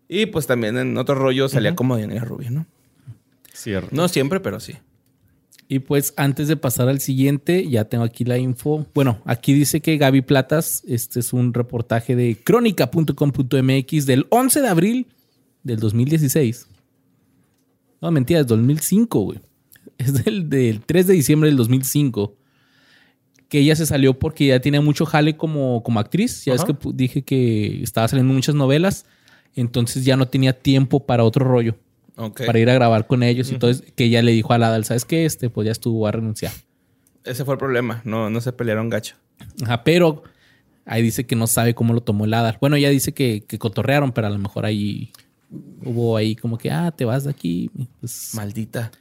[0.08, 2.66] Y pues también en otro rollo salía como de Yanira Rubí, ¿no?
[3.54, 3.90] Cierto.
[3.92, 4.76] No siempre, pero sí.
[5.68, 8.86] Y pues antes de pasar al siguiente, ya tengo aquí la info.
[8.94, 14.68] Bueno, aquí dice que Gaby Platas, este es un reportaje de crónica.com.mx del 11 de
[14.68, 15.08] abril
[15.64, 16.68] del 2016.
[18.00, 19.40] No, mentira, es 2005, güey.
[19.98, 22.36] Es del, del 3 de diciembre del 2005.
[23.50, 26.46] Que ella se salió porque ya tenía mucho jale como, como actriz.
[26.46, 29.06] Ya es que dije que estaba saliendo muchas novelas.
[29.56, 31.76] Entonces ya no tenía tiempo para otro rollo.
[32.16, 33.52] Para ir a grabar con ellos.
[33.52, 35.26] Entonces que ella le dijo a Adal, ¿sabes qué?
[35.26, 36.52] Este, pues ya estuvo a renunciar.
[37.24, 38.02] Ese fue el problema.
[38.06, 39.16] No, no se pelearon gacho.
[39.64, 40.24] Ajá, pero
[40.86, 42.58] ahí dice que no sabe cómo lo tomó el Adal.
[42.62, 45.12] Bueno, ella dice que, que cotorrearon, pero a lo mejor ahí
[45.84, 47.70] hubo ahí como que, ah, te vas de aquí.
[48.00, 48.92] Pues, Maldita.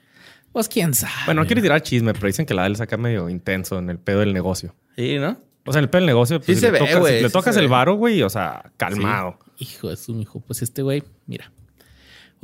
[0.53, 1.13] pues quién sabe.
[1.27, 3.99] Bueno, no quiero tirar chisme, pero dicen que la del saca medio intenso en el
[3.99, 4.75] pedo del negocio.
[4.97, 5.39] Sí, ¿no?
[5.67, 7.23] O sea, en el pedo del negocio, pues, Sí si se le ve, tocas, si
[7.23, 9.39] le tocas el varo, güey, o sea, calmado.
[9.59, 10.41] Hijo de su hijo.
[10.41, 11.51] Pues este güey, mira.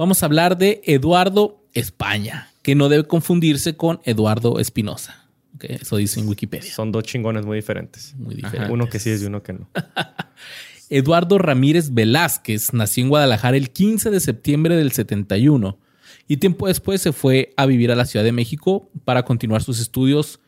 [0.01, 5.29] Vamos a hablar de Eduardo España, que no debe confundirse con Eduardo Espinosa.
[5.57, 6.73] Ok, Eso dice en Wikipedia.
[6.73, 8.15] Son dos chingones muy diferentes.
[8.17, 8.71] Muy diferentes.
[8.71, 9.69] Uno que sí es y uno que no.
[10.89, 15.79] Eduardo Ramírez Velázquez nació en Guadalajara el 15 de septiembre del 71
[16.27, 19.81] y tiempo después se fue a vivir a la Ciudad de México para continuar sus
[19.81, 20.41] estudios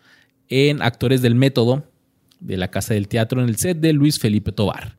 [0.49, 1.85] en actores del método
[2.41, 4.97] de la Casa del Teatro en el set de Luis Felipe Tobar.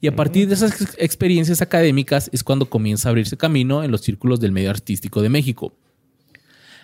[0.00, 3.90] Y a partir de esas ex- experiencias académicas es cuando comienza a abrirse camino en
[3.90, 5.72] los círculos del medio artístico de México.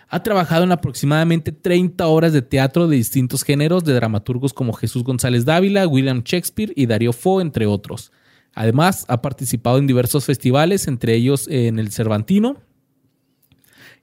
[0.09, 5.03] Ha trabajado en aproximadamente 30 horas de teatro de distintos géneros de dramaturgos como Jesús
[5.03, 8.13] González Dávila, William Shakespeare y Darío Fo, entre otros.
[8.55, 12.59] Además, ha participado en diversos festivales, entre ellos en el Cervantino,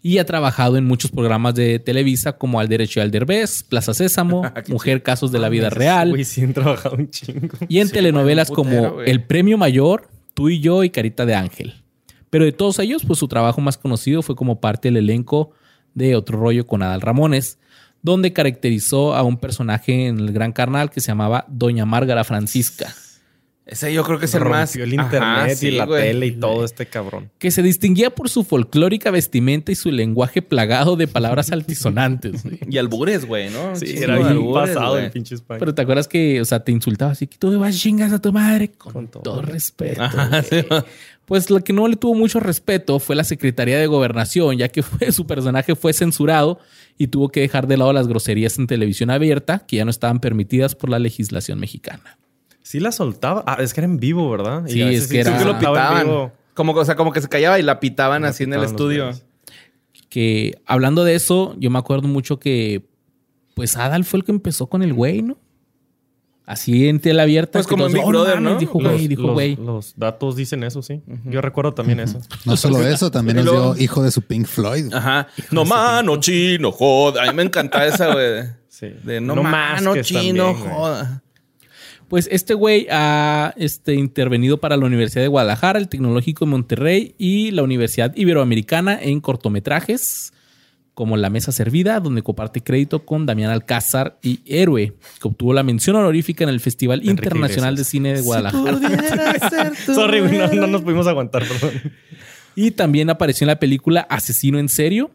[0.02, 3.94] y ha trabajado en muchos programas de Televisa como Al Derecho y Al Derbez, Plaza
[3.94, 7.56] Sésamo, Mujer Casos de la Vida Real, Güey, sí han trabajado un chingo.
[7.68, 9.02] y en Sí, telenovelas putero, como.
[9.02, 11.76] El Premio Mayor, Tú y Yo y Carita de Ángel.
[12.30, 15.52] Pero de todos ellos, pues su trabajo más conocido fue como parte del elenco
[15.94, 17.60] de Otro Rollo con Adal Ramones,
[18.02, 22.96] donde caracterizó a un personaje en el Gran Carnal que se llamaba Doña Márgara Francisca,
[23.66, 24.76] Ese yo creo que es el más.
[24.76, 26.02] El Ajá, internet sí, y la güey.
[26.02, 27.30] tele y todo este cabrón.
[27.38, 32.44] que se distinguía por su folclórica vestimenta y su lenguaje plagado de palabras altisonantes.
[32.44, 32.60] güey.
[32.70, 33.76] Y albures, güey, ¿no?
[33.76, 35.06] Sí, era bien albures, pasado güey.
[35.06, 35.60] el pinche España.
[35.60, 38.20] Pero te acuerdas que, o sea, te insultaba así que tú me vas chingas a
[38.20, 40.02] tu madre con, Con todo todo, respeto.
[40.02, 40.62] Ajá, sí.
[40.68, 40.82] güey.
[41.26, 44.84] Pues lo que no le tuvo mucho respeto fue la Secretaría de Gobernación, ya que
[44.84, 46.60] fue- su personaje fue censurado
[46.98, 50.20] y tuvo que dejar de lado las groserías en televisión abierta, que ya no estaban
[50.20, 52.18] permitidas por la legislación mexicana.
[52.64, 53.44] Sí la soltaba.
[53.48, 54.64] Ah, es que era en vivo, ¿verdad?
[54.68, 56.06] Sí, es que sí era- que lo soltaba en pitaban.
[56.08, 56.32] vivo.
[56.54, 59.12] Como, o sea, como que se callaba y la pitaban así en el pitaban estudio.
[60.10, 62.86] Que hablando de eso, yo me acuerdo mucho que,
[63.56, 65.38] pues Adal fue el que empezó con el güey, ¿no?
[66.46, 67.60] Así en tela abierta.
[67.60, 68.60] Pues como en Big Brother, mames", ¿no?
[68.60, 69.56] Dijo Los- güey, dijo güey.
[69.56, 71.02] Los datos dicen eso, sí.
[71.26, 72.20] Yo recuerdo también eso.
[72.46, 74.94] No solo eso, también nos dio hijo de su Pink Floyd.
[74.94, 75.28] Ajá.
[75.52, 77.24] No mano, chino, joda.
[77.24, 78.44] A mí me encanta esa, güey.
[78.68, 78.88] Sí.
[79.04, 81.21] De no, No mano, chino, también, joda.
[82.12, 87.16] Pues este güey ha este, intervenido para la Universidad de Guadalajara, el Tecnológico de Monterrey
[87.18, 90.34] y la Universidad Iberoamericana en cortometrajes
[90.94, 95.64] como La Mesa Servida, donde comparte crédito con Damián Alcázar y Héroe, que obtuvo la
[95.64, 97.86] mención honorífica en el Festival Enrique Internacional de.
[97.86, 98.74] Cine de Guadalajara.
[98.74, 101.94] Pudiera ser tu Sorry, no, no nos pudimos aguantar, perdón.
[102.56, 105.12] Y también apareció en la película Asesino en Serio.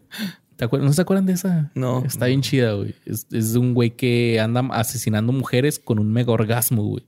[0.57, 0.87] ¿Te acuerdas?
[0.89, 1.71] ¿No se acuerdan de esa?
[1.75, 2.03] No.
[2.07, 2.95] Está bien chida, güey.
[3.05, 7.05] Es, un güey que anda asesinando mujeres con un mega orgasmo, güey.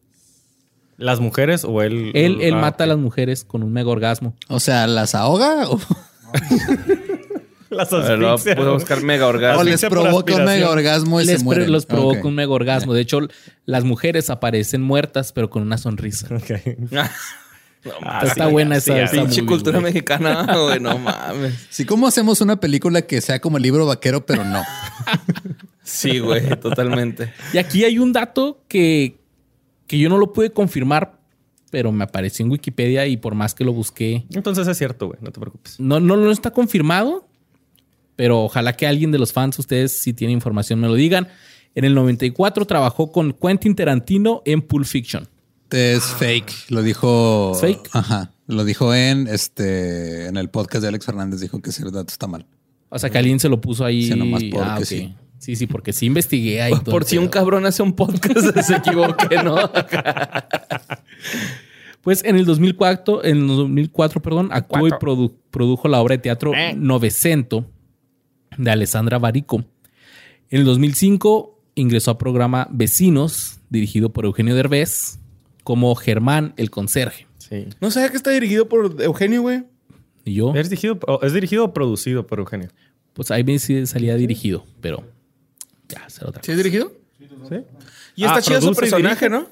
[0.98, 2.10] ¿Las mujeres o él?
[2.14, 4.34] Él, él Ah, mata a las mujeres con un mega orgasmo.
[4.48, 5.80] O sea, ¿las ahoga o,
[7.70, 8.72] Las asfixia, güey.
[8.72, 9.62] buscar mega o orgasmo.
[9.62, 11.70] les Asfixia por provoca un mega orgasmo y Les se mueren?
[11.70, 12.94] los provoca un mega orgasmo.
[12.94, 13.20] De hecho,
[13.66, 16.28] las mujeres aparecen muertas, pero con una sonrisa.
[16.34, 16.50] Ok.
[18.02, 19.92] Ah, Está sí, buena sí, esa- esa Pinche movie, cultura güey.
[19.92, 21.54] mexicana, güey, no mames.
[21.70, 24.62] Sí, ¿cómo hacemos una película que sea como el libro vaquero, pero no?
[25.82, 27.32] Sí, güey, totalmente.
[27.54, 29.20] Y aquí hay un dato que,
[29.86, 31.18] que yo no lo pude confirmar,
[31.70, 35.18] pero me apareció en Wikipedia y por más que lo busqué, Entonces es cierto, güey.
[35.22, 35.80] No te preocupes.
[35.80, 37.26] no, no, no está confirmado,
[38.16, 41.28] pero ojalá que alguien de los fans, ustedes si tienen información, me lo digan.
[41.74, 45.26] En el 94 trabajó con Quentin Tarantino en Pulp Fiction.
[45.70, 46.70] Es fake.
[46.70, 47.52] Lo dijo.
[47.54, 47.90] ¿Es fake?
[47.92, 48.32] Ajá.
[48.46, 51.40] Lo dijo en este en el podcast de Alex Fernández.
[51.40, 52.46] Dijo que ese dato está mal.
[52.88, 54.04] O sea, que alguien se lo puso ahí.
[54.08, 54.84] Sí, nomás porque Ah, ok.
[54.84, 55.14] sí.
[55.38, 56.72] Sí, sí, porque sí investigué ahí.
[56.72, 59.56] todo Por si un cabrón hace un podcast, se equivoque, ¿no?
[62.02, 66.22] Pues en el 2004, en el 2004 perdón, actuó y produ- produjo la obra de
[66.22, 67.66] teatro Novecento
[68.56, 69.56] de Alessandra Barico.
[70.48, 75.18] En el 2005 ingresó al programa Vecinos, dirigido por Eugenio Derbez,
[75.68, 77.26] como Germán el conserje.
[77.36, 77.66] Sí.
[77.78, 79.64] No sabía que está dirigido por Eugenio, güey.
[80.24, 82.70] Y yo, ¿Es dirigido, o- ¿Es dirigido o producido por Eugenio?
[83.12, 85.04] pues ahí me sí salía dirigido, pero
[85.86, 86.90] ya, será otra ¿Sí es dirigido?
[87.50, 87.56] Sí.
[88.16, 89.46] Y está Ah, chido su produce, personaje, ¿no?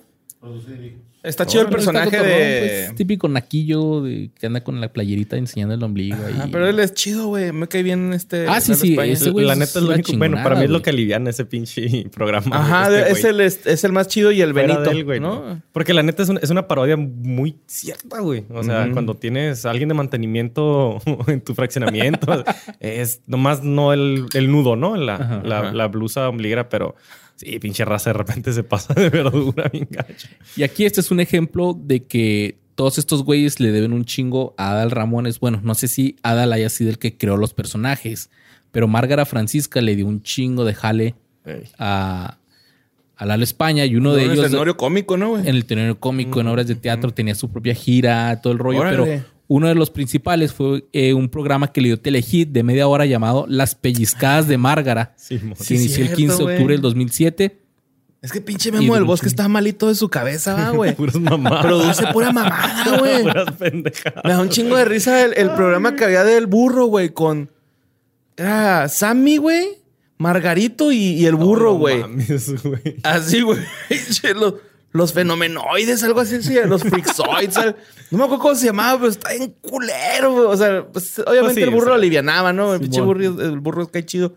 [1.26, 2.84] Está chido el personaje cotorrón, de...
[2.86, 6.16] pues, típico naquillo de, que anda con la playerita enseñando el ombligo.
[6.38, 7.52] Ah, pero él es chido, güey.
[7.52, 8.46] Me cae bien este...
[8.48, 9.12] Ah, sí, sí, España.
[9.12, 10.12] ese güey la es neta es lo único.
[10.16, 12.56] Bueno, para mí es lo que aliviana ese pinche programa.
[12.56, 15.20] Ajá, este es, el, es, es el más chido y el Fuera Benito, él, güey,
[15.20, 15.60] ¿no?
[15.72, 18.44] Porque la neta es, un- es una parodia muy cierta, güey.
[18.50, 22.44] O sea, cuando tienes a alguien de mantenimiento en tu fraccionamiento,
[22.80, 24.96] es nomás no el, el nudo, ¿no?
[24.96, 25.72] La, Ajá, la, ajá.
[25.72, 26.94] la blusa ombliguera, pero
[27.36, 30.28] sí, pinche raza de repente se pasa de verdura bien gacho.
[30.56, 34.54] Y aquí este es un ejemplo de que todos estos güeyes le deben un chingo
[34.58, 35.40] a Adal Ramones.
[35.40, 38.30] Bueno, no sé si Adal haya sido el que creó los personajes,
[38.70, 41.14] pero Márgara Francisca le dio un chingo de jale
[41.78, 42.36] a,
[43.16, 45.48] a Lalo España y uno de En el ellos escenario cómico, ¿no, güey?
[45.48, 48.80] en el tenor cómico, en obras de teatro, tenía su propia gira, todo el rollo,
[48.80, 48.96] Órale.
[48.96, 52.88] pero uno de los principales fue eh, un programa que le dio Telehit de media
[52.88, 56.74] hora llamado Las Pellizcadas de Márgara, Sí, que Sí, inició el cierto, 15 de octubre
[56.74, 57.60] del 2007.
[58.22, 60.96] Es que pinche Y Memo del de Bosque está malito de su cabeza, güey.
[60.96, 61.64] Puras mamadas.
[61.64, 63.22] Produce pura mamada, güey.
[63.22, 64.24] Puras pendejadas.
[64.24, 67.50] Me da un chingo de risa el, el programa que había del burro, güey, con...
[68.36, 69.66] Era Sammy, güey,
[70.18, 72.00] Margarito y, y el burro, No güey.
[72.00, 72.96] mames, güey.
[73.02, 73.60] Así, güey.
[74.96, 77.56] Los, fenomenoides, algo así, sí, los freakzoids.
[77.56, 77.76] al-
[78.10, 80.46] no me acuerdo cómo se llamaba, pero está en culero, güey.
[80.46, 82.74] O sea, pues, obviamente sí, el burro o sea, lo alivianaba, ¿no?
[82.74, 84.34] El pinche burro, el burro cae chido.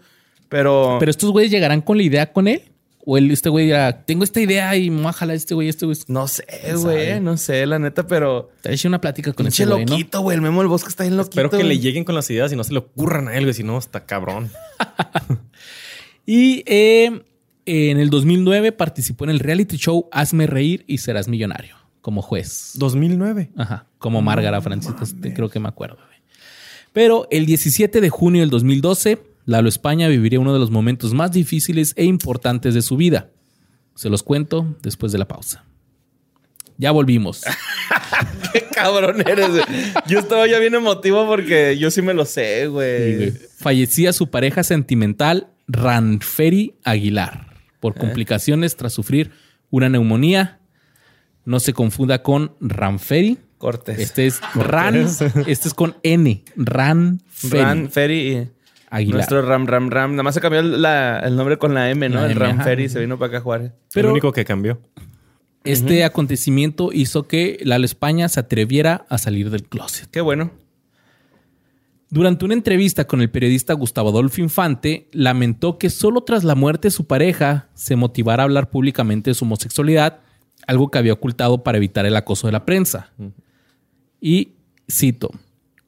[0.50, 2.64] Pero, Pero estos güeyes llegarán con la idea con él.
[3.06, 5.56] O él, este güey dirá, tengo esta idea y me voy a jalar a este
[5.56, 5.98] güey, este güey.
[6.08, 6.46] no sé,
[6.76, 8.52] güey, no sé, la neta, pero.
[8.62, 10.36] Te hecho una plática con Pinche ese güey, loquito, güey.
[10.36, 11.40] El memo del bosque está bien loquito.
[11.40, 13.54] Espero que le lleguen con las ideas y no se le ocurran a él, güey.
[13.54, 14.52] Si no, está cabrón.
[16.26, 17.24] Y eh,
[17.70, 22.72] en el 2009 participó en el reality show Hazme Reír y Serás Millonario como juez.
[22.76, 23.52] 2009.
[23.58, 25.98] Ajá, como Márgara Francisca, este, creo que me acuerdo.
[26.94, 31.32] Pero el 17 de junio del 2012, Lalo España viviría uno de los momentos más
[31.32, 33.30] difíciles e importantes de su vida.
[33.96, 35.66] Se los cuento después de la pausa.
[36.78, 37.44] Ya volvimos.
[38.54, 39.64] Qué cabrón eres, güey.
[40.08, 43.34] Yo estaba ya bien emotivo porque yo sí me lo sé, güey.
[43.58, 47.49] Fallecía su pareja sentimental, Ranferi Aguilar,
[47.80, 48.00] por ¿Eh?
[48.00, 49.32] complicaciones tras sufrir
[49.70, 50.60] una neumonía.
[51.46, 53.38] No se confunda con Ranferi.
[53.58, 54.00] Cortés.
[54.00, 56.44] Este es Ran, este es con N.
[56.56, 58.48] Ranferi Ran Ferry y
[58.90, 59.16] Aguilar.
[59.16, 60.12] nuestro Ram Ram Ram.
[60.12, 62.16] Nada más se cambió la- el nombre con la M, ¿no?
[62.22, 62.64] La el M, Ram ajá.
[62.64, 63.76] Ferry se vino para acá a jugar.
[63.94, 64.80] Pero- el único que cambió.
[65.66, 70.10] Este acontecimiento hizo que Lalo España se atreviera a salir del closet.
[70.10, 70.52] Qué bueno.
[72.12, 76.88] Durante una entrevista con el periodista Gustavo Adolfo Infante, lamentó que solo tras la muerte
[76.88, 80.22] de su pareja se motivara a hablar públicamente de su homosexualidad,
[80.66, 83.14] algo que había ocultado para evitar el acoso de la prensa.
[84.20, 84.54] Y
[84.90, 85.30] cito,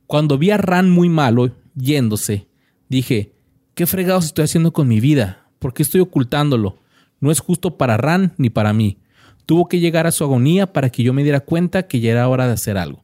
[0.06, 2.48] cuando vi a Ran muy malo yéndose,
[2.88, 3.34] dije,
[3.74, 5.48] ¿qué fregados estoy haciendo con mi vida?
[5.58, 6.78] ¿Por qué estoy ocultándolo?
[7.20, 9.00] No es justo para Ran ni para mí.
[9.48, 12.30] Tuvo que llegar a su agonía para que yo me diera cuenta que ya era
[12.30, 13.02] hora de hacer algo.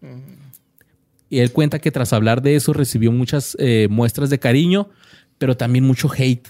[1.30, 4.90] Y él cuenta que tras hablar de eso recibió muchas eh, muestras de cariño,
[5.38, 6.48] pero también mucho hate.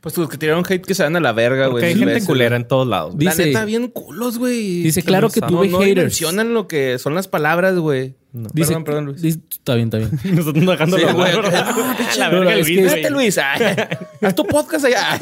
[0.00, 1.84] Pues los que tiraron hate que se van a la verga, güey.
[1.84, 3.14] Hay gente veces, culera en todos lados.
[3.14, 3.24] güey.
[3.24, 4.82] La Dice- neta, bien culos, güey.
[4.82, 5.96] Dice, claro que no- tuve no haters.
[6.06, 8.16] mencionan lo que son las palabras, güey.
[8.32, 9.22] Dice, Perdón, perdón, Luis.
[9.22, 10.10] dice- está bien, está bien.
[10.36, 11.30] Nosotros dejando Sí, la güey.
[11.52, 11.74] Ah,
[12.18, 12.68] La no, es
[13.12, 13.42] Luis, que-.
[13.44, 13.86] Ay,
[14.22, 15.18] Haz tu podcast allá.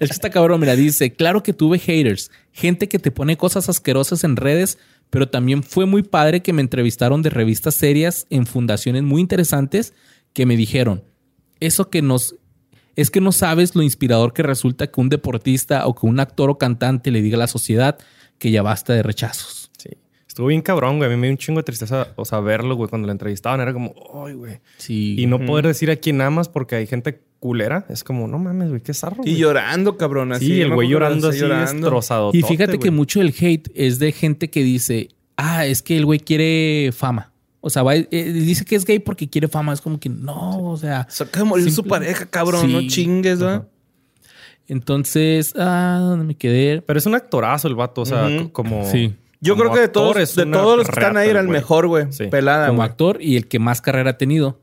[0.00, 3.68] Es que está cabrón, mira, dice, claro que tuve haters, gente que te pone cosas
[3.68, 4.78] asquerosas en redes,
[5.10, 9.94] pero también fue muy padre que me entrevistaron de revistas serias en fundaciones muy interesantes
[10.32, 11.04] que me dijeron,
[11.60, 12.36] eso que nos...
[12.96, 16.48] Es que no sabes lo inspirador que resulta que un deportista o que un actor
[16.48, 17.98] o cantante le diga a la sociedad
[18.38, 19.65] que ya basta de rechazos.
[20.36, 21.08] Estuvo bien cabrón, güey.
[21.10, 23.58] A mí me dio un chingo de tristeza, o sea, verlo, güey, cuando lo entrevistaban.
[23.62, 24.60] Era como, ay, güey.
[24.76, 25.16] Sí.
[25.18, 27.86] Y no poder decir a quién amas porque hay gente culera.
[27.88, 29.22] Es como, no mames, güey, qué zarro.
[29.24, 30.32] Y llorando, cabrón.
[30.34, 32.32] Así, Sí, el güey llorando así, destrozado.
[32.34, 35.08] Y fíjate que mucho del hate es de gente que dice,
[35.38, 37.32] ah, es que el güey quiere fama.
[37.62, 39.72] O sea, va- eh, dice que es gay porque quiere fama.
[39.72, 41.06] Es como que no, o sea.
[41.08, 42.70] Se acaba de morir su pareja, cabrón.
[42.70, 43.66] No chingues, ¿verdad?
[44.68, 46.82] Entonces, ah, ¿dónde me quedé?
[46.82, 48.84] Pero es un actorazo el vato, o sea, como.
[48.90, 49.14] Sí.
[49.40, 51.86] Yo como creo que de todos, de todos los que están ahí era el mejor,
[51.86, 52.06] güey.
[52.10, 52.26] Sí.
[52.28, 54.60] Pelada, como actor y el que más carrera ha tenido.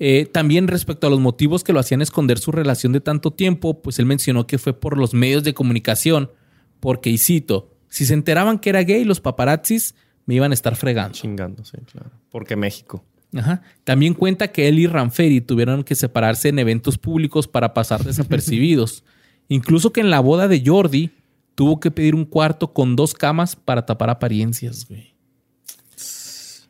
[0.00, 3.82] Eh, también respecto a los motivos que lo hacían esconder su relación de tanto tiempo,
[3.82, 6.30] pues él mencionó que fue por los medios de comunicación,
[6.78, 9.94] porque, y cito, si se enteraban que era gay, los paparazzis
[10.26, 11.14] me iban a estar fregando.
[11.14, 12.10] Chingando, sí, claro.
[12.30, 13.04] Porque México.
[13.34, 13.62] Ajá.
[13.84, 19.04] También cuenta que él y Ranferi tuvieron que separarse en eventos públicos para pasar desapercibidos.
[19.48, 21.10] Incluso que en la boda de Jordi
[21.58, 25.16] tuvo que pedir un cuarto con dos camas para tapar apariencias, güey.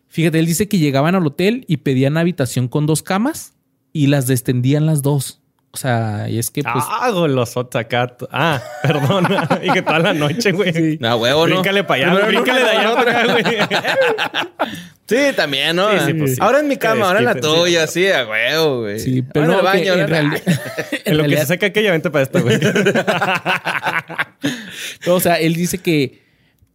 [0.08, 3.52] Fíjate, él dice que llegaban al hotel y pedían habitación con dos camas
[3.92, 5.42] y las descendían las dos.
[5.78, 6.84] O sea, y es que pues...
[6.88, 8.16] ah, golosote acá.
[8.32, 9.28] Ah, perdón.
[9.62, 10.98] y que toda la noche, güey.
[11.00, 11.54] No, huevo, ¿no?
[11.54, 13.20] Bríncale para allá, bríncale de allá para otra.
[13.22, 13.44] acá, güey.
[15.08, 15.90] Sí, también, ¿no?
[15.92, 16.36] Sí, sí, pues sí.
[16.38, 17.40] Ahora en mi cama, ahora en la sí.
[17.40, 18.98] tuya, sí, a huevo, güey.
[18.98, 21.40] Sí, pero Ahora no, en el que baño, en, ahora- reali- en lo que realidad-
[21.42, 22.58] se saca aquella, vente para esto, güey.
[25.06, 26.27] No, o sea, él dice que,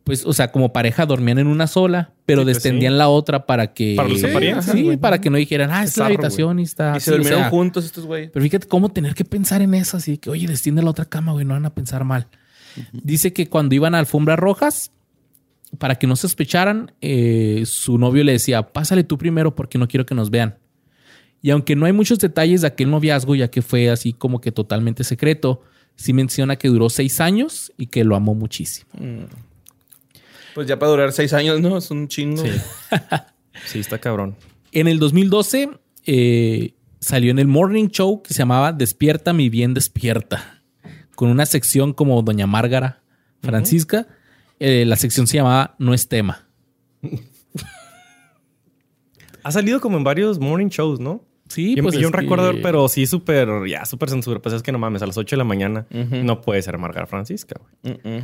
[0.03, 2.97] pues, o sea, como pareja dormían en una sola, pero Sí, pues, descendían sí.
[2.97, 3.93] la otra para que.
[3.95, 4.97] Para los Sí, apariencias, sí, güey.
[4.97, 6.93] para que no dijeran, ah, es la habitación y está.
[6.93, 8.29] Y así", se o durmieron sea, juntos estos güeyes.
[8.31, 11.31] Pero fíjate cómo tener que pensar en eso, así que, oye, desciende la otra cama,
[11.31, 12.27] güey, no van a pensar mal.
[12.91, 14.91] Dice que cuando iban a alfombras rojas,
[15.77, 20.05] para que no sospecharan, eh, su novio le decía, pásale tú primero porque no quiero
[20.05, 20.57] que nos vean.
[21.41, 24.51] Y aunque no hay muchos detalles de aquel noviazgo, ya que fue así como que
[24.51, 25.61] totalmente secreto,
[25.95, 28.87] sí menciona que duró seis años y que lo amó muchísimo.
[30.53, 31.77] Pues ya para durar seis años, ¿no?
[31.77, 32.43] Es un chingo.
[33.65, 34.35] Sí, está cabrón.
[34.71, 35.69] En el 2012
[36.05, 40.61] eh, salió en el morning show que se llamaba Despierta mi bien despierta,
[41.15, 43.01] con una sección como Doña Márgara
[43.41, 44.07] Francisca.
[44.59, 46.47] Eh, la sección se llamaba No es tema.
[49.43, 51.25] Ha salido como en varios morning shows, ¿no?
[51.49, 54.41] Sí, yo pues yo es recuerdo, que- pero sí súper, ya súper censura.
[54.41, 57.07] Pues es que no mames, a las 8 de la mañana no puede ser Margarita
[57.07, 57.95] Francisca, güey.
[57.97, 58.23] Mm-mm.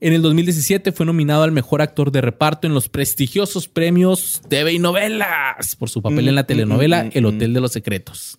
[0.00, 4.74] En el 2017 fue nominado al mejor actor de reparto en los prestigiosos premios TV
[4.74, 8.38] y novelas por su papel en la telenovela El Hotel de los Secretos.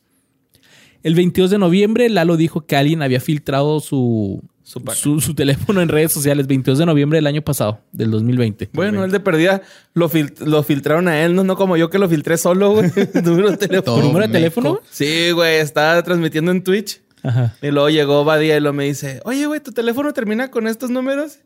[1.03, 4.95] El 22 de noviembre, Lalo dijo que alguien había filtrado su, Su pack.
[4.95, 6.47] su, su teléfono en redes sociales.
[6.47, 8.69] 22 de noviembre del año pasado, del 2020.
[8.73, 9.61] Bueno, él de perdida
[9.93, 12.89] lo, fil- lo filtraron a él, no, no como yo que lo filtré solo, güey.
[13.23, 14.01] Número de teléfono.
[14.01, 14.79] ¿Número de teléfono?
[14.91, 17.01] Sí, güey, estaba transmitiendo en Twitch.
[17.23, 17.55] Ajá.
[17.61, 20.89] Y luego llegó Badía y lo me dice, oye, güey, ¿tu teléfono termina con estos
[20.89, 21.39] números?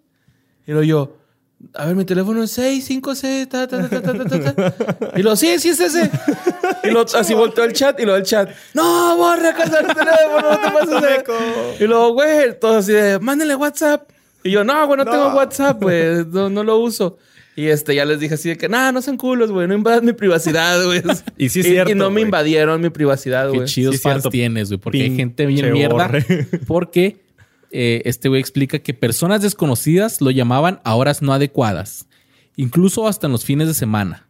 [0.68, 1.18] Y luego yo,
[1.74, 5.12] a ver, mi teléfono es 656, ta, ta, ta, ta, ta, ta, ta.
[5.18, 6.10] Y luego, sí, sí es ese.
[6.84, 10.52] Y luego así volteó el chat y luego el chat, no, borra, casa el teléfono,
[10.52, 11.84] no te pases de...
[11.84, 14.10] Y luego, güey, todo así de, mándenle WhatsApp.
[14.44, 17.18] Y yo, no, güey, no, tengo WhatsApp, güey, no, no lo uso.
[17.56, 20.04] Y este, ya les dije así de que, nah, no sean culos, güey, no invadan
[20.04, 21.02] mi privacidad, güey.
[21.38, 22.24] Y sí es y, cierto, y no me güey.
[22.26, 23.68] invadieron mi privacidad, Qué güey.
[23.68, 24.80] chidos Sí, fans tienes, güey.
[24.80, 25.94] Porque hay Pinche gente bien mierda.
[25.94, 26.26] borre.
[26.68, 27.23] Porque
[27.74, 32.08] eh, este güey explica que personas desconocidas lo llamaban a horas no adecuadas.
[32.56, 34.28] Incluso hasta en los fines de semana.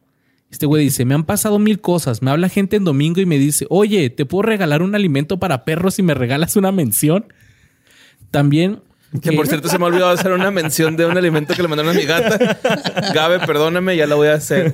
[0.50, 2.22] Este güey dice, me han pasado mil cosas.
[2.22, 5.66] Me habla gente en domingo y me dice, oye, ¿te puedo regalar un alimento para
[5.66, 7.26] perros si me regalas una mención?
[8.32, 8.82] También...
[9.22, 11.68] Que por cierto se me ha olvidado hacer una mención de un alimento que le
[11.68, 12.58] mandaron a mi gata.
[13.14, 14.74] Gabe, perdóname, ya la voy a hacer.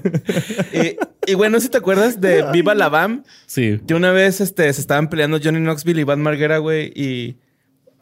[0.72, 3.82] Y, y bueno, si te acuerdas de Viva la Bam, Sí.
[3.86, 7.36] que una vez este, se estaban peleando Johnny Knoxville y Van Marguera, güey, y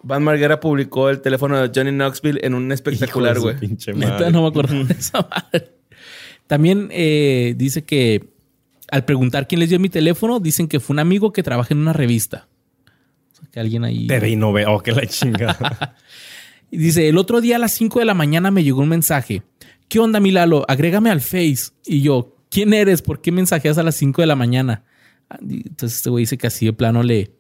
[0.04, 3.56] Van Marguera publicó el teléfono de Johnny Knoxville en un espectacular, güey.
[3.96, 5.72] Neta, no me acuerdo de esa madre.
[6.48, 8.30] También eh, dice que
[8.90, 11.80] al preguntar quién les dio mi teléfono, dicen que fue un amigo que trabaja en
[11.80, 12.48] una revista.
[13.34, 14.08] O sea, que alguien ahí...
[14.08, 14.76] TV y no veo.
[14.76, 15.96] Oh, que la chingada.
[16.70, 19.44] Y dice, el otro día a las 5 de la mañana me llegó un mensaje.
[19.88, 20.66] ¿Qué onda, Milalo?
[20.68, 21.72] Agrégame al Face.
[21.86, 23.02] Y yo, ¿quién eres?
[23.02, 24.84] ¿Por qué mensajeas a las 5 de la mañana?
[25.30, 27.32] Ah, Entonces este güey dice que así de plano le,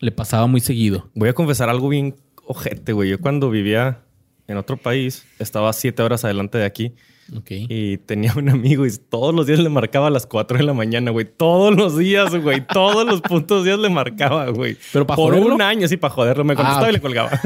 [0.00, 1.08] le pasaba muy seguido.
[1.14, 3.10] Voy a confesar algo bien ojete, güey.
[3.10, 4.00] Yo cuando vivía
[4.48, 6.94] en otro país, estaba siete horas adelante de aquí
[7.36, 7.46] Ok.
[7.50, 10.72] y tenía un amigo y todos los días le marcaba a las 4 de la
[10.74, 11.26] mañana, güey.
[11.26, 12.66] Todos los días, güey.
[12.66, 14.76] Todos los puntos días le marcaba, güey.
[14.92, 15.54] ¿Pero pa' Por joderlo?
[15.54, 16.44] un año, sí, para joderlo.
[16.44, 17.30] Me contestaba Ah, y le colgaba.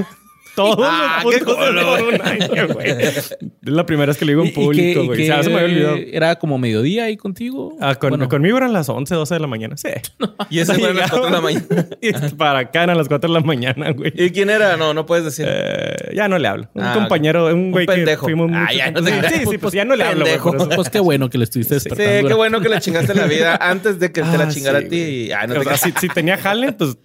[0.54, 2.90] Todos Ah, los qué puntos por un año, güey.
[2.90, 5.18] Es la primera vez que lo digo ¿Y- en público, güey.
[5.18, 5.96] qué O sea, se me había olvidado.
[6.12, 7.76] ¿Era como mediodía ahí contigo?
[7.80, 9.76] Ah, con- Bueno, Conmigo eran las 11, 12 de la mañana.
[9.76, 9.88] Sí.
[10.50, 11.64] Y ese fue a las 4 de la mañana.
[12.00, 14.12] Y para acá eran las 4 de la mañana, güey.
[14.14, 14.76] ¿Y quién era?
[14.76, 15.46] No, no puedes decir.
[15.48, 16.68] Eh, ya no le hablo.
[16.74, 18.26] Un Ah, compañero, un Un güey que pendejo.
[18.26, 20.68] fuimos Ah, ya, no te Sí, sí, pues ya no le hablo, güey.
[20.76, 23.98] Pues qué bueno que le estuviste Sí, qué bueno que le chingaste la vida antes
[23.98, 24.88] de que te la Ah, chingara a ti.
[24.88, 25.32] güey.
[25.32, 26.96] Ah, no te si, tenía jale, pues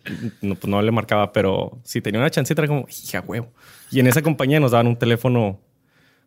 [0.41, 3.53] no, pues no le marcaba, pero si tenía una chancita era como, hija huevo.
[3.91, 5.59] Y en esa compañía nos daban un teléfono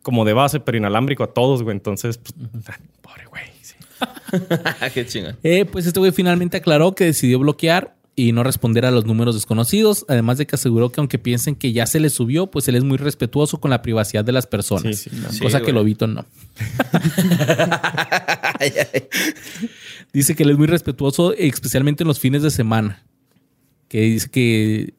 [0.01, 1.75] como de base, pero inalámbrico a todos, güey.
[1.75, 2.33] Entonces, pues,
[2.67, 3.45] ah, pobre güey.
[3.61, 3.75] sí.
[4.93, 5.37] qué chingón.
[5.43, 9.33] Eh, pues este güey finalmente aclaró que decidió bloquear y no responder a los números
[9.33, 12.75] desconocidos, además de que aseguró que aunque piensen que ya se le subió, pues él
[12.75, 14.97] es muy respetuoso con la privacidad de las personas.
[14.97, 15.33] Sí, sí, claro.
[15.41, 15.71] cosa Sí, que.
[15.71, 16.23] Lobito no.
[20.13, 23.03] Dice que él es muy respetuoso, especialmente en los fines de semana.
[23.87, 24.93] Que dice que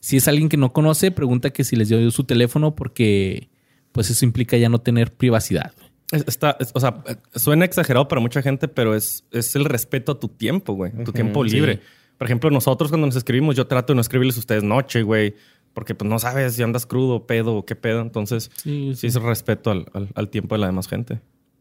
[0.00, 3.48] si es alguien que no conoce, pregunta que si les dio su teléfono porque
[3.92, 5.72] pues eso implica ya no tener privacidad.
[6.12, 7.02] Es- Está, es- o sea,
[7.34, 10.92] suena exagerado para mucha gente, pero es, es el respeto a tu tiempo, güey.
[11.04, 11.50] Tu tiempo sí.
[11.50, 11.80] libre.
[12.16, 15.34] Por ejemplo, nosotros cuando nos escribimos, yo trato de no escribirles a ustedes noche, güey.
[15.74, 18.00] Porque pues no sabes si andas crudo, pedo o qué pedo.
[18.00, 21.20] Entonces, Sí, sí, es respeto al, al- al tiempo de la demás gente.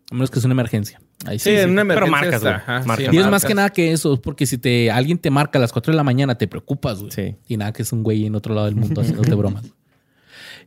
[0.10, 1.01] A menos que es una emergencia.
[1.26, 2.10] Ahí Sí, en una Pero emergencia.
[2.10, 2.53] marcas, güey.
[2.53, 3.08] Ajá, Marcas.
[3.12, 5.62] sí, Y es más que nada que eso, porque si te alguien te marca a
[5.62, 7.12] las 4 de la mañana, te preocupas, güey.
[7.12, 7.36] Sí.
[7.47, 9.66] Y nada, que es un güey en otro lado del mundo haciéndote bromas.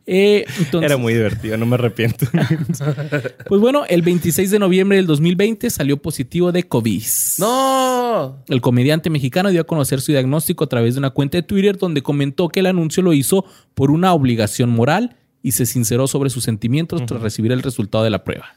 [0.07, 2.25] Eh, entonces, Era muy divertido, no me arrepiento.
[3.47, 7.03] Pues bueno, el 26 de noviembre del 2020 salió positivo de COVID.
[7.39, 8.43] ¡No!
[8.47, 11.77] El comediante mexicano dio a conocer su diagnóstico a través de una cuenta de Twitter
[11.77, 16.29] donde comentó que el anuncio lo hizo por una obligación moral y se sinceró sobre
[16.29, 18.55] sus sentimientos tras recibir el resultado de la prueba.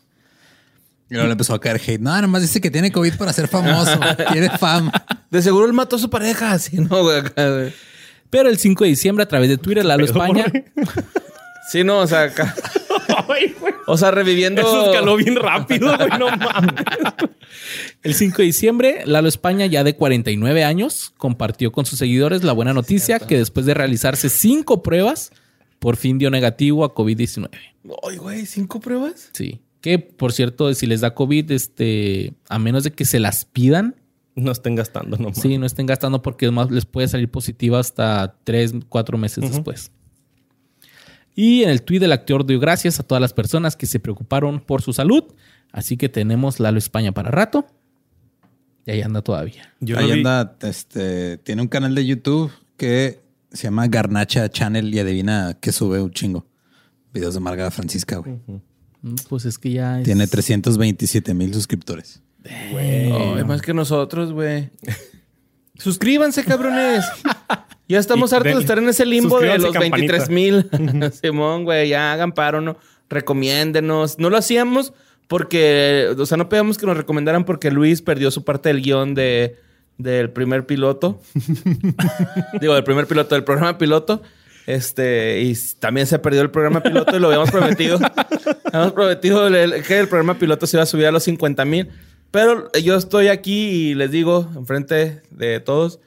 [1.10, 2.00] Y luego le empezó a caer hate.
[2.00, 3.98] No, nomás dice que tiene COVID para ser famoso.
[4.32, 4.92] Quiere fama.
[5.30, 6.52] De seguro él mató a su pareja.
[6.52, 7.22] Así, ¿no, güey?
[8.30, 10.46] Pero el 5 de diciembre, a través de Twitter, Lalo España,
[11.70, 12.54] Sí, no, o sea, acá.
[13.28, 13.72] Ay, güey.
[13.86, 14.60] O sea, reviviendo.
[14.60, 16.10] Eso escaló bien rápido, güey.
[16.18, 16.74] No mames.
[18.02, 22.52] el 5 de diciembre, Lalo España, ya de 49 años, compartió con sus seguidores la
[22.52, 25.32] buena noticia que después de realizarse cinco pruebas,
[25.78, 27.48] por fin dio negativo a COVID-19.
[28.02, 29.30] Ay, güey, ¿cinco pruebas?
[29.32, 29.60] Sí.
[29.84, 33.96] Que, por cierto, si les da COVID, este, a menos de que se las pidan,
[34.34, 35.38] No estén gastando nomás.
[35.38, 39.92] sí, no estén gastando porque más les puede salir positiva hasta tres, cuatro meses después.
[41.34, 44.58] Y en el tweet del actor dio gracias a todas las personas que se preocuparon
[44.58, 45.24] por su salud.
[45.70, 47.66] Así que tenemos Lalo España para rato.
[48.86, 49.74] Y ahí anda todavía.
[49.80, 53.20] Yo Ahí anda, este, tiene un canal de YouTube que
[53.52, 56.46] se llama Garnacha Channel y adivina que sube un chingo.
[57.12, 58.38] Videos de Margarita Francisca, güey.
[59.28, 62.22] Pues es que ya es- Tiene 327 mil suscriptores.
[63.12, 64.70] Oh, es más que nosotros, güey.
[65.78, 67.04] Suscríbanse, cabrones.
[67.86, 70.14] Ya estamos Y hartos de estar en ese limbo de los y campanita.
[70.14, 70.70] 23 mil.
[71.22, 72.78] Simón, güey, ya hagan paro, ¿no?
[73.10, 74.18] Recomiéndenos.
[74.18, 74.94] No lo hacíamos
[75.28, 79.14] porque, o sea, no pedíamos que nos recomendaran porque Luis perdió su parte del guion
[79.14, 79.58] de,
[79.98, 81.20] del primer piloto.
[82.58, 84.22] Digo, del primer piloto, del programa piloto.
[84.66, 87.98] Este, y también se perdió el programa piloto y lo habíamos prometido.
[88.72, 91.90] habíamos prometido que el programa piloto se iba a subir a los 50 mil.
[92.30, 96.00] Pero yo estoy aquí y les digo, enfrente de todos,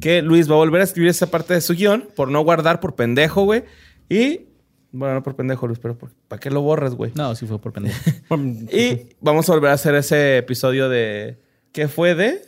[0.00, 2.80] que Luis va a volver a escribir esa parte de su guion por no guardar,
[2.80, 3.64] por pendejo, güey.
[4.08, 4.46] Y,
[4.92, 5.98] bueno, no por pendejo, Luis, pero
[6.28, 7.12] ¿para qué lo borras, güey?
[7.14, 7.98] No, sí fue por pendejo.
[8.72, 11.38] Y vamos a volver a hacer ese episodio de...
[11.72, 12.40] ¿Qué fue de?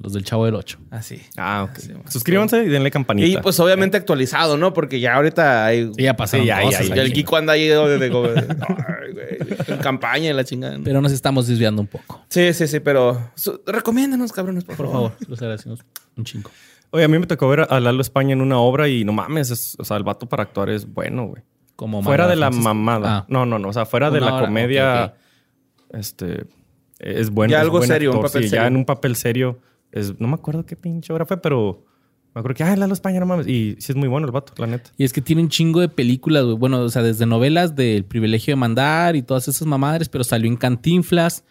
[0.00, 0.78] Los del Chavo del 8.
[0.90, 1.22] Así.
[1.38, 2.08] Ah, ok.
[2.10, 3.26] Suscríbanse y denle campanita.
[3.26, 4.74] Y pues obviamente actualizado, ¿no?
[4.74, 5.90] Porque ya ahorita hay...
[5.96, 7.12] Sí, ya Sí, ya, ya, Ya el.
[7.14, 10.78] Kiko anda ahí de, de- de- ay, güey, en campaña y la chingada.
[10.84, 12.22] Pero nos estamos desviando un poco.
[12.28, 15.10] Sí, sí, sí, pero su- recomiéndanos, cabrones, por, Por favor.
[15.12, 15.80] favor, los agradecemos
[16.16, 16.50] un chingo.
[16.90, 19.50] Oye, a mí me tocó ver a Lalo España en una obra y no mames,
[19.50, 21.42] es- o sea, el vato para actuar es bueno, güey.
[21.74, 23.18] Como Fuera de la mamada.
[23.18, 23.26] Ah.
[23.28, 23.68] No, no, no.
[23.68, 25.14] O sea, fuera de la hora, comedia,
[25.90, 26.44] este,
[26.98, 27.50] es bueno.
[27.50, 28.62] Ya es algo buen serio, un papel sí, serio.
[28.62, 29.58] Ya en un papel serio.
[29.96, 31.84] Es, no me acuerdo qué pinche obra fue, pero
[32.34, 33.46] me acuerdo que, ay, Lalo España, no mames.
[33.46, 34.90] Y sí es muy bueno el vato, la neta.
[34.98, 36.56] Y es que tiene un chingo de películas, güey.
[36.56, 40.50] Bueno, o sea, desde novelas del privilegio de mandar y todas esas mamadas, pero salió
[40.50, 41.44] en Cantinflas,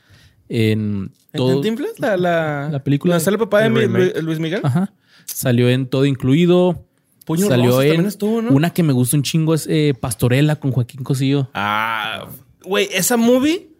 [0.47, 1.53] en ¿En todo.
[1.55, 1.99] Cantinflas?
[1.99, 4.61] La, la, La película ¿Donde sale el papá de el Luis Miguel?
[4.63, 4.93] Ajá.
[5.25, 6.85] Salió en todo incluido.
[7.25, 8.51] Puño salió Rosas en también estuvo, ¿no?
[8.51, 11.49] una que me gusta un chingo es eh, Pastorela con Joaquín Cosillo.
[11.55, 12.27] Ah,
[12.63, 13.71] güey, esa movie...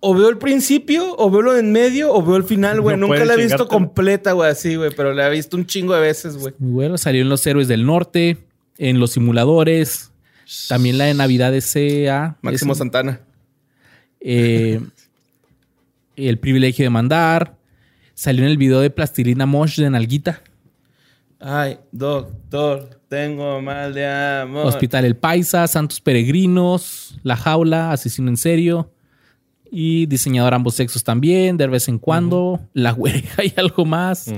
[0.00, 2.96] O veo el principio, o veo lo de en medio, o veo el final, güey.
[2.96, 4.90] No Nunca la he visto completa, güey, así, güey.
[4.96, 6.54] Pero la he visto un chingo de veces, güey.
[6.58, 6.98] Muy bueno.
[6.98, 8.38] Salió en Los Héroes del Norte,
[8.76, 10.12] en Los Simuladores.
[10.68, 12.36] También la de Navidad S.A.
[12.42, 13.20] Máximo Ese- Santana.
[14.20, 14.80] eh,
[16.16, 17.56] El privilegio de mandar.
[18.14, 20.42] Salió en el video de Plastilina Mosh de Nalguita.
[21.40, 24.66] Ay, doctor, tengo mal de amor.
[24.66, 28.90] Hospital El Paisa, Santos Peregrinos, La Jaula, Asesino en Serio.
[29.70, 32.60] Y diseñador ambos sexos también, de vez en cuando.
[32.72, 34.32] La Huereja y algo más.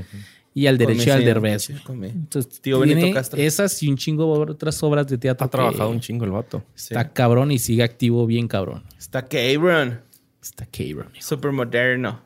[0.53, 1.71] Y al derecho al sí, derbez.
[1.71, 3.41] Entonces, tío tiene Benito Castro.
[3.41, 5.45] esas y un chingo de otras obras de teatro.
[5.47, 6.65] Ha que trabajado un chingo el vato.
[6.75, 6.95] Sí.
[6.95, 8.83] Está cabrón y sigue activo bien cabrón.
[8.99, 10.01] Está Cabron.
[10.43, 11.11] Está cabrón.
[11.21, 12.21] Súper moderno.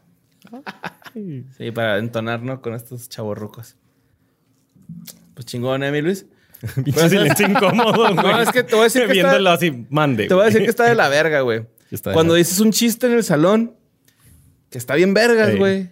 [1.57, 3.77] Sí, para entonarnos con estos chavorrucos.
[5.35, 6.27] Pues chingón, ¿eh, mi Luis?
[6.75, 8.43] Pinche silencio incómodo, güey.
[8.43, 10.27] es que te voy a decir que está- Viéndolo así, mande.
[10.27, 11.67] Te voy a decir que está de la verga, güey.
[11.95, 13.75] Está Cuando dices un chiste en el salón,
[14.71, 15.59] que está bien vergas, Ey.
[15.59, 15.91] güey.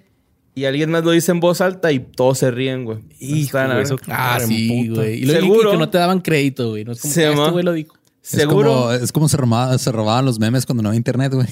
[0.55, 2.99] Y alguien más lo dice en voz alta y todos se ríen, güey.
[3.19, 4.35] Hijo, güey, eso- verga.
[4.35, 5.23] Ah, sí, güey.
[5.23, 5.71] Y luego Seguro.
[5.71, 6.85] que no te daban crédito, güey.
[6.85, 7.95] No es como "Ah, este güey lo dijo.
[8.21, 8.93] Seguro.
[8.93, 11.49] Es como, es como se, robaban, se robaban los memes cuando no había internet, güey.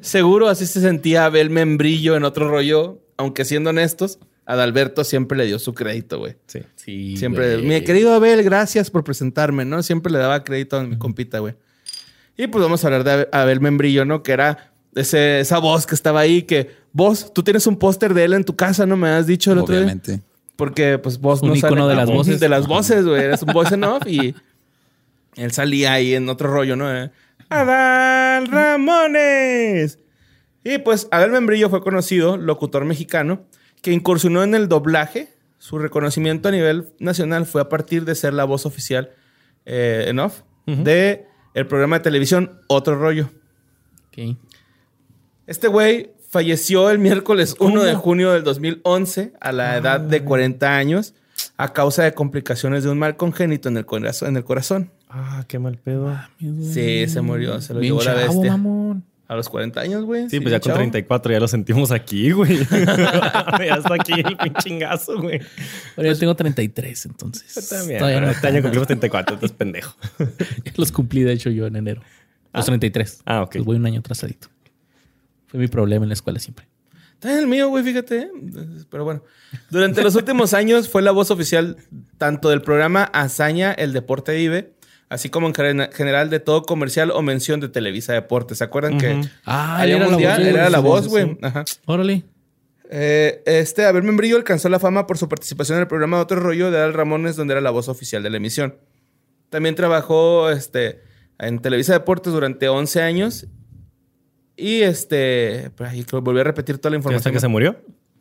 [0.00, 3.00] Seguro así se sentía Abel Membrillo en otro rollo.
[3.16, 6.36] Aunque siendo honestos, Adalberto siempre le dio su crédito, güey.
[6.46, 6.60] Sí.
[6.76, 7.66] Sí, Siempre, güey.
[7.66, 9.82] mi querido Abel, gracias por presentarme, ¿no?
[9.82, 11.54] Siempre le daba crédito a mi compita, güey.
[12.42, 14.22] Y pues vamos a hablar de Abel- Membrillo, ¿no?
[14.22, 18.24] Que era ese, esa voz que estaba ahí, que vos, tú tienes un póster de
[18.24, 18.96] él en tu casa, ¿no?
[18.96, 19.84] Me has dicho el otro día.
[19.84, 20.22] Obviamente.
[20.56, 22.40] Porque pues vos Un no sale- de las voces.
[22.40, 23.22] De las voces, güey.
[23.22, 24.34] Eres un voice en off y
[25.36, 26.90] él salía ahí en otro rollo, ¿no?
[26.94, 27.10] Eh,
[27.50, 29.98] Adal Ramones.
[30.64, 33.42] Y pues Abel Membrillo fue conocido, locutor mexicano,
[33.82, 35.28] que incursionó en el doblaje.
[35.58, 39.10] Su reconocimiento a nivel nacional fue a partir de ser la voz oficial
[39.66, 43.30] eh, en off de el programa de televisión Otro Rollo.
[44.08, 44.36] Ok.
[45.46, 50.76] Este güey falleció el miércoles 1 de junio del 2011 a la edad de 40
[50.76, 51.14] años
[51.56, 54.28] a causa de complicaciones de un mal congénito en el corazón.
[54.28, 54.90] En el corazón.
[55.08, 56.16] Ah, qué mal pedo.
[56.38, 58.52] Sí, se murió, se lo Bien llevó la bestia.
[58.52, 59.04] mamón.
[59.30, 60.28] A los 40 años, güey.
[60.28, 60.78] Sí, pues ya con chavo.
[60.78, 62.58] 34 ya lo sentimos aquí, güey.
[62.68, 65.40] ya está aquí el pinchingazo, güey.
[65.94, 67.68] Pero yo tengo 33, entonces.
[67.68, 68.00] También.
[68.00, 68.32] Todavía pero no.
[68.32, 69.94] Este año cumplimos 34, entonces pendejo.
[70.76, 72.02] Los cumplí, de hecho, yo en enero.
[72.52, 73.22] Los 33.
[73.24, 73.52] Ah, ok.
[73.52, 74.48] Pues voy un año atrasadito.
[75.46, 76.66] Fue mi problema en la escuela siempre.
[77.12, 78.22] Está el mío, güey, fíjate.
[78.22, 78.30] ¿eh?
[78.90, 79.22] Pero bueno.
[79.70, 81.76] Durante los últimos años fue la voz oficial
[82.18, 84.72] tanto del programa Hazaña, el deporte vive,
[85.10, 88.56] así como en gen- general de todo comercial o mención de Televisa Deportes.
[88.58, 90.36] ¿Se acuerdan que Ah, había era la mundial?
[90.38, 91.38] voz de- Él era la voz, güey.
[91.42, 91.64] Ajá.
[91.84, 92.24] Órale.
[92.92, 96.40] Eh, este Abel Membrillo alcanzó la fama por su participación en el programa de Otro
[96.40, 98.76] Rollo de Adal Ramones, donde era la voz oficial de la emisión.
[99.48, 101.02] También trabajó este,
[101.38, 103.46] en Televisa Deportes durante 11 años.
[104.56, 105.70] Y este.
[105.76, 107.32] pues, ahí volví a repetir toda la Y hasta información.
[107.34, 107.76] que se murió,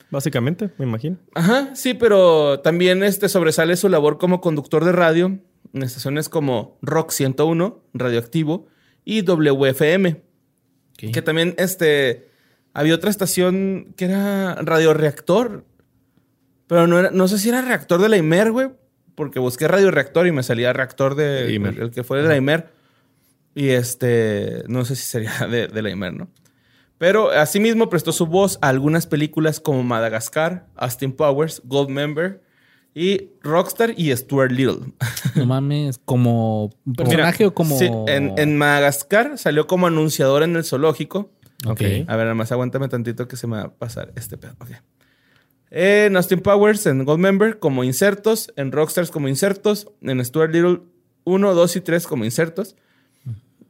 [0.09, 1.17] básicamente, me imagino.
[1.35, 5.39] Ajá, sí, pero también este sobresale su labor como conductor de radio
[5.73, 8.67] en estaciones como Rock 101, Radioactivo
[9.05, 10.21] y WFM.
[10.97, 12.29] Que también este,
[12.73, 15.65] había otra estación que era Radio Reactor.
[16.67, 18.69] Pero no, era, no sé si era reactor de la IMER, güey.
[19.15, 21.79] Porque busqué Radio Reactor y me salía reactor de Imer.
[21.79, 22.69] el que fue de la IMER.
[23.55, 26.29] Y este, no sé si sería de, de la IMER, ¿no?
[26.97, 32.41] Pero asimismo prestó su voz a algunas películas como Madagascar, Austin Powers, Goldmember
[32.93, 34.93] y Rockstar y Stuart Little.
[35.35, 37.77] No mames, como personaje o como.
[37.77, 41.31] Sí, en, en Madagascar salió como anunciador en el zoológico.
[41.65, 41.81] Ok.
[42.07, 44.55] A ver, nada más aguántame tantito que se me va a pasar este pedo.
[44.59, 44.71] Ok.
[45.71, 48.51] En Austin Powers, en Goldmember, como insertos.
[48.55, 49.87] En Rockstars, como insertos.
[50.01, 50.81] En Stuart Little
[51.25, 52.75] 1, 2 y 3, como insertos.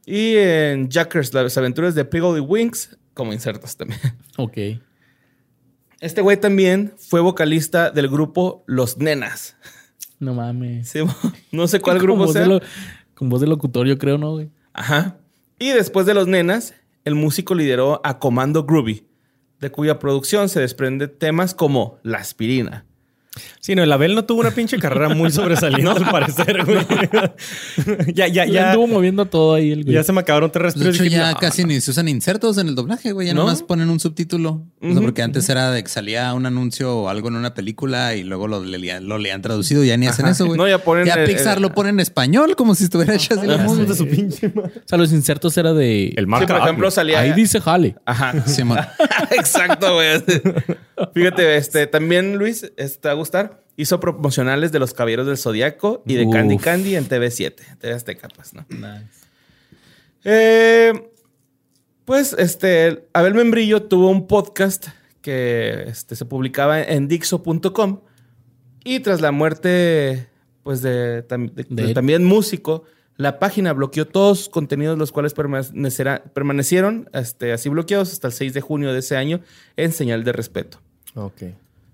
[0.06, 4.00] Y en Jackers, las aventuras de Piggle y Winks, como insertos también.
[4.38, 4.56] Ok.
[6.00, 9.56] Este güey también fue vocalista del grupo Los Nenas.
[10.18, 10.88] No mames.
[10.88, 11.00] Sí,
[11.52, 12.46] no sé cuál grupo voz de sea.
[12.48, 12.60] lo-
[13.14, 14.50] con voz de locutor, yo creo, ¿no, güey?
[14.72, 15.18] Ajá.
[15.58, 16.74] Y después de Los Nenas,
[17.04, 19.06] el músico lideró a Comando Groovy,
[19.60, 22.86] de cuya producción se desprende temas como La Aspirina.
[23.60, 26.86] Sí, no, el Abel no tuvo una pinche carrera muy sobresaliente al parecer, güey.
[28.14, 28.70] ya, ya, Ya ya.
[28.70, 29.94] anduvo moviendo todo ahí el güey.
[29.94, 31.38] Ya se me acabaron tres Pues, de hecho, respiros ya "No".
[31.38, 33.26] casi ni se usan insertos en el doblaje, güey.
[33.26, 33.40] Ya ¿No?
[33.40, 34.50] nomás ponen un subtítulo.
[34.50, 37.54] O sea, Ujú, porque antes era de que salía un anuncio o algo en una
[37.54, 39.84] película y luego lo, le, lo leían traducido.
[39.84, 40.56] Ya ni hacen eso, güey.
[40.58, 43.46] No, ya ponen el- Pixar el- lo pone en español como si estuviera hecho así
[43.46, 44.72] de su pinche madre.
[44.76, 46.08] O sea, los insertos era de.
[46.16, 46.54] El Sí, marca.
[46.54, 47.20] por ejemplo, salía...
[47.20, 47.96] Ahí dice jale.
[48.06, 48.32] Ajá.
[49.30, 50.08] Exacto, güey.
[51.14, 55.38] Fíjate, este, también Luis, este, te va a gustar, hizo promocionales de los Caballeros del
[55.38, 56.34] Zodiaco y de Uf.
[56.34, 58.66] Candy Candy en TV7, TV Azteca, pues, ¿no?
[60.24, 60.92] Eh,
[62.04, 64.88] pues, este, Abel Membrillo tuvo un podcast
[65.22, 68.00] que este, se publicaba en Dixo.com
[68.84, 70.26] y tras la muerte,
[70.62, 71.94] pues, de, tam- de- De de él.
[71.94, 72.84] también músico,
[73.16, 78.54] la página bloqueó todos sus contenidos, los cuales permanecieron este, así bloqueados hasta el 6
[78.54, 79.40] de junio de ese año
[79.76, 80.80] en señal de respeto.
[81.14, 81.42] Ok.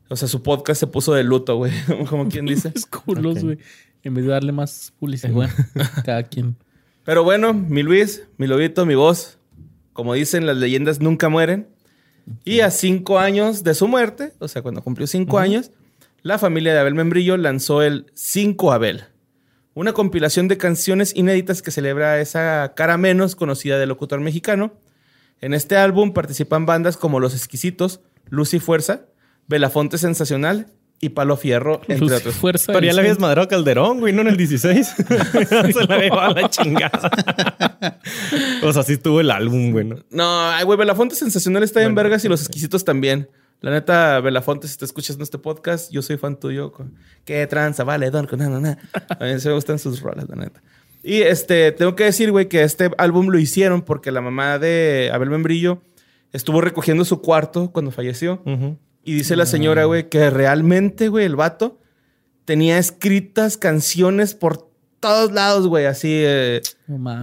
[0.09, 1.72] O sea, su podcast se puso de luto, güey,
[2.09, 2.72] como quien dice.
[2.74, 3.59] Es culos, güey.
[4.02, 5.52] En vez de darle más publicidad, bueno,
[6.04, 6.57] cada quien.
[7.04, 9.38] Pero bueno, mi Luis, mi lobito, mi voz,
[9.92, 11.68] como dicen, las leyendas nunca mueren.
[12.44, 15.70] Y a cinco años de su muerte, o sea, cuando cumplió cinco años,
[16.22, 19.04] la familia de Abel Membrillo lanzó el Cinco Abel,
[19.74, 24.74] una compilación de canciones inéditas que celebra esa cara menos conocida del locutor mexicano.
[25.40, 29.07] En este álbum participan bandas como Los Exquisitos, Luz y Fuerza,
[29.49, 30.68] Belafonte Sensacional
[31.01, 32.34] y Palo Fierro, entre Luz otros.
[32.36, 32.72] fuerza.
[32.72, 34.86] Pero ya le habías madrado a Calderón, güey, no en el 16.
[34.97, 37.11] Se la había llevado a la chingada.
[38.62, 39.84] o sea, sí estuvo el álbum, güey.
[39.84, 39.97] ¿no?
[40.11, 43.28] No, ay, güey, Belafonte Sensacional está en Bueno, vergas y los exquisitos también.
[43.61, 46.72] La neta, Belafonte, si te escuchas en este podcast, yo soy fan tuyo.
[46.72, 46.94] Con,
[47.24, 48.78] Qué tranza, vale, don, con na, na, na.
[49.18, 50.62] A mí se me gustan sus rolas, la neta.
[51.03, 55.11] Y este, tengo que decir, güey, que este álbum lo hicieron porque la mamá de
[55.12, 55.82] Abel Membrillo
[56.32, 58.42] estuvo recogiendo su cuarto cuando falleció.
[58.44, 58.76] Ujú.
[59.07, 61.80] Y dice la señora, güey, que realmente, güey, el vato
[62.44, 66.09] tenía escritas canciones por todos lados, güey, así.
[66.11, 66.61] eh,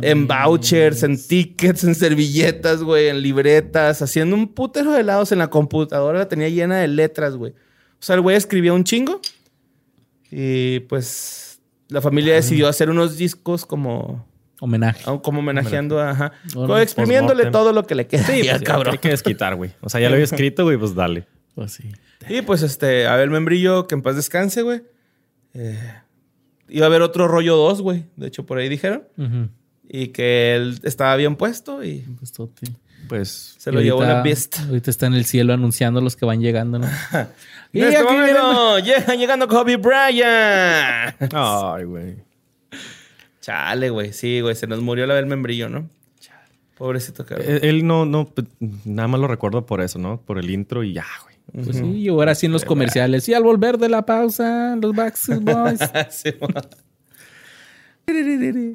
[0.01, 5.39] en vouchers, en tickets, en servilletas, güey, en libretas, haciendo un putero de lados en
[5.39, 7.51] la computadora, la tenía llena de letras, güey.
[7.51, 9.19] O sea, el güey escribía un chingo
[10.31, 11.59] y pues
[11.89, 14.25] la familia decidió hacer unos discos como,
[14.61, 15.03] Homenaje.
[15.21, 16.67] como homenajeando, ajá, Órale.
[16.67, 18.23] como exprimiéndole todo lo que le queda.
[18.23, 18.93] Sí, ya, pues, cabrón.
[18.93, 19.71] Hay que desquitar, güey.
[19.81, 21.27] O sea, ya lo había escrito, güey, pues dale.
[21.55, 21.91] Pues sí.
[22.29, 24.81] Y pues este, Abel Membrillo, que en paz descanse, güey.
[25.53, 25.93] Eh,
[26.69, 28.05] iba a haber otro rollo 2, güey.
[28.15, 29.03] De hecho, por ahí dijeron.
[29.87, 32.33] Y que él estaba bien puesto y Pues.
[33.09, 33.55] Pues.
[33.57, 34.59] se lo Y llevó ahorita- la beast.
[34.67, 36.87] Ahorita está en el cielo anunciando los que van llegando, ¿no?
[37.73, 41.33] Y este aquí momento llega llegando Kobe Bryant.
[41.33, 42.15] Ay, güey.
[43.41, 44.13] Chale, güey.
[44.13, 44.55] Sí, güey.
[44.55, 45.89] Se nos murió la del membrillo, ¿no?
[46.77, 47.45] Pobrecito, cabrón.
[47.47, 48.47] Eh, Él no, no, pues,
[48.85, 50.19] nada más lo recuerdo por eso, ¿no?
[50.21, 51.32] Por el intro y ya, güey.
[51.51, 53.27] Pues sí, y ahora sí en los comerciales.
[53.29, 55.79] Y al volver de la pausa, los Backstreet Boys.
[56.09, 56.47] Sí, mo-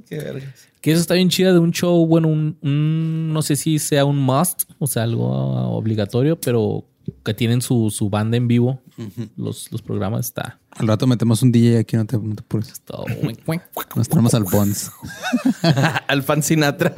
[0.09, 0.69] Qué vergas.
[0.81, 4.05] que eso está bien chida de un show, bueno, un, un- no sé si sea
[4.05, 5.27] un must, o sea, algo
[5.77, 6.85] obligatorio, pero
[7.24, 8.80] que tienen su, su banda en vivo.
[9.36, 12.72] los, los programas está Al rato metemos un DJ aquí, no te, no te apures.
[13.94, 14.90] Nos traemos al Bonds.
[16.09, 16.93] Al fan Sinatra.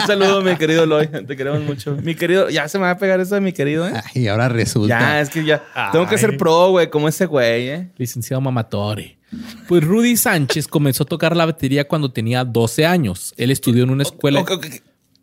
[0.00, 1.08] Un saludo, mi querido Loy.
[1.26, 1.96] Te queremos mucho.
[2.02, 4.02] Mi querido, ya se me va a pegar eso de mi querido, ¿eh?
[4.14, 4.98] Y ahora resulta.
[4.98, 5.62] Ya, es que ya.
[5.92, 7.92] Tengo que ser pro, güey, como ese güey, ¿eh?
[7.96, 9.18] Licenciado Mamatore.
[9.66, 13.34] Pues Rudy Sánchez comenzó a tocar la batería cuando tenía 12 años.
[13.36, 14.44] Él estudió en una escuela.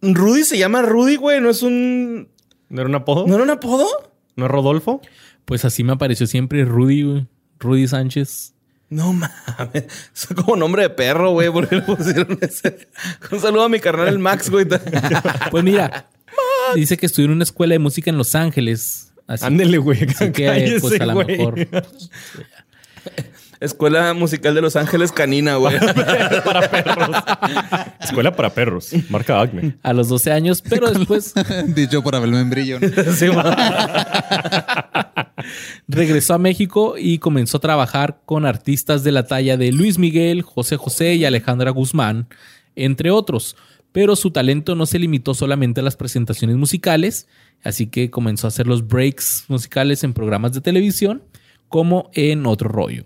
[0.02, 1.41] Rudy se llama Rudy, güey.
[1.41, 2.30] No es un.
[2.70, 3.28] ¿No era un apodo?
[3.28, 3.88] ¿No era un apodo?
[4.36, 5.02] ¿No es Rodolfo?
[5.46, 7.28] Pues así me apareció siempre Rudy, güey.
[7.60, 8.54] Rudy Sánchez.
[8.90, 9.86] No mames.
[10.14, 11.52] Es como nombre de perro, güey.
[11.52, 12.88] ¿Por qué le pusieron ese?
[13.32, 14.66] Un saludo a mi carnal el Max, güey.
[15.52, 16.10] Pues mira,
[16.76, 19.14] dice que estudió en una escuela de música en Los Ángeles.
[19.28, 20.04] Así, Ándele, güey.
[20.04, 21.56] así que, Cállese, pues a lo mejor.
[23.60, 25.77] Escuela Musical de Los Ángeles Canina, güey.
[26.44, 27.10] para perros.
[28.02, 28.91] Escuela para perros.
[29.10, 29.77] Marca Acme.
[29.82, 31.34] A los 12 años, pero después
[31.68, 32.80] Dicho por Abel Membrillo.
[32.80, 32.88] ¿no?
[33.15, 33.56] Sí, ma.
[35.88, 40.41] regresó a México y comenzó a trabajar con artistas de la talla de Luis Miguel,
[40.41, 42.27] José José y Alejandra Guzmán,
[42.76, 43.56] entre otros.
[43.91, 47.27] Pero su talento no se limitó solamente a las presentaciones musicales,
[47.64, 51.23] así que comenzó a hacer los breaks musicales en programas de televisión,
[51.69, 53.06] como en Otro Rollo.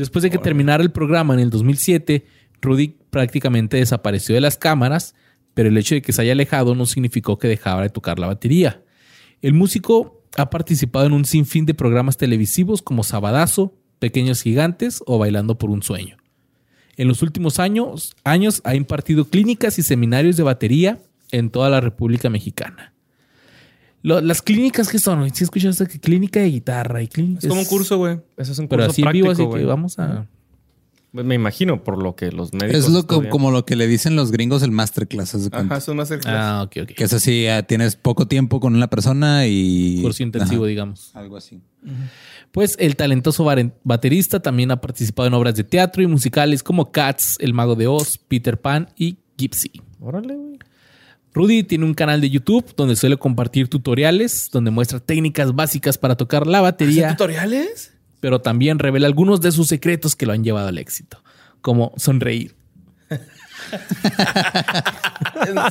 [0.00, 2.24] Después de que terminara el programa en el 2007,
[2.62, 5.14] Rudy prácticamente desapareció de las cámaras,
[5.52, 8.26] pero el hecho de que se haya alejado no significó que dejara de tocar la
[8.26, 8.82] batería.
[9.42, 15.18] El músico ha participado en un sinfín de programas televisivos como Sabadazo, Pequeños Gigantes o
[15.18, 16.16] Bailando por un Sueño.
[16.96, 20.98] En los últimos años, años ha impartido clínicas y seminarios de batería
[21.30, 22.94] en toda la República Mexicana.
[24.02, 27.60] Lo- las clínicas que son, si escuchas que clínica de guitarra y clínica Es como
[27.60, 28.18] un curso, güey.
[28.36, 30.26] Eso es un pero curso así en vivo, así práctico, que vamos a
[31.12, 32.84] Pues Me imagino por lo que los médicos.
[32.84, 35.48] Es lo como lo que le dicen los gringos el masterclass.
[35.52, 36.60] Ajá, son más cerca.
[36.60, 36.88] Ah, ok, ok.
[36.92, 40.00] Que es así, ah, tienes poco tiempo con una persona y...
[40.00, 41.10] Curso intensivo, Ajá, digamos.
[41.14, 41.60] Algo así.
[42.52, 43.44] Pues el talentoso
[43.84, 47.86] baterista también ha participado en obras de teatro y musicales como Cats, El Mago de
[47.86, 49.72] Oz, Peter Pan y Gypsy.
[50.00, 50.58] Órale, güey.
[51.32, 56.16] Rudy tiene un canal de YouTube donde suele compartir tutoriales, donde muestra técnicas básicas para
[56.16, 57.92] tocar la ¿Hacen batería, tutoriales?
[58.20, 61.22] pero también revela algunos de sus secretos que lo han llevado al éxito,
[61.60, 62.54] como sonreír.
[63.10, 63.20] ¿En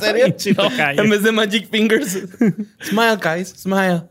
[0.00, 0.34] serio?
[0.76, 1.02] Calle.
[1.02, 2.12] en vez de Magic Fingers.
[2.82, 3.48] smile, guys.
[3.56, 4.02] Smile.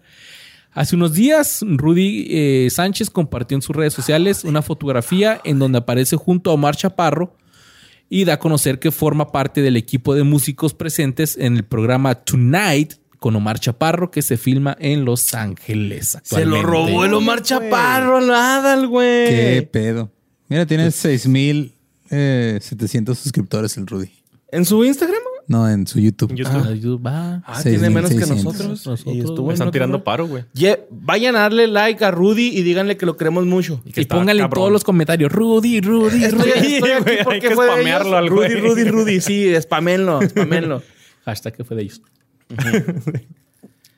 [0.72, 5.80] Hace unos días, Rudy eh, Sánchez compartió en sus redes sociales una fotografía en donde
[5.80, 7.36] aparece junto a Omar Chaparro
[8.10, 12.16] y da a conocer que forma parte del equipo de músicos presentes en el programa
[12.16, 16.18] Tonight con Omar Chaparro que se filma en Los Ángeles.
[16.24, 19.30] Se lo robó el Omar Chaparro al Adal, güey.
[19.30, 20.12] Qué pedo.
[20.48, 24.10] Mira, tiene 6700 suscriptores el Rudy.
[24.52, 25.22] ¿En su Instagram?
[25.50, 26.34] No, en su YouTube.
[26.36, 26.62] YouTube.
[26.64, 27.42] Ah, YouTube, va.
[27.44, 28.46] Ah, tiene menos que 6,600.
[28.46, 28.86] nosotros.
[28.88, 30.46] Nosotros, Y estuvo Están tirando paro, güey.
[30.92, 33.82] Vayan a darle like a Rudy y díganle que lo queremos mucho.
[33.92, 36.24] que Y pónganle en todos los comentarios, Rudy, Rudy, Rudy.
[36.24, 36.94] estoy aquí güey,
[37.28, 38.20] hay que fue de spamearlo ellos.
[38.20, 38.62] al Rudy, güey.
[38.62, 39.22] Rudy, Rudy.
[39.22, 40.84] Sí, spamenlo, spamenlo.
[41.26, 42.02] Hashtag que fue de ellos.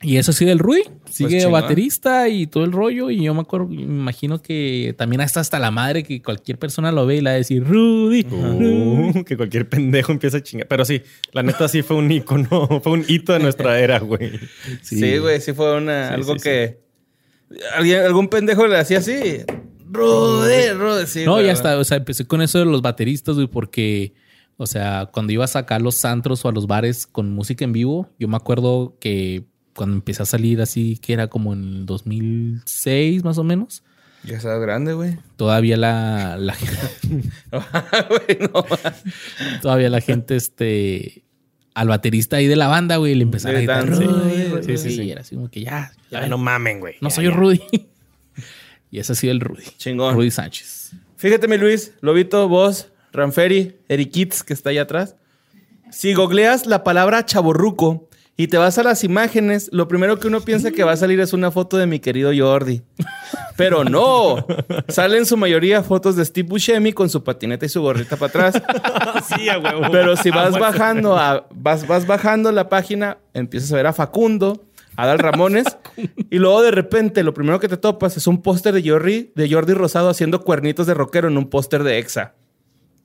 [0.02, 0.82] Y eso sí del Rudy.
[1.10, 1.52] Sigue chingón.
[1.52, 3.10] baterista y todo el rollo.
[3.10, 6.90] Y yo me acuerdo, me imagino que también hasta hasta la madre que cualquier persona
[6.90, 8.22] lo ve y le va a decir Rudy.
[8.24, 9.18] Rudy".
[9.20, 10.66] Uh, que cualquier pendejo empieza a chingar.
[10.68, 11.02] Pero sí,
[11.32, 12.48] la neta sí fue un icono,
[12.82, 14.32] fue un hito de nuestra era, güey.
[14.82, 16.80] Sí, güey, sí fue una, Sí, algo sí, que
[17.76, 19.38] alguien- algún pendejo le hacía así.
[19.90, 21.24] Rudy, Rudy, sí.
[21.24, 21.46] no, güey.
[21.46, 24.14] y hasta, o sea, empecé con eso de los bateristas, güey, porque,
[24.56, 27.72] o sea, cuando iba a sacar los antros o a los bares con música en
[27.72, 31.86] vivo, yo me acuerdo que cuando empecé a salir así, que era como en el
[31.86, 33.82] 2006 más o menos,
[34.24, 35.16] Ya estás grande, güey.
[35.36, 36.54] todavía la, la
[37.50, 38.64] Güey, no.
[39.60, 41.24] todavía la gente, este,
[41.74, 43.88] al baterista ahí de la banda, güey, le empezaba a gritar.
[43.88, 45.02] Rudy, Sí, Rudy", sí, sí, sí.
[45.02, 46.94] y era así como que ya, ya Ya no mamen, güey.
[47.00, 47.30] no Ya, soy ya.
[47.30, 47.60] Rudy.
[48.90, 49.64] y ese ha sido el Rudy.
[49.78, 50.14] Chingón.
[50.14, 50.92] Rudy Sánchez.
[51.16, 55.16] Fíjate, mi Luis, Lobito, vos, Ranferi, Eriquitz, que está allá atrás.
[55.90, 60.40] Si googleas la palabra chaborruco y te vas a las imágenes, lo primero que uno
[60.40, 62.82] piensa que va a salir es una foto de mi querido Jordi.
[63.56, 64.46] Pero no,
[64.88, 68.62] salen su mayoría fotos de Steve Buscemi con su patineta y su gorrita para atrás.
[69.36, 69.82] Sí, a huevo.
[69.92, 73.86] Pero si vas Amo ese- bajando, a- vas, vas bajando la página, empiezas a ver
[73.86, 74.64] a Facundo,
[74.96, 75.64] a Dal Ramones,
[76.30, 79.50] y luego de repente lo primero que te topas es un póster de Jordi, de
[79.50, 82.34] Jordi Rosado haciendo cuernitos de rockero en un póster de Exa.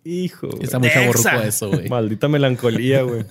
[0.04, 0.48] Hijo.
[0.48, 0.64] güey.
[0.64, 1.88] Está muy chaborruco eso, güey.
[1.90, 3.26] Maldita melancolía, güey.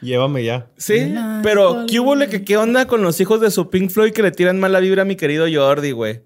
[0.00, 0.66] Llévame ya.
[0.76, 2.16] Sí, pero ¿qué hubo?
[2.28, 5.02] que qué onda con los hijos de su Pink Floyd que le tiran mala vibra
[5.02, 6.22] a mi querido Jordi, güey?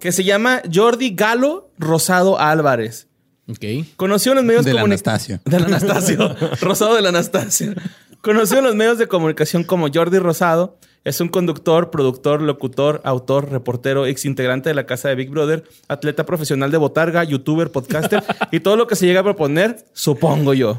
[0.00, 3.08] Que se llama Jordi Galo Rosado Álvarez.
[3.48, 3.86] Ok.
[3.96, 5.40] Conocido en los medios comunicación.
[5.44, 5.44] Anastasio.
[5.44, 6.36] Del Anastasio.
[6.60, 7.74] Rosado del Anastasio.
[8.20, 13.50] Conocido en los medios de comunicación como Jordi Rosado, es un conductor, productor, locutor, autor,
[13.50, 18.22] reportero, ex integrante de la casa de Big Brother, atleta profesional de botarga, youtuber, podcaster
[18.52, 20.78] y todo lo que se llega a proponer, supongo yo.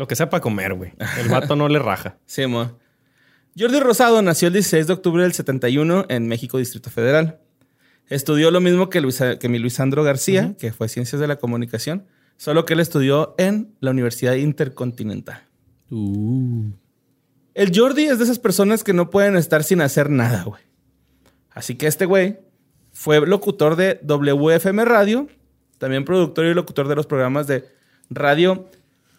[0.00, 0.94] Lo que sea para comer, güey.
[1.20, 2.16] El vato no le raja.
[2.26, 2.78] Sí, mo.
[3.58, 7.38] Jordi Rosado nació el 16 de octubre del 71 en México, Distrito Federal.
[8.08, 12.06] Estudió lo mismo que, Luis- que mi Luisandro García, que fue Ciencias de la Comunicación,
[12.38, 15.42] solo que él estudió en la Universidad Intercontinental.
[15.90, 16.70] Uh.
[17.52, 20.62] El Jordi es de esas personas que no pueden estar sin hacer nada, güey.
[21.50, 22.38] Así que este güey
[22.94, 25.28] fue locutor de WFM Radio
[25.76, 27.68] También productor y locutor de los programas de
[28.08, 28.66] radio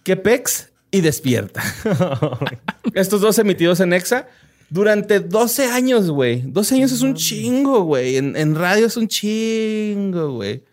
[0.04, 1.64] Quepex y Despierta.
[2.94, 4.28] Estos dos emitidos en Exa
[4.70, 6.42] durante 12 años, güey.
[6.42, 8.18] 12 años es un chingo, güey.
[8.18, 10.64] En, en radio es un chingo, güey.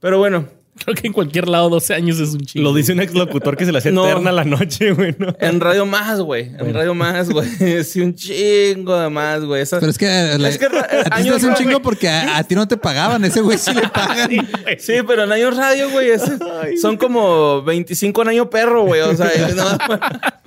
[0.00, 0.48] Pero bueno,
[0.82, 2.64] Creo que en cualquier lado 12 años es un chingo.
[2.68, 4.04] Lo dice un ex locutor que se le hacía No.
[4.06, 5.14] eterna la noche, güey.
[5.18, 5.34] ¿no?
[5.38, 6.50] en radio más, güey.
[6.58, 7.48] En radio más, güey.
[7.84, 9.62] Sí, un chingo de más, güey.
[9.62, 12.08] Esa- Pero es que, la- Es que ra- a ti te hace un chingo porque
[12.08, 13.24] a, a ti no te pagaban.
[13.24, 14.30] Ese güey sí le pagan.
[14.78, 16.22] Sí, pero en años radio, güey, es-
[16.82, 19.00] son como 25 en año perro, güey.
[19.02, 19.78] O sea, no.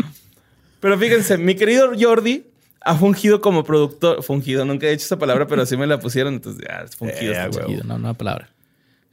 [0.80, 2.45] Pero fíjense, mi querido Jordi
[2.82, 4.22] ha fungido como productor.
[4.24, 7.34] Fungido, nunca he dicho esa palabra, pero sí me la pusieron, entonces ya, es fungido.
[7.34, 7.66] Eh, está güey.
[7.76, 7.84] chido.
[7.86, 8.49] No, no, palabra.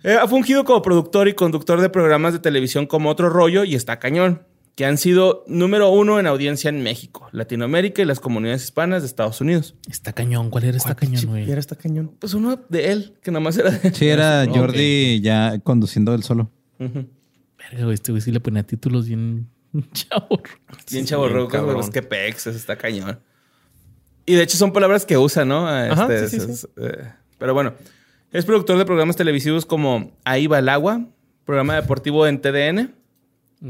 [0.05, 3.74] Eh, ha fungido como productor y conductor de programas de televisión como Otro Rollo y
[3.74, 4.43] Está Cañón,
[4.76, 9.06] que han sido número uno en audiencia en México, Latinoamérica y las comunidades hispanas de
[9.09, 9.74] Estados Unidos.
[9.90, 10.51] Está cañón.
[10.51, 11.51] ¿Cuál era esta cañón, güey?
[11.51, 12.12] Era esta cañón.
[12.18, 13.94] Pues uno de él, que nada más era de él.
[13.94, 16.51] Sí, era Jordi ya conduciendo él solo.
[16.78, 17.94] Verga, güey.
[17.94, 19.48] Este güey sí le ponía títulos bien
[19.93, 20.40] chavos.
[20.90, 21.48] Bien Sí, cabrón.
[21.48, 23.20] güey, pues que pex, está cañón.
[24.26, 25.68] Y de hecho son palabras que usa, ¿no?
[25.68, 27.74] Ajá, Este, sí, sí, es- eh, pero bueno,
[28.35, 31.06] es productor de programas televisivos como Ahí va el agua,
[31.44, 32.94] programa deportivo en TDN,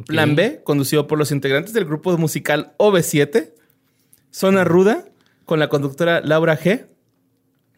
[0.07, 3.53] Plan B, conducido por los integrantes del grupo musical OV7,
[4.31, 5.05] Zona Ruda,
[5.45, 6.86] con la conductora Laura G,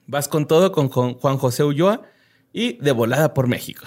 [0.07, 2.03] Vas con todo con Juan Juan José Ulloa
[2.53, 3.85] y De Volada por México.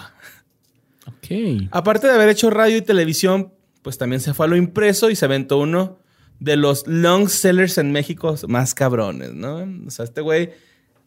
[1.06, 1.68] Ok.
[1.70, 5.16] Aparte de haber hecho radio y televisión, pues también se fue a lo impreso y
[5.16, 5.98] se aventó uno
[6.38, 9.66] de los long sellers en México más cabrones, ¿no?
[9.86, 10.50] O sea, este güey,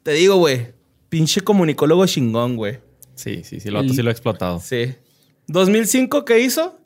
[0.01, 0.73] te digo, güey,
[1.13, 2.79] pinche comunicólogo chingón, güey.
[3.13, 3.67] Sí, sí, sí.
[3.67, 4.59] El vato sí lo ha explotado.
[4.59, 4.95] Sí.
[5.45, 6.79] 2005, ¿qué hizo?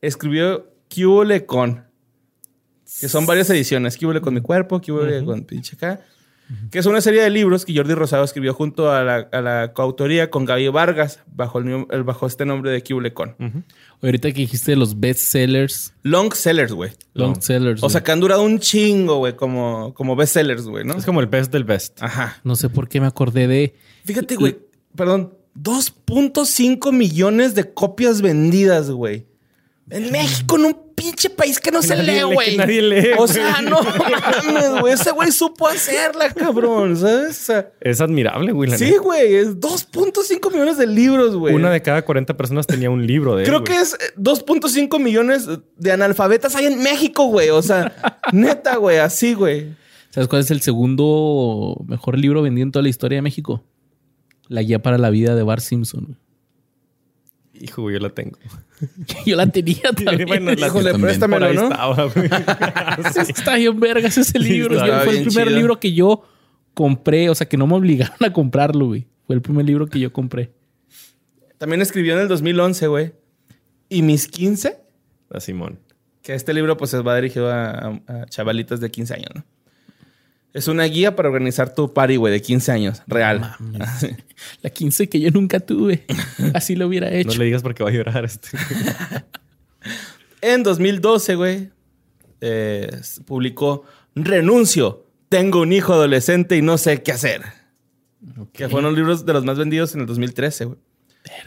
[0.00, 1.84] Escribió Cúbole con.
[3.00, 3.96] Que son varias ediciones.
[3.96, 6.04] Cúbole con mi cuerpo, Cúbole con pinche acá.
[6.70, 9.72] Que es una serie de libros que Jordi Rosado escribió junto a la, a la
[9.72, 13.34] coautoría con Gaby Vargas, bajo, el, bajo este nombre de Cúbole con.
[14.02, 16.90] Ahorita que dijiste de los best sellers, Long sellers, güey.
[17.14, 17.82] long sellers.
[17.82, 20.94] O sea, que han durado un chingo, güey, como, como best sellers, güey, ¿no?
[20.94, 22.02] Es como el best del best.
[22.02, 22.38] Ajá.
[22.44, 23.74] no sé por qué me acordé de.
[24.04, 24.58] Fíjate, güey,
[24.94, 29.26] perdón, 2.5 millones de copias vendidas, güey.
[29.90, 32.56] En México, en un pinche país que no se nadie lee, güey.
[32.56, 33.80] nadie lee, O sea, no
[34.44, 34.94] mames, güey.
[34.94, 37.30] Ese güey supo hacerla, cabrón, ¿sabes?
[37.40, 38.70] O sea, Es admirable, güey.
[38.78, 41.54] sí, güey, es 2.5 millones de libros, güey.
[41.54, 44.98] Una de cada 40 personas tenía un libro de él, Creo que es eh, 2.5
[45.00, 47.50] millones de analfabetas hay en México, güey.
[47.50, 47.94] O sea,
[48.32, 49.74] neta, güey, así, güey.
[50.10, 53.64] ¿Sabes cuál es el segundo mejor libro vendido en toda la historia de México?
[54.48, 56.18] La guía para la vida de Bart Simpson.
[57.60, 58.36] Hijo, güey, yo la tengo.
[59.26, 60.26] Yo la tenía también.
[60.26, 61.02] Bueno, la- Híjole, también.
[61.08, 61.62] préstamelo, ¿no?
[61.70, 62.26] estaba, güey.
[63.28, 64.78] Está bien vergas ese libro.
[65.04, 65.56] fue el primer chido.
[65.58, 66.24] libro que yo
[66.74, 67.30] compré.
[67.30, 69.06] O sea, que no me obligaron a comprarlo, güey.
[69.26, 70.52] Fue el primer libro que yo compré.
[71.58, 73.12] También escribió en el 2011, güey.
[73.88, 74.76] Y mis 15,
[75.30, 75.78] A Simón.
[76.22, 79.44] que este libro pues va dirigido a, a- a chavalitas de 15 años, ¿no?
[80.54, 83.02] Es una guía para organizar tu party, güey, de 15 años.
[83.08, 83.56] Real.
[84.62, 86.04] La 15 que yo nunca tuve.
[86.54, 87.30] Así lo hubiera hecho.
[87.30, 88.48] No le digas porque va a llorar este.
[90.40, 91.70] En 2012, güey,
[92.40, 92.88] eh,
[93.26, 95.06] publicó Renuncio.
[95.28, 97.42] Tengo un hijo adolescente y no sé qué hacer.
[98.52, 100.78] Que fueron los libros de los más vendidos en el 2013, güey.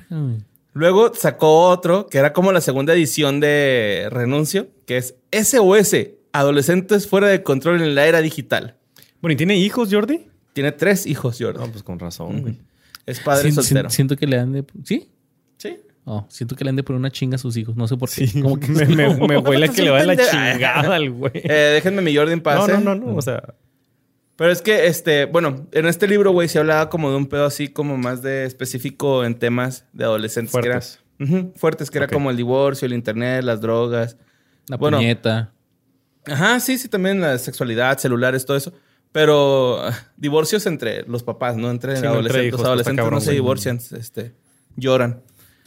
[0.10, 0.38] Güey.
[0.74, 5.96] Luego sacó otro que era como la segunda edición de Renuncio, que es SOS,
[6.34, 8.78] Adolescentes fuera de control en la era digital.
[9.22, 10.28] Bueno, ¿y tiene hijos, Jordi?
[10.54, 11.66] Tiene tres hijos, Jordan.
[11.68, 12.58] No, pues con razón, güey.
[13.06, 13.90] Es padre soltero.
[13.90, 14.66] sien- siento que le han de.
[14.84, 15.10] ¿Sí?
[15.58, 15.78] Sí.
[16.06, 17.76] Oh, siento que le han de poner una chinga a sus hijos.
[17.76, 18.28] No sé por qué.
[18.28, 21.10] Sí, Como que me, me, me huele a que le va de la chingada al
[21.12, 21.32] güey.
[21.44, 22.74] Eh, déjenme mi Jordan no, pase.
[22.74, 23.16] no, no, no.
[23.16, 23.54] O sea,
[24.36, 27.46] Pero es que, este, bueno, en este libro, güey, se hablaba como de un pedo
[27.46, 30.54] así como más de específico en temas de adolescentes.
[30.54, 31.00] que era- Fuertes.
[31.56, 34.18] Fuertes, que era como el divorcio, el internet, las drogas.
[34.68, 34.98] La Bueno.
[34.98, 35.54] puñeta.
[36.26, 38.74] Ajá, sí, sí, también la sexualidad, celulares, todo eso.
[39.18, 39.82] Pero
[40.18, 42.48] divorcios entre los papás, no entre Sí, entre adolescentes.
[42.50, 43.36] hijos, los está adolescentes cabrón, no se güey.
[43.38, 44.36] divorcian, este,
[44.76, 45.24] lloran.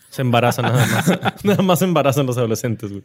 [0.09, 1.35] se embarazan nada más.
[1.45, 3.03] nada más se embarazan los adolescentes, güey.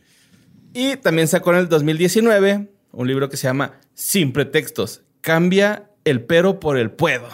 [0.72, 5.02] Y también sacó en el 2019 un libro que se llama Sin pretextos.
[5.22, 7.26] Cambia el pero por el puedo.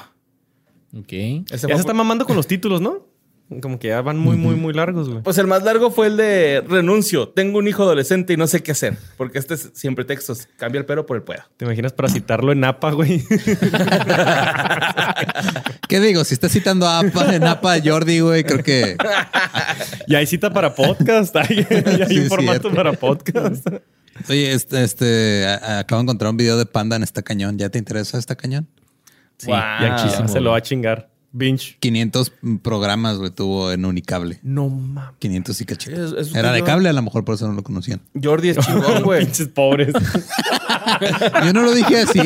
[0.97, 1.11] Ok.
[1.11, 3.07] Ese Ya se está mamando con los títulos, ¿no?
[3.59, 5.21] Como que ya van muy, muy, muy largos, güey.
[5.23, 7.27] Pues el más largo fue el de renuncio.
[7.29, 8.97] Tengo un hijo adolescente y no sé qué hacer.
[9.17, 10.47] Porque este es sin pretextos.
[10.57, 11.41] Cambia el pero por el puedo.
[11.57, 13.23] ¿Te imaginas para citarlo en APA, güey?
[15.89, 16.23] ¿Qué digo?
[16.23, 18.95] Si estás citando a APA, en APA Jordi, güey, creo que
[20.07, 21.35] y hay cita para podcast.
[21.35, 22.73] Hay, hay Sí, un formato cierto.
[22.75, 23.67] para podcast.
[24.29, 27.57] Oye, este, este a- a- acabo de encontrar un video de Panda en esta cañón.
[27.57, 28.67] ¿Ya te interesa esta cañón?
[29.37, 29.57] Sí, Wow.
[29.57, 31.10] ya se lo va a chingar.
[31.33, 31.77] Binge.
[31.79, 34.39] 500 programas, güey, tuvo en Unicable.
[34.43, 35.15] No mames.
[35.19, 36.05] 500 y cachito.
[36.05, 38.01] Es- es- Era de yo- cable, a lo mejor por eso no lo conocían.
[38.21, 39.23] Jordi es chingón, güey.
[39.25, 39.93] Pinches pobres.
[41.45, 42.19] Yo no lo dije así.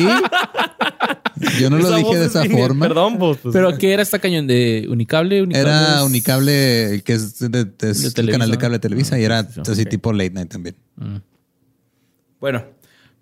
[1.60, 2.86] Yo no lo dije de es esa forma.
[2.88, 3.38] Perdón, pues.
[3.42, 5.42] pues, ¿Pero qué era esta cañón de Unicable?
[5.42, 8.80] Unicable Era es- Unicable, que es, de, de- es De el canal de cable de
[8.80, 10.76] Televisa, y era sí, así tipo late night también.
[10.96, 11.16] Mm.
[12.40, 12.64] Bueno,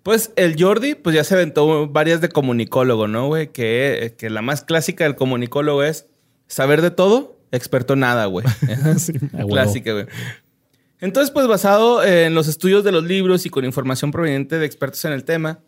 [0.05, 3.47] pues el Jordi, pues ya se aventó varias de comunicólogo, ¿no, güey?
[3.47, 6.05] Que, que la más clásica del comunicólogo es
[6.45, 8.45] saber de todo, experto en nada, güey.
[9.33, 9.49] Huevo.
[9.49, 10.05] Clásica, güey.
[10.99, 15.03] Entonces, pues basado en los estudios de los libros y con información proveniente de expertos
[15.05, 15.61] en el tema,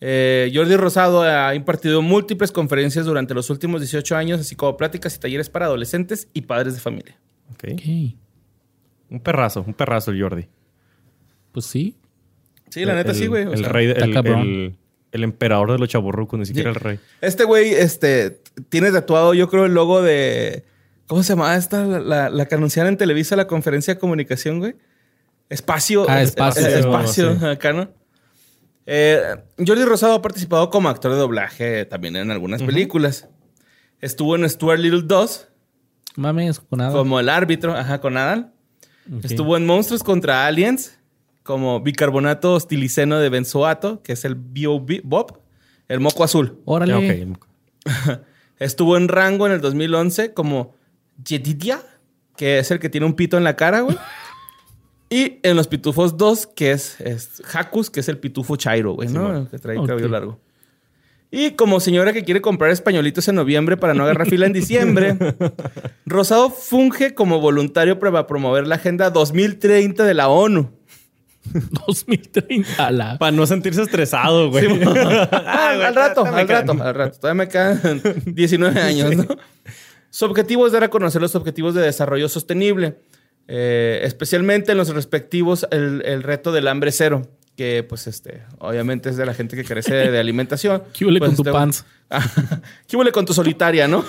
[0.00, 5.14] eh, Jordi Rosado ha impartido múltiples conferencias durante los últimos 18 años, así como pláticas
[5.14, 7.16] y talleres para adolescentes y padres de familia.
[7.52, 7.74] ok.
[7.74, 7.82] Ok.
[9.10, 10.48] Un perrazo, un perrazo el Jordi.
[11.52, 11.94] Pues sí.
[12.70, 13.44] Sí, la neta El- sí, güey.
[13.46, 14.76] o El sea, rey, el, el,
[15.12, 16.98] el emperador de los chaburrucos, ni siquiera el rey.
[17.20, 20.64] Este güey, este, tiene tatuado, yo creo, el logo de.
[21.06, 21.84] ¿Cómo se llama esta?
[21.86, 24.76] La, la- la que anunciaron en Televisa la conferencia de comunicación, güey.
[25.48, 26.04] Espacio.
[26.08, 26.66] Ah, Espacio.
[26.66, 27.46] espacio, Sí.
[27.46, 27.90] acá, ¿no?
[28.86, 29.20] Eh,
[29.66, 33.28] Jordi Rosado ha participado como actor de doblaje también en algunas películas.
[34.00, 35.48] Estuvo en Stuart Little 2
[36.16, 36.92] Mames, con nada.
[36.92, 38.52] como el árbitro, ajá, con Adal.
[39.12, 39.24] Ok.
[39.24, 40.98] Estuvo en Monstruos contra Aliens
[41.48, 45.40] como bicarbonato hostiliceno de benzoato, que es el BOB, Bob,
[45.88, 46.58] el moco azul.
[46.66, 47.32] Órale.
[47.86, 48.20] Ah.
[48.58, 50.74] Estuvo en Rango en el 2011 como
[51.24, 51.80] Jedidia,
[52.36, 53.96] que es el que tiene un pito en la cara, güey.
[55.10, 59.08] Y en Los Pitufos 2, que es, es Hakus, que es el pitufo Chairo, güey,
[59.08, 59.48] ¿no?
[59.48, 60.38] Que trae cabello largo.
[61.30, 65.16] Y como señora que quiere comprar españolitos en noviembre para no agarrar fila en diciembre,
[66.04, 70.77] Rosado funge como voluntario para promover la Agenda 2030 de la ONU.
[71.86, 72.86] 2030.
[72.86, 74.66] A la- Para no sentirse estresado, güey.
[75.32, 77.18] Ah, al rato, al rato, al rato.
[77.20, 79.26] Todavía me quedan 19 años, ¿no?
[80.10, 82.96] Su objetivo es dar a conocer los objetivos de desarrollo sostenible,
[83.46, 89.10] eh, especialmente en los respectivos, el, el reto del hambre cero, que pues este, obviamente
[89.10, 90.82] es de la gente que carece de, de alimentación.
[90.92, 91.84] ¿Qué huele Pues, con tu este, pants?
[92.86, 94.04] ¿Qué huele con tu solitaria, no?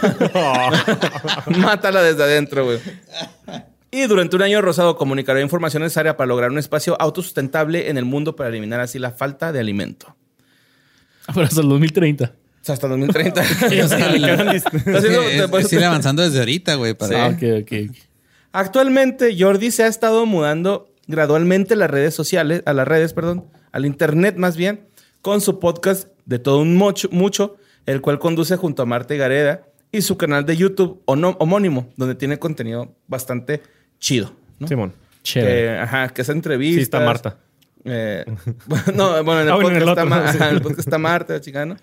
[1.58, 2.80] Mátala desde adentro, güey.
[3.92, 8.06] Y durante un año Rosado comunicará información necesaria para lograr un espacio autosustentable en el
[8.06, 10.16] mundo para eliminar así la falta de alimento.
[11.28, 12.26] Ah, Pero hasta el 2030.
[12.26, 12.30] O
[12.62, 13.42] sea, hasta 2030.
[13.62, 14.64] Haciendo- Es,
[15.50, 16.94] pues, es ir avanzando desde ahorita, güey.
[16.94, 17.26] Para...
[17.26, 17.72] Ah, ok, ok.
[17.90, 17.98] ok.
[18.52, 23.46] Actualmente, Jordi se ha estado mudando gradualmente a las redes sociales, a las redes, perdón,
[23.72, 24.88] al internet más bien,
[25.22, 29.64] con su podcast de todo un mucho, mucho el cual conduce junto a Marta Gareda
[29.92, 33.62] y su canal de YouTube homónimo, donde tiene contenido bastante
[34.00, 34.34] chido.
[34.60, 34.68] ¿no?
[34.68, 34.94] Simón.
[35.24, 35.54] Chévere.
[35.74, 36.76] Que, ajá, que es entrevistas.
[36.76, 37.38] Sí, está Marta.
[37.86, 38.26] Eh,
[38.96, 40.38] no, bueno, en el Ah, bueno, podcast en el está otro, Ma- sí.
[40.50, 41.76] el podcast está Marta, la chica, ¿no?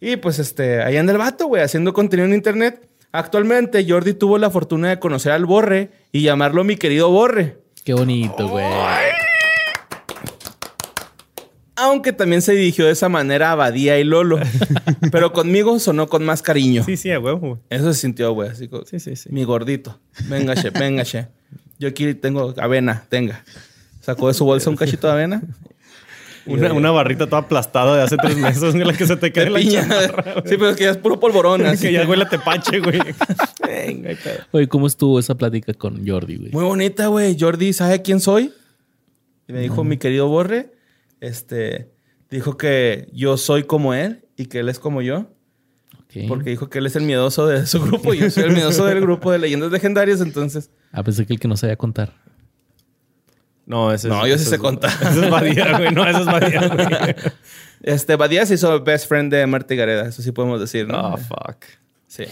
[0.00, 2.88] Y pues este, ahí anda el vato, güey, haciendo contenido en internet.
[3.12, 7.58] Actualmente, Jordi tuvo la fortuna de conocer al Borre y llamarlo mi querido Borre.
[7.84, 8.64] Qué bonito, güey.
[11.94, 14.40] Aunque también se dirigió de esa manera a Badía y Lolo.
[15.12, 16.82] Pero conmigo sonó con más cariño.
[16.84, 17.60] Sí, sí, a huevo, güey.
[17.70, 18.50] Eso se sintió, güey.
[18.50, 19.28] Así como, Sí, sí, sí.
[19.30, 20.00] Mi gordito.
[20.28, 21.28] Véngase, véngase.
[21.78, 23.44] Yo aquí tengo avena, tenga.
[24.00, 25.42] Sacó de su bolsa un cachito de avena.
[26.46, 29.44] Una, una barrita toda aplastada de hace tres meses en la que se te cae
[29.44, 29.80] De la piña.
[29.80, 31.64] chamarra, Sí, pero es que ya es puro polvorón.
[31.66, 31.86] así.
[31.86, 33.00] Que ya huele a tepache, güey.
[34.52, 36.52] Oye, ¿cómo estuvo esa plática con Jordi, güey?
[36.52, 37.34] Muy bonita, güey.
[37.40, 38.52] Jordi, ¿sabe quién soy?
[39.48, 40.73] Y me dijo mi querido Borre.
[41.26, 41.90] Este,
[42.30, 45.30] dijo que yo soy como él y que él es como yo.
[46.28, 48.84] Porque dijo que él es el miedoso de su grupo y yo soy el miedoso
[48.86, 50.20] del grupo de leyendas legendarias.
[50.20, 52.12] Entonces, Ah, pensé que el que no sabía contar.
[53.66, 54.92] No, ese No, es, yo sí sé es- contar.
[55.02, 55.90] Ese es Badía, güey.
[55.92, 57.14] No, ese es Badía, güey.
[57.82, 60.06] este, Badía se hizo best friend de Marta y Gareda.
[60.08, 61.14] Eso sí podemos decir, ¿no?
[61.14, 61.64] Oh, fuck.
[62.06, 62.24] Sí.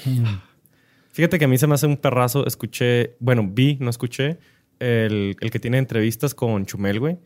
[1.10, 2.46] Fíjate que a mí se me hace un perrazo.
[2.46, 4.38] Escuché, bueno, vi, no escuché,
[4.78, 7.18] el, el que tiene entrevistas con Chumel, güey.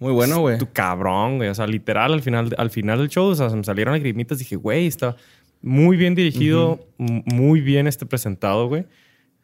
[0.00, 0.58] Muy bueno, güey.
[0.58, 1.48] Tu cabrón, güey.
[1.50, 4.38] O sea, literal, al final, al final del show, o sea, se me salieron lagrimitas.
[4.38, 5.14] Dije, güey, está
[5.62, 8.86] muy bien dirigido, muy bien este presentado, güey.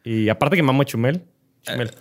[0.03, 1.21] Y aparte que mamo a Chumel.
[1.61, 1.91] Chumel.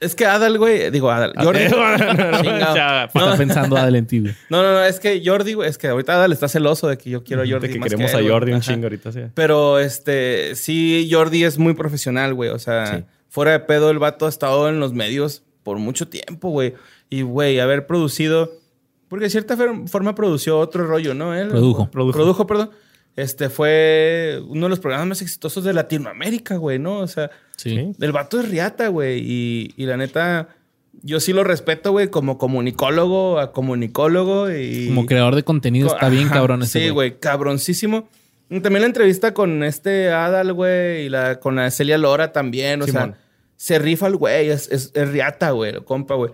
[0.00, 0.90] Es que Adal, güey.
[0.90, 1.34] Digo, Adal.
[1.36, 1.60] Jordi.
[1.70, 2.74] No, no, no, Chingado.
[2.74, 4.34] ya, Está pensando Adel en ti, güey.
[4.48, 4.84] No, no, no.
[4.84, 5.68] Es que Jordi, güey.
[5.68, 7.66] Es que ahorita Adal está celoso de que yo quiero a Jordi.
[7.68, 8.30] de que más queremos él, a.
[8.30, 8.72] Jordi un Ajá.
[8.72, 9.20] chingo ahorita, sí.
[9.34, 12.48] Pero este, sí, Jordi es muy profesional, güey.
[12.48, 13.04] O sea, Sí.
[13.28, 16.72] fuera de pedo, el vato ha estado en los medios por mucho tiempo, güey.
[17.10, 18.52] Y, güey, haber producido.
[19.08, 19.56] Porque de cierta
[19.86, 21.34] forma produció otro rollo, ¿no?
[21.34, 21.90] Él Produjo.
[21.90, 22.16] Produjo.
[22.16, 22.70] Produjo, perdón.
[23.16, 26.98] Este fue uno de los programas más exitosos de Latinoamérica, güey, ¿no?
[26.98, 27.92] O sea, Sí.
[28.00, 29.20] El vato es riata, güey.
[29.22, 30.48] Y, y la neta,
[31.02, 34.50] yo sí lo respeto, güey, como comunicólogo a comunicólogo.
[34.50, 38.08] Y, Como creador de contenido está bien Ajá, cabrón ese Sí, güey, cabroncísimo.
[38.48, 42.80] También la entrevista con este Adal, güey, y la, con la Celia Lora también.
[42.80, 43.10] O Simón.
[43.12, 43.20] sea,
[43.56, 46.32] se rifa el güey, es, es, es riata, güey, compa, güey.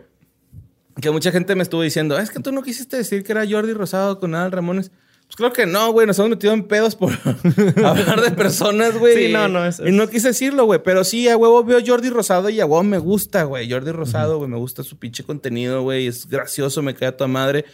[1.00, 3.72] Que mucha gente me estuvo diciendo, es que tú no quisiste decir que era Jordi
[3.74, 4.90] Rosado con Adal Ramones.
[5.26, 7.12] Pues claro que no, güey, nos hemos metido en pedos por
[7.84, 9.26] hablar de personas, güey.
[9.26, 12.10] Sí, no, no, es- Y no quise decirlo, güey, pero sí, a huevo veo Jordi
[12.10, 13.70] Rosado y a huevo me gusta, güey.
[13.70, 17.28] Jordi Rosado, güey, me gusta su pinche contenido, güey, es gracioso, me queda a toda
[17.28, 17.64] madre.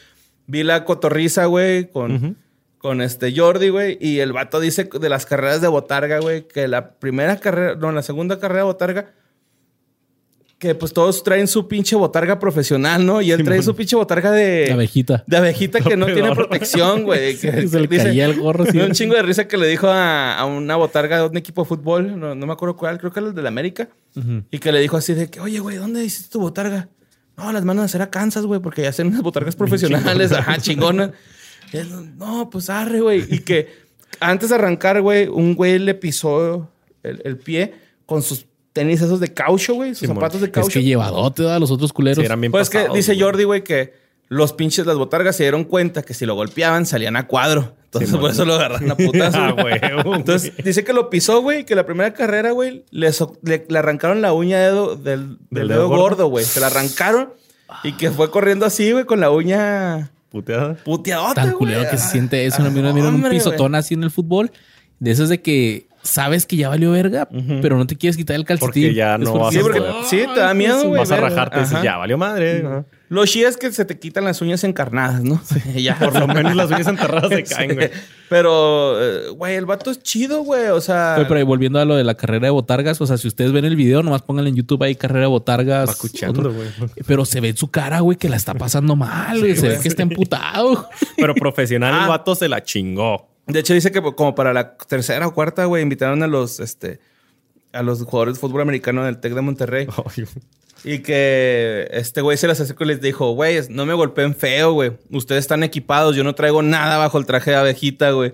[0.46, 2.36] Vi la cotorriza, güey, con,
[2.78, 6.66] con este Jordi, güey, y el vato dice de las carreras de Botarga, güey, que
[6.68, 9.12] la primera carrera, no, la segunda carrera de Botarga,
[10.62, 13.20] que pues todos traen su pinche botarga profesional, ¿no?
[13.20, 14.66] Y él trae su pinche botarga de...
[14.68, 15.24] La abejita.
[15.26, 17.36] De abejita que no tiene protección, güey.
[17.36, 18.78] que- Se le dice- caía el gorro, sí.
[18.78, 21.68] un chingo de risa que le dijo a, a una botarga de un equipo de
[21.68, 23.88] fútbol, no, no me acuerdo cuál, creo que era el de la América,
[24.52, 26.88] y que le dijo así de que, oye, güey, ¿dónde hiciste tu botarga?
[27.36, 30.58] No, las mandan a hacer a Kansas, güey, porque ya hacen unas botargas profesionales, ajá,
[30.58, 31.10] chingonas.
[31.72, 33.24] Él, no, pues arre, güey.
[33.28, 33.66] Y que
[34.20, 36.70] antes de arrancar, güey, un güey le pisó
[37.02, 37.74] el, el pie
[38.06, 40.70] con sus tenis esos de caucho, güey, sus zapatos de Es caucho.
[40.70, 42.18] que llevadote a los otros culeros.
[42.20, 43.22] Sí, eran bien Pues que pasados, dice güey.
[43.22, 43.94] Jordi, güey, que
[44.28, 47.74] los pinches, las botargas se dieron cuenta que si lo golpeaban salían a cuadro.
[47.84, 49.34] Entonces por eso lo agarran a putas.
[49.36, 49.74] Ah, güey.
[50.16, 53.78] Entonces dice que lo pisó, güey, que la primera carrera, güey, le, so- le- le
[53.78, 56.28] arrancaron la uña dedo- del, del dedo, dedo gordo?
[56.28, 56.46] güey.
[56.46, 57.34] Se la arrancaron
[57.84, 60.76] y que fue corriendo así, güey, con la uña Puteada.
[60.82, 62.62] puteadota, Tan culero que se siente eso.
[62.62, 64.50] ah, Mira, mira un pisotón así en el fútbol.
[64.98, 67.28] De esos de que sabes que ya valió verga,
[67.60, 68.68] pero no te quieres quitar el calcetín.
[68.68, 69.82] Porque ya no vas Sí, a poder.
[70.08, 70.98] sí, te da miedo, güey.
[71.00, 72.62] Vas a rajarte y dices, ya, valió madre.
[72.66, 72.84] Ajá.
[73.08, 75.38] Lo chido es que se te quitan las uñas encarnadas, ¿no?
[75.76, 75.98] ya.
[75.98, 77.90] Por lo menos las uñas enterradas se caen, güey.
[78.30, 80.68] Pero, eh, güey, el vato es chido, güey.
[80.68, 81.16] O sea.
[81.18, 83.66] Oye, pero volviendo a lo de la carrera de botargas, o sea, si ustedes ven
[83.66, 85.88] el video, nomás pónganle en YouTube ahí carrera de botargas.
[85.88, 86.68] Va escuchando, güey.
[87.06, 89.56] Pero se ve en su cara, güey, que la está pasando mal, güey.
[89.56, 90.88] se ve que está emputado.
[91.16, 92.02] Pero profesional, Ah.
[92.04, 93.28] el vato se la chingó.
[93.46, 97.00] De hecho, dice que como para la tercera o cuarta, güey, invitaron a los, este,
[97.72, 99.86] a los jugadores de fútbol americano del TEC de Monterrey.
[100.84, 104.72] Y que este güey se las acercó y les dijo, güey, no me golpeen feo,
[104.72, 104.90] güey.
[105.12, 108.32] Ustedes están equipados, yo no traigo nada bajo el traje de abejita, güey.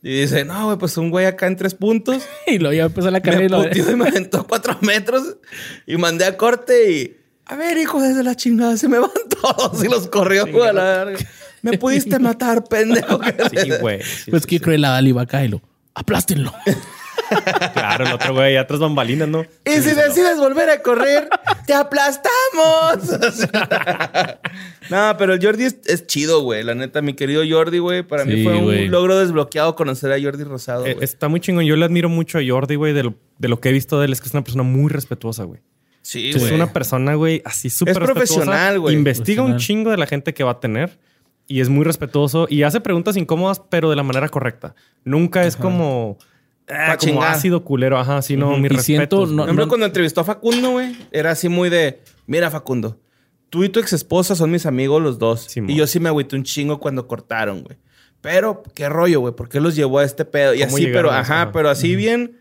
[0.00, 2.22] Y dice, no, güey, pues un güey acá en tres puntos.
[2.46, 5.36] y luego ya empezó la carrera y lo- y me aventó cuatro metros
[5.84, 7.16] y mandé a corte y...
[7.46, 9.10] A ver, hijo de la chingada, se me van
[9.42, 11.18] todos y los corrió, a la verga.
[11.64, 13.20] Me pudiste matar, pendejo.
[13.50, 14.02] Sí, güey.
[14.02, 14.60] Sí, Pues sí, que sí.
[14.60, 15.60] cree la Dali Kylo.
[15.94, 16.52] Aplástenlo.
[17.72, 19.42] Claro, el otro güey, atrás bambalinas, ¿no?
[19.64, 21.28] Y si decides volver a correr,
[21.66, 23.18] te aplastamos.
[24.90, 26.62] no, pero el Jordi es, es chido, güey.
[26.62, 28.02] La neta, mi querido Jordi, güey.
[28.02, 28.88] Para mí fue un güey.
[28.88, 31.04] logro desbloqueado conocer a Jordi Rosado, Eh, güey.
[31.04, 31.64] está muy chingón.
[31.64, 34.06] Yo le admiro mucho a Jordi, güey, de lo, de lo que he visto de
[34.06, 34.12] él.
[34.12, 35.60] Es que es una persona muy respetuosa, güey.
[36.02, 36.52] Sí, es güey.
[36.52, 38.34] una persona, güey, así súper respetuosa.
[38.34, 38.94] profesional, güey.
[38.94, 40.98] Investiga un chingo de la gente que va a tener.
[41.46, 42.46] Y es muy respetuoso.
[42.48, 44.74] Y hace preguntas incómodas, pero de la manera correcta.
[45.04, 46.16] Nunca es como...
[46.68, 47.32] ah, Pa' como chingar.
[47.32, 47.98] ácido culero.
[47.98, 49.26] Ajá, sí, no, mi Y siento, respeto.
[49.26, 52.00] no- Por ejemplo, cuando entrevistó a Facundo, güey, era así muy de...
[52.26, 52.98] Mira, Facundo,
[53.50, 55.42] tú y tu ex esposa son mis amigos los dos.
[55.42, 55.70] Simón.
[55.70, 57.76] y yo sí me agüité un chingo cuando cortaron, güey.
[58.22, 59.34] Pero, ¿qué rollo, güey?
[59.36, 60.54] ¿Por qué los llevó a este pedo?
[60.54, 61.52] Y ¿Cómo así, pero, ajá, Ajá.
[61.52, 62.38] pero así bien...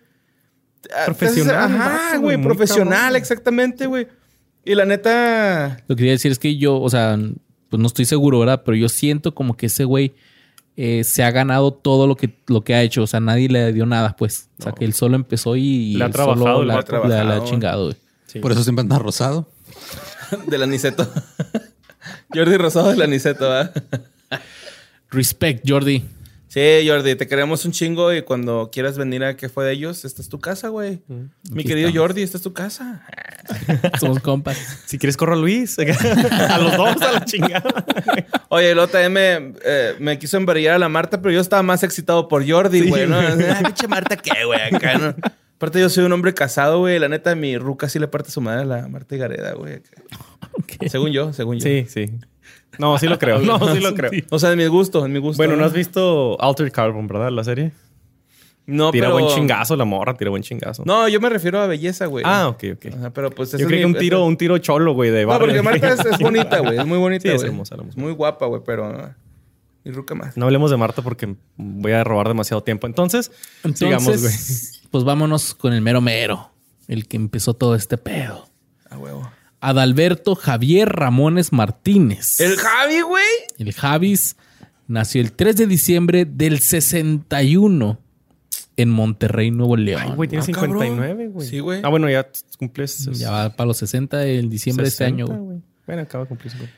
[0.95, 3.15] ah, Profesional, Ajá, güey, profesional, cabrón.
[3.17, 4.07] exactamente, güey.
[4.63, 5.83] Y la neta...
[5.87, 7.19] Lo que quería decir es que yo, o sea,
[7.73, 8.61] pues no estoy seguro, ¿verdad?
[8.63, 10.13] Pero yo siento como que ese güey
[10.77, 13.01] eh, se ha ganado todo lo que, lo que ha hecho.
[13.01, 14.49] O sea, nadie le dio nada, pues.
[14.59, 14.75] O sea, No.
[14.75, 16.91] que él solo empezó y Le ha trabajado la, vato.
[16.93, 17.45] la- la ha Trabajado.
[17.49, 17.95] chingado, güey.
[18.27, 18.37] Sí.
[18.37, 19.49] Por eso siempre anda rosado.
[20.47, 21.11] Del Aniceto.
[22.31, 23.73] Jordi Rosado del Aniceto, ¿verdad?
[25.09, 26.03] Respect, Jordi.
[26.53, 30.05] Sí, Jordi, te queremos un chingo y cuando quieras venir a que fue de ellos,
[30.05, 31.01] esta es tu casa, güey.
[31.07, 32.09] Mi Aquí querido estamos.
[32.09, 33.07] Jordi, esta es tu casa.
[33.99, 34.55] Somos compas.
[34.85, 35.79] Si quieres, corro a Luis.
[35.79, 37.83] a los dos a la chingada.
[38.49, 41.63] Oye, el otro también me, eh, me quiso embarillar a la Marta, pero yo estaba
[41.63, 43.19] más excitado por Jordi, güey, ¿no?
[43.49, 44.59] Ah, pinche Marta, ¿qué, güey?
[44.61, 45.15] Acá, ¿no?
[45.55, 46.99] Aparte, yo soy un hombre casado, güey.
[46.99, 49.81] La neta, mi ruca sí le parte su madre a la Marta Gareda, güey.
[50.85, 51.63] Según yo, según yo.
[51.63, 52.11] Sí, sí.
[52.79, 53.39] No, sí lo creo.
[53.41, 54.11] No, sí lo creo.
[54.29, 55.37] O sea, en mi gusto, en mi gusto.
[55.37, 57.29] Bueno, ¿no has visto Altered Carbon, verdad?
[57.31, 57.71] La serie.
[58.65, 59.19] No, Tira pero...
[59.19, 60.83] buen chingazo la morra, tira buen chingazo.
[60.85, 62.23] No, yo me refiero a belleza, güey.
[62.25, 62.85] Ah, ok, ok.
[62.97, 65.37] Ajá, pero pues Yo creo que un tiro, ese- un tiro cholo, güey, de No,
[65.37, 66.77] porque Marta es, es bonita, güey.
[66.79, 67.35] Es muy bonita, Sí, güey.
[67.35, 67.99] es hermosa, hermosa.
[67.99, 68.85] Muy guapa, güey, pero...
[68.85, 69.15] ah,
[69.83, 70.37] Y ruca más.
[70.37, 72.87] No hablemos de Marta porque voy a robar demasiado tiempo.
[72.87, 73.31] Entonces,
[73.65, 74.33] Entonces, sigamos, güey.
[74.91, 76.49] pues vámonos con el mero mero.
[76.87, 78.47] El que empezó todo este pedo.
[78.89, 79.29] A huevo.
[79.69, 82.39] Adalberto Javier Ramones Martínez.
[82.39, 83.23] El Javi, güey.
[83.57, 84.35] El Javis
[84.87, 87.99] nació el 3 de diciembre del 61
[88.75, 90.01] en Monterrey, Nuevo León.
[90.03, 90.79] Ay, güey, tiene Ah, cabrón.
[90.81, 91.47] 59, güey.
[91.47, 91.81] Sí, güey.
[91.83, 92.27] Ah, bueno, ya
[92.57, 93.05] cumples.
[93.13, 95.27] Ya va para los 60 en diciembre de este 60, año.
[95.27, 95.39] güey.
[95.39, 95.57] güey.
[95.87, 96.73] Bueno, acaba de cumplir 50.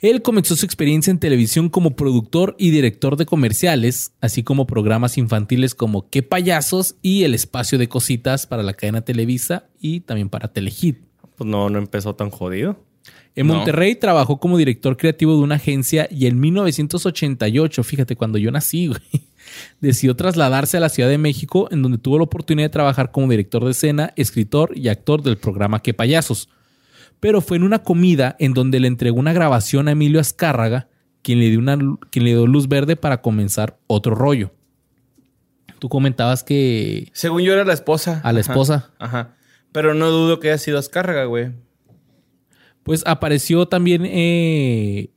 [0.00, 5.16] Él comenzó su experiencia en televisión como productor y director de comerciales, así como programas
[5.18, 10.28] infantiles como Qué payasos y El espacio de cositas para la cadena Televisa y también
[10.28, 10.98] para Telehit.
[11.36, 12.78] Pues no, no empezó tan jodido.
[13.36, 13.54] En No.
[13.54, 18.86] Monterrey trabajó como director creativo de una agencia y en 1988, fíjate, cuando yo nací,
[18.86, 19.00] güey,
[19.80, 23.28] decidió trasladarse a la Ciudad de México, en donde tuvo la oportunidad de trabajar como
[23.28, 26.48] director de escena, escritor y actor del programa Qué Payasos.
[27.20, 30.88] Pero fue en una comida en donde le entregó una grabación a Emilio Azcárraga,
[31.22, 31.76] quien le dio, una,
[32.10, 34.52] quien le dio luz verde para comenzar otro rollo.
[35.78, 38.20] Tú comentabas que Según yo era la esposa.
[38.22, 38.52] a la Ajá.
[38.52, 39.34] esposa, Ajá.
[39.74, 41.50] Pero no dudo que haya sido Azcárraga, güey.
[42.84, 45.10] pues apareció también eh,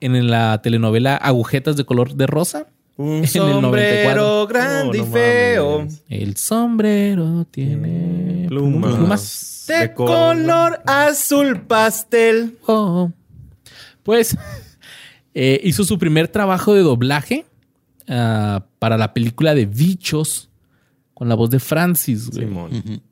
[0.00, 2.66] en la telenovela Agujetas de color de rosa.
[2.96, 4.46] Un el sombrero 94.
[4.48, 5.78] grande No, y feo.
[5.78, 6.02] mames.
[6.08, 8.94] El sombrero tiene Plumas.
[8.96, 9.64] plumas.
[9.68, 12.58] De, De color azul pastel.
[12.66, 13.12] Oh.
[14.02, 14.36] Pues
[15.34, 17.44] eh, hizo su primer trabajo de doblaje
[18.08, 20.48] ah, para la película de Bichos
[21.14, 22.30] con la voz de Francis.
[22.30, 22.46] güey.
[22.48, 23.02] Simón.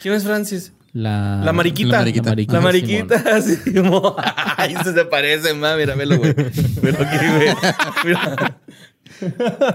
[0.00, 0.72] ¿Quién es Francis?
[0.92, 1.88] La, La mariquita.
[1.90, 2.54] la mariquita.
[2.54, 4.16] La mariquita, sí, mo.
[4.56, 5.76] Ay, se se parecen, ma.
[5.76, 6.32] Mira, velo, güey.
[6.34, 7.48] Velo aquí, güey.
[8.04, 8.58] Mira.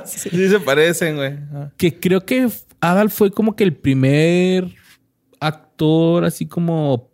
[0.06, 1.34] Sí se parecen, güey.
[1.54, 1.70] Ah.
[1.78, 2.50] Que creo que
[2.82, 4.74] Adal fue como que el primer
[5.40, 7.10] actor así como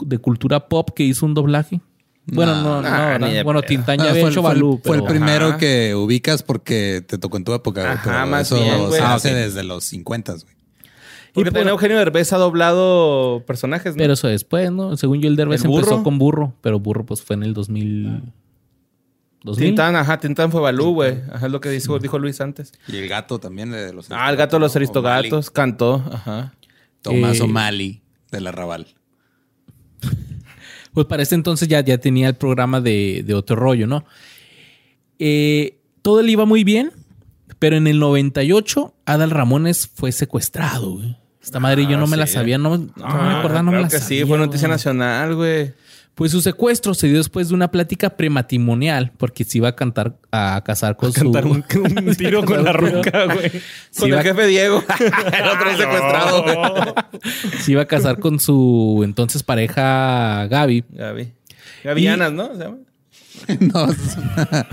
[0.00, 1.80] de cultura pop que hizo un doblaje.
[2.26, 3.62] Bueno, no, no, no, de Bueno.
[3.62, 5.58] Tintán ya Ah, había fue, el- fue fue primero Ajá.
[5.58, 7.92] que ubicas porque te tocó en tu época.
[7.92, 10.44] Ajá, pero más eso bien, se Ah, hace desde los 50, güey.
[11.32, 13.98] Porque por- también Eugenio Derbez ha doblado personajes, ¿no?
[13.98, 14.96] Pero eso después, ¿no?
[14.96, 18.22] Según yo, el Derbez ¿El empezó con burro, pero burro pues fue en el 2000.
[19.42, 19.66] 2000.
[19.68, 21.18] Tintán, ajá, Tintán fue Balú, güey.
[21.32, 22.72] Ajá, es lo que dijo, dijo Luis antes.
[22.88, 24.86] Y el gato también de los Ah, el gato de los O'Malley.
[24.86, 26.52] aristogatos cantó, ajá.
[27.00, 28.86] Tomás Eh, O'Malley del Arrabal.
[30.92, 34.04] Pues para ese entonces ya, ya tenía el programa de, de otro rollo, ¿no?
[35.20, 36.90] Eh, todo le iba muy bien,
[37.60, 41.16] pero en el 98 Adal Ramones fue secuestrado, güey.
[41.40, 43.82] Esta madre yo Ah, no me la sabía, no, no me acordaba, no me claro
[43.84, 44.22] la que sabía.
[44.22, 44.74] sí, fue noticia güey.
[44.74, 45.72] nacional, güey.
[46.14, 50.18] Pues su secuestro se dio después de una plática prematrimonial, porque se iba a cantar,
[50.32, 51.20] a casar con su...
[51.32, 51.64] Cantar un,
[52.06, 53.50] un tiro con la ruca, güey.
[53.98, 54.84] Con iba- el jefe Diego.
[54.98, 56.94] el otro secuestrado, güey.
[57.62, 60.84] se iba a casar con su entonces pareja Gaby.
[60.90, 61.32] Gaby.
[61.84, 62.52] Gavianas, ¿no?
[62.54, 62.76] ¿Se llama?
[63.60, 64.68] no, es una-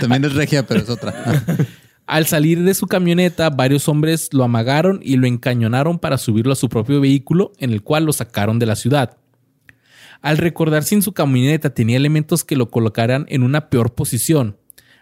[0.00, 1.42] también es regia, pero es otra.
[2.06, 6.56] Al salir de su camioneta, varios hombres lo amagaron y lo encañonaron para subirlo a
[6.56, 9.16] su propio vehículo, en el cual lo sacaron de la ciudad.
[10.22, 14.56] Al recordar si en su camioneta tenía elementos que lo colocaran en una peor posición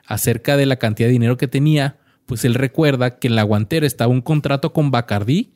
[0.06, 3.86] acerca de la cantidad de dinero que tenía, pues él recuerda que en la guantera
[3.86, 5.52] estaba un contrato con Bacardí,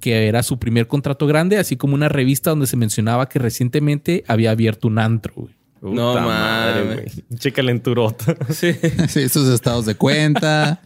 [0.00, 4.24] que era su primer contrato grande, así como una revista donde se mencionaba que recientemente
[4.26, 5.48] había abierto un antro.
[5.92, 6.96] No madre, mames.
[7.28, 7.38] güey.
[7.38, 8.36] Chica lenturota.
[8.50, 8.72] Sí.
[9.08, 10.80] Sí, sus estados de cuenta.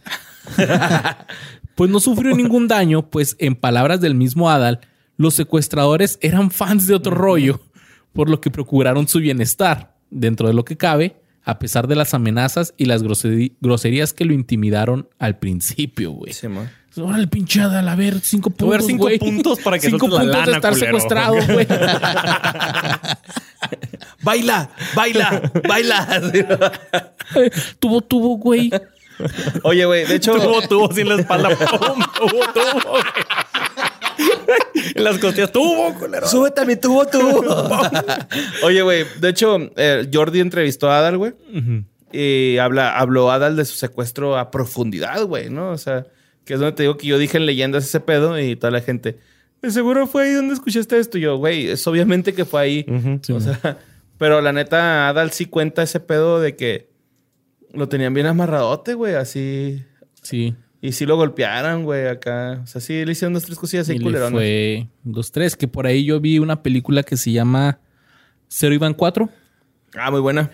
[1.75, 4.81] Pues no sufrió ningún daño, pues en palabras del mismo Adal,
[5.15, 7.61] los secuestradores eran fans de otro rollo,
[8.11, 12.13] por lo que procuraron su bienestar, dentro de lo que cabe, a pesar de las
[12.13, 16.33] amenazas y las groserías que lo intimidaron al principio, güey.
[16.33, 16.49] Sí,
[16.99, 17.07] mo.
[17.09, 19.19] Órale, pinche Adal, a ver, cinco puntos, cinco güey.
[19.19, 20.85] puntos para que Cinco la puntos de estar culero.
[20.85, 21.67] secuestrado, güey.
[24.21, 26.71] Baila, baila, baila.
[27.79, 28.69] tuvo, tuvo, güey.
[29.63, 31.49] Oye, güey, de hecho, Tuvo, tuvo sin la espalda.
[31.49, 32.03] ¡Pum!
[32.17, 32.95] Tuvo, tuvo.
[34.95, 35.51] En las costillas.
[35.51, 36.27] Tuvo, culero.
[36.27, 37.05] súbete a mi tubo.
[38.63, 41.33] Oye, güey, de hecho, eh, Jordi entrevistó a Adal, güey.
[42.11, 45.71] Y habla, habló Adal de su secuestro a profundidad, güey, ¿no?
[45.71, 46.05] O sea,
[46.49, 48.81] que es donde te digo que yo dije en leyendas ese pedo y toda la
[48.81, 49.19] gente,
[49.61, 51.19] "De seguro fue ahí donde escuchaste esto.
[51.19, 52.85] Y yo, güey, es obviamente que fue ahí.
[52.87, 53.35] Ujú.
[53.35, 53.77] o sea,
[54.17, 56.89] pero la neta, Adal sí cuenta ese pedo de que
[57.71, 59.83] lo tenían bien amarradote, güey, así.
[60.23, 60.55] Sí.
[60.81, 62.61] Y sí lo golpearan, güey, acá.
[62.63, 64.31] O sea, sí le hicieron dos, tres cosillas Y ahí le culeronas.
[64.31, 67.79] fue dos, tres, que por ahí yo vi una película que se llama
[68.47, 69.29] Cero Iban Cuatro.
[69.95, 70.49] Ah, muy buena.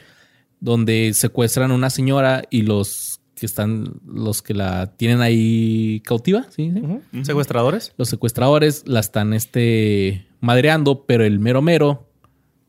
[0.59, 6.45] donde secuestran a una señora y los que están, los que la tienen ahí cautiva,
[6.49, 6.73] ¿sí?
[7.11, 7.25] ¿sí?
[7.25, 7.93] ¿Secuestradores?
[7.97, 12.09] Los secuestradores la están este, madreando, pero el mero mero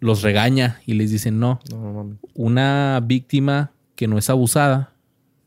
[0.00, 4.92] los regaña y les dicen, no, No, no una víctima que no es abusada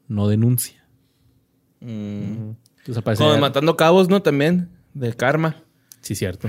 [0.07, 0.83] no denuncia.
[1.81, 2.55] Mm.
[2.85, 4.21] Entonces, Como de Matando Cabos, ¿no?
[4.21, 4.69] También.
[4.93, 5.55] De Karma.
[6.01, 6.47] Sí, cierto.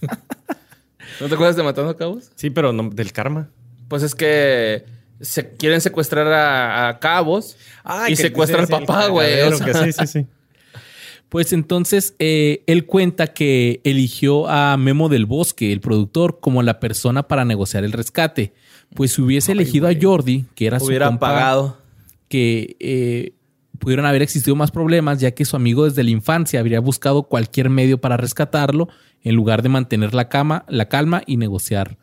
[1.20, 2.32] ¿No te acuerdas de Matando Cabos?
[2.34, 3.48] Sí, pero no- del karma.
[3.88, 4.84] Pues es que
[5.20, 7.56] se quieren secuestrar a, a Cabos
[8.08, 9.42] y secuestran al papá, güey.
[9.42, 9.66] o sea.
[9.66, 10.26] que sí, sí, sí.
[11.28, 16.78] Pues entonces eh, él cuenta que eligió a Memo del Bosque, el productor, como la
[16.78, 18.54] persona para negociar el rescate.
[18.94, 21.78] Pues si hubiese elegido a Jordi, que era su compa, pagado.
[22.28, 23.34] que eh,
[23.80, 27.70] pudieron haber existido más problemas, ya que su amigo desde la infancia habría buscado cualquier
[27.70, 28.88] medio para rescatarlo,
[29.22, 31.98] en lugar de mantener la, cama, la calma y negociar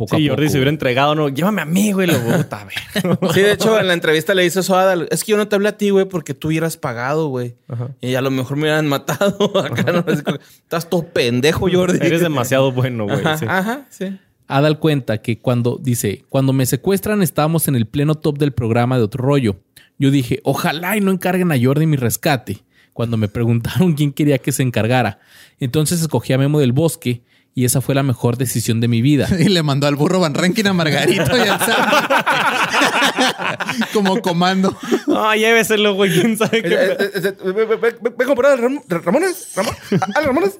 [0.00, 0.36] poco Sí, a poco.
[0.36, 3.32] Jordi se hubiera entregado, no, llévame a mí, güey, lo puta, a ver.
[3.32, 5.08] Sí, de hecho, en la entrevista le dice eso a Adal.
[5.10, 7.56] Es que yo no te hablé a ti, güey, porque tú hubieras pagado, güey.
[7.68, 7.90] Ajá.
[8.00, 9.36] Y a lo mejor me hubieran matado.
[9.64, 11.98] Acá no, es como, Estás todo pendejo, Jordi.
[12.04, 13.20] Eres demasiado bueno, güey.
[13.20, 13.44] Ajá, sí.
[13.48, 14.18] ajá, sí.
[14.48, 18.96] Adal cuenta que cuando dice, cuando me secuestran estábamos en el pleno top del programa
[18.96, 19.60] de otro rollo.
[19.98, 22.58] Yo dije, ojalá y no encarguen a Jordi mi rescate.
[22.92, 25.20] Cuando me preguntaron quién quería que se encargara.
[25.60, 27.22] Entonces escogí a Memo del Bosque
[27.54, 29.28] y esa fue la mejor decisión de mi vida.
[29.38, 31.90] Y le mandó al burro Van Rankin a Margarito y al Sam.
[33.92, 34.76] Como comando.
[35.08, 36.12] Ah, lléveselo, güey.
[36.12, 36.74] ¿Quién sabe Eh, qué?
[36.74, 39.48] eh, eh, ve- ve- a comprar al Ram- Ramones.
[39.54, 39.74] Ramón.
[40.14, 40.58] Al Ramones.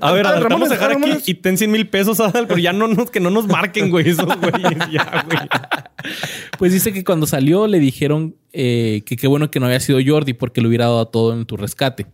[0.00, 1.28] A ver, al Adal, vamos a dejar aquí Ramones.
[1.28, 4.08] y ten 100 mil pesos, Adal, pero ya no nos, que no nos marquen, güey,
[4.08, 4.78] esos güeyes.
[4.90, 5.38] Ya, güey.
[6.58, 9.98] Pues dice que cuando salió le dijeron eh, que qué bueno que no había sido
[10.04, 12.06] Jordi porque le hubiera dado todo en tu rescate.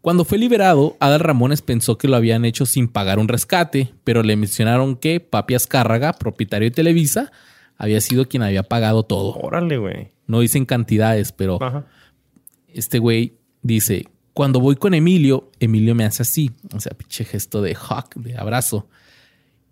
[0.00, 4.22] Cuando fue liberado, Adal Ramones pensó que lo habían hecho sin pagar un rescate, pero
[4.22, 7.32] le mencionaron que Papi Azcárraga, propietario de Televisa,
[7.76, 9.34] había sido quien había pagado todo.
[9.34, 10.12] Órale, güey.
[10.26, 11.86] No dicen cantidades, pero Ajá.
[12.68, 17.60] este güey dice, cuando voy con Emilio, Emilio me hace así, o sea, pinche gesto
[17.60, 18.88] de hug, de abrazo.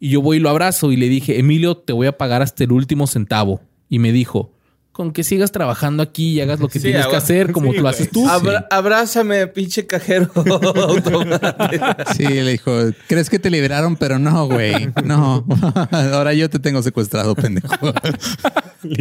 [0.00, 2.64] Y yo voy y lo abrazo y le dije, Emilio, te voy a pagar hasta
[2.64, 3.60] el último centavo.
[3.88, 4.52] Y me dijo,
[4.96, 7.76] con que sigas trabajando aquí y hagas lo que Sí, tienes que hacer, como sí,
[7.76, 8.26] tú lo haces tú.
[8.26, 10.30] Abra- abrázame, pinche cajero.
[12.16, 12.72] Sí, le dijo,
[13.08, 13.96] ¿crees que te liberaron?
[13.96, 14.88] Pero no, güey.
[15.04, 15.44] No.
[15.90, 17.74] Ahora yo te tengo secuestrado, pendejo.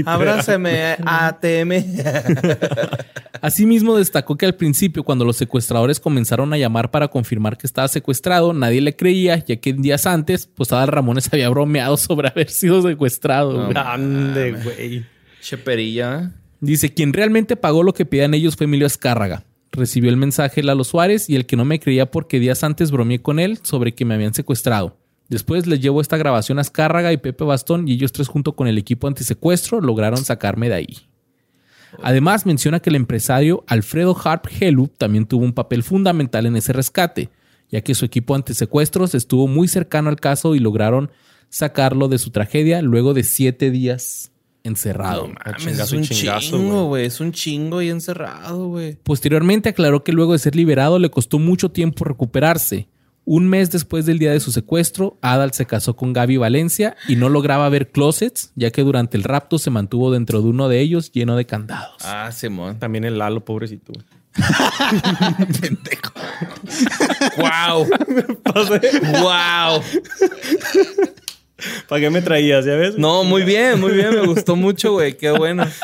[0.05, 1.71] Abrázame, ATM.
[3.41, 7.87] Asimismo, destacó que al principio, cuando los secuestradores comenzaron a llamar para confirmar que estaba
[7.87, 12.49] secuestrado, nadie le creía, ya que días antes, pues Adal Ramones había bromeado sobre haber
[12.49, 13.65] sido secuestrado.
[13.67, 13.77] güey.
[13.77, 15.05] Ande, güey.
[15.45, 16.31] Cheperilla.
[16.59, 19.45] Dice, quien realmente pagó lo que pedían ellos fue Emilio Azcárraga.
[19.71, 23.21] Recibió el mensaje Lalo Suárez y el que no me creía porque días antes bromeé
[23.21, 24.97] con él sobre que me habían secuestrado.
[25.29, 28.67] Después les llevo esta grabación a Azcárraga y Pepe Bastón y ellos tres junto con
[28.67, 30.97] el equipo antisecuestro lograron sacarme de ahí.
[32.01, 36.73] Además menciona que el empresario Alfredo Harp Helu también tuvo un papel fundamental en ese
[36.73, 37.29] rescate,
[37.69, 41.11] ya que su equipo antisecuestros estuvo muy cercano al caso y lograron
[41.49, 44.31] sacarlo de su tragedia luego de siete días
[44.65, 45.27] encerrado.
[45.27, 46.87] Mames, es chingazo y un chingazo, chingo, güey.
[46.87, 47.05] güey.
[47.05, 48.97] Es un chingo y encerrado, güey.
[49.03, 52.87] Posteriormente aclaró que luego de ser liberado le costó mucho tiempo recuperarse.
[53.27, 57.15] Un mes después del día de su secuestro, Adal se casó con Gaby Valencia y
[57.15, 60.79] no lograba ver closets, ya que durante el rapto se mantuvo dentro de uno de
[60.79, 61.95] ellos lleno de candados.
[62.03, 62.77] Ah, Simón.
[62.77, 63.93] También el Lalo, pobrecito.
[65.61, 66.13] pendejo.
[67.37, 67.87] ¡Wow!
[69.21, 69.81] ¡Wow!
[71.87, 72.97] ¿Para qué me traías, ya ves?
[72.97, 74.09] No, muy bien, muy bien.
[74.13, 75.17] Me gustó mucho, güey.
[75.17, 75.65] Qué bueno.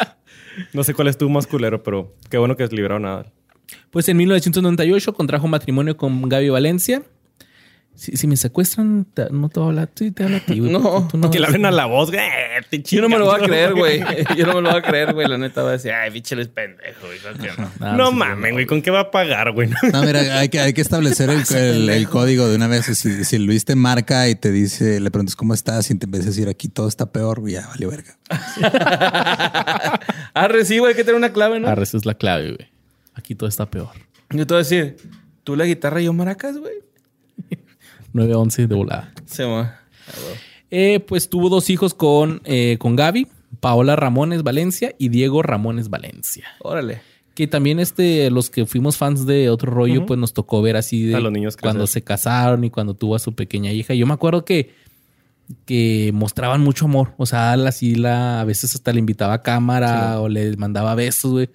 [0.73, 3.25] No sé cuál estuvo más culero, pero qué bueno que liberaron a.
[3.89, 7.03] Pues en 1998 contrajo matrimonio con Gaby Valencia.
[8.01, 9.89] Si, si me secuestran, te- no te voy a hablar.
[9.93, 10.71] Sí, te hablo a ti, güey.
[10.73, 12.19] No, tú no Que le abren a la voz, güey.
[12.71, 13.99] te Yo no me lo voy a creer, güey.
[14.35, 15.27] Yo no me lo voy a creer, güey.
[15.27, 17.19] La neta va a decir, ay, bicho, eres pendejo, güey.
[17.59, 17.71] No.
[17.79, 18.65] Ah, No sí, mames, güey.
[18.65, 19.69] ¿Con qué va a pagar, güey?
[19.93, 22.85] No, mira, hay que, hay que establecer el, el- el código de una vez.
[22.87, 26.25] Si, si Luis te marca y te dice, le preguntas cómo estás y te empieza
[26.25, 28.17] a decir aquí todo está peor, ya valió verga.
[30.33, 31.67] Ah, recibo, hay que tener una clave, ¿no?
[31.67, 32.69] Arre, esa es la clave, güey.
[33.13, 33.89] Aquí todo está peor.
[34.31, 34.95] Yo te voy a decir,
[35.43, 36.73] tú la guitarra y yo maracas, güey.
[38.13, 39.13] 9-11 de volada.
[39.25, 39.79] Se va.
[40.69, 43.27] Eh, pues tuvo dos hijos con, eh, con Gaby,
[43.59, 46.47] Paola Ramones Valencia y Diego Ramones Valencia.
[46.59, 47.01] Órale.
[47.35, 51.05] Que también este, los que fuimos fans de otro rollo, pues nos tocó ver así
[51.05, 53.93] de A los niños cuando se casaron y cuando tuvo a su pequeña hija.
[53.93, 54.73] Yo me acuerdo que,
[55.65, 57.13] que mostraban mucho amor.
[57.17, 61.31] O sea, así la, a veces hasta le invitaba a cámara o le mandaba besos,
[61.31, 61.49] güey.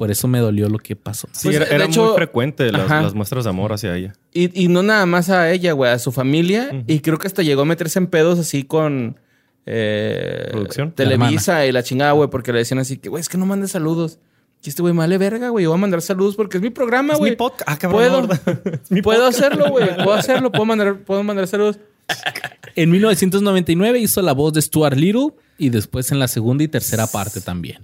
[0.00, 1.28] Por eso me dolió lo que pasó.
[1.30, 4.14] Sí, Pues, era, de era hecho- muy frecuente las, muestras de amor hacia ella.
[4.32, 6.84] Y, y no nada más a ella, güey, a su familia.
[6.86, 9.20] Y creo que hasta llegó a meterse en pedos así con
[9.66, 10.92] eh, ¿Producción?
[10.92, 13.72] Televisa y la chingada, güey, porque le decían así que, güey, es que no mandes
[13.72, 14.18] saludos.
[14.64, 15.64] Y este güey, me vale verga, güey.
[15.64, 17.32] Yo voy a mandar saludos porque es mi programa, Es güey.
[17.32, 17.62] mi podcast.
[17.70, 18.26] Ah, cabrón.
[18.26, 18.40] Puedo,
[18.90, 19.38] mi puedo podcast.
[19.44, 19.86] hacerlo, güey.
[19.96, 20.50] Puedo hacerlo.
[20.50, 21.78] Puedo mandar, puedo mandar saludos.
[22.74, 25.28] En 1999 hizo la voz de Stuart Little
[25.58, 27.82] y después en la segunda y tercera parte también.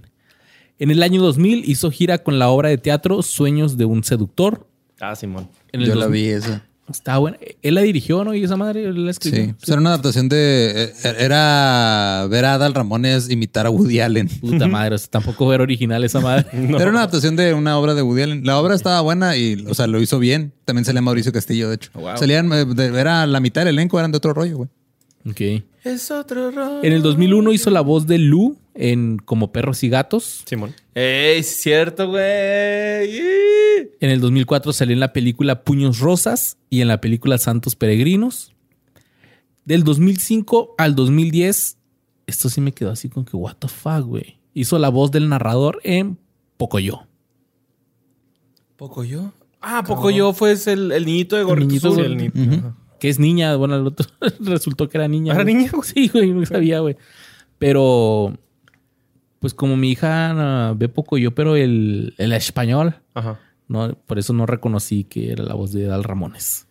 [0.79, 4.67] En el año 2000 hizo gira con la obra de teatro Sueños de un seductor.
[4.99, 5.47] Ah, Simón.
[5.71, 6.63] En el Yo la 2000 vi esa.
[6.89, 7.37] Está buena.
[7.63, 8.33] Él la dirigió, ¿no?
[8.33, 9.43] Y esa madre la escribió.
[9.43, 9.53] Sí.
[9.59, 10.93] Pues era una adaptación de.
[11.03, 14.29] eh, Era ver a Adal Ramones imitar a Woody Allen.
[14.29, 16.45] Puta madre, o sea, tampoco era original esa madre.
[16.53, 18.45] Era una adaptación de una obra de Woody Allen.
[18.45, 20.53] La obra estaba buena y, o sea, lo hizo bien.
[20.63, 21.91] También salía Mauricio Castillo, de hecho.
[21.93, 22.17] Wow.
[22.17, 24.69] Salían, eh, era la mitad del elenco, eran de otro rollo, güey.
[25.29, 25.63] Ok.
[25.83, 26.83] Es otro rollo.
[26.83, 30.43] En el 2001 hizo la voz de Lu en Como Perros y Gatos.
[30.45, 30.73] Simón.
[30.95, 32.21] ¡Ey, cierto, güey!
[33.99, 38.53] En el 2004 salió en la película Puños Rosas y en la película Santos Peregrinos.
[39.65, 41.77] Del 2005 al 2010,
[42.27, 44.37] esto sí me quedó así con que, what the fuck, güey.
[44.53, 46.17] Hizo la voz del narrador en
[46.57, 47.01] Pocoyo.
[48.75, 49.33] ¿Poco yo?
[49.61, 52.27] Ah, poco yo fue el, el niñito de niñito de- El ni-
[52.57, 52.75] Ajá.
[52.99, 53.55] Que es niña.
[53.55, 54.07] Bueno, el otro
[54.39, 55.33] resultó que era niña.
[55.33, 55.55] ¿Era güey.
[55.55, 55.71] niña?
[55.83, 56.95] Sí, güey, no sabía, güey.
[57.59, 58.37] Pero,
[59.39, 63.39] pues como mi hija ah, ve Pocoyo, pero el, el español, Ajá.
[63.67, 66.67] No, por eso no reconocí que era la voz de Dal Ramones.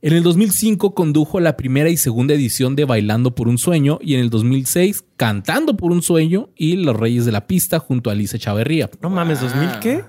[0.00, 4.14] En el 2005 condujo la primera y segunda edición de Bailando por un Sueño y
[4.14, 8.12] en el 2006 Cantando por un Sueño y Los Reyes de la Pista junto a
[8.12, 8.90] Alicia Chaverría.
[9.02, 10.04] No mames, ¿2000 qué?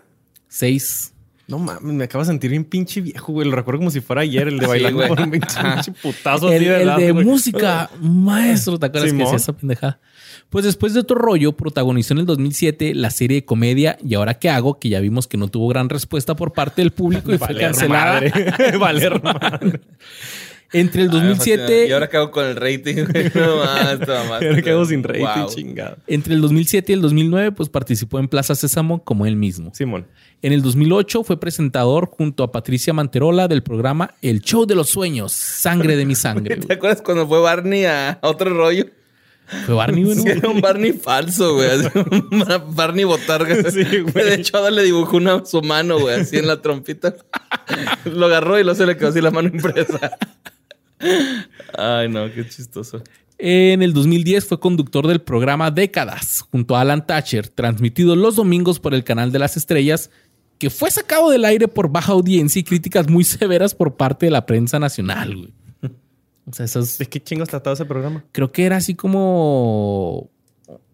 [0.47, 1.13] Seis.
[1.47, 3.49] No mames, me acabo de sentir bien pinche viejo, güey.
[3.49, 5.09] Lo recuerdo como si fuera ayer, el de Sí, bailando güey.
[5.09, 9.53] por un pinche putazo El, así de el música, maestro, ¿te acuerdas que hacía esa
[9.53, 9.99] pendejada?
[10.49, 14.33] Pues después de otro rollo, protagonizó en el 2007 la serie de comedia ¿Y ahora
[14.39, 14.79] qué hago?
[14.79, 18.13] Que ya vimos que no tuvo gran respuesta por parte del público y fue cancelada.
[18.21, 18.33] madre.
[18.79, 19.81] Valer madre.
[20.71, 21.57] Entre el Ah, me fascina.
[21.63, 22.95] 2007 Y ahora cago con el rating.
[23.35, 24.31] No más, más.
[24.43, 25.49] Ahora quedo sin rating, Wow.
[25.53, 25.97] chingado.
[26.07, 29.71] Entre el 2007 y el 2009, pues participó en Plaza Sésamo como él mismo.
[29.73, 30.05] Simón.
[30.41, 34.89] En el 2008 fue presentador junto a Patricia Manterola del programa El Show de los
[34.89, 36.57] Sueños, Sangre de mi Sangre.
[36.57, 38.85] ¿Te acuerdas cuando fue Barney a otro rollo?
[39.65, 40.17] Fue Barney, güey.
[40.17, 41.69] Sí, era un Barney falso, güey.
[42.75, 43.55] Barney botarga.
[43.71, 44.25] Sí, güey.
[44.25, 47.15] De hecho, Ada le dibujó una, su mano, güey, así en la trompita.
[48.05, 50.17] Lo agarró y luego se le quedó así la mano impresa.
[51.77, 53.01] Ay, no, qué chistoso.
[53.37, 58.79] En el 2010 fue conductor del programa Décadas junto a Alan Thatcher, transmitido los domingos
[58.79, 60.11] por el canal de las estrellas,
[60.57, 64.31] que fue sacado del aire por baja audiencia y críticas muy severas por parte de
[64.31, 65.35] la prensa nacional.
[65.35, 65.53] güey.
[66.49, 68.23] O sea, esas, ¿De qué chingos trataba ese programa?
[68.31, 70.29] creo que era así como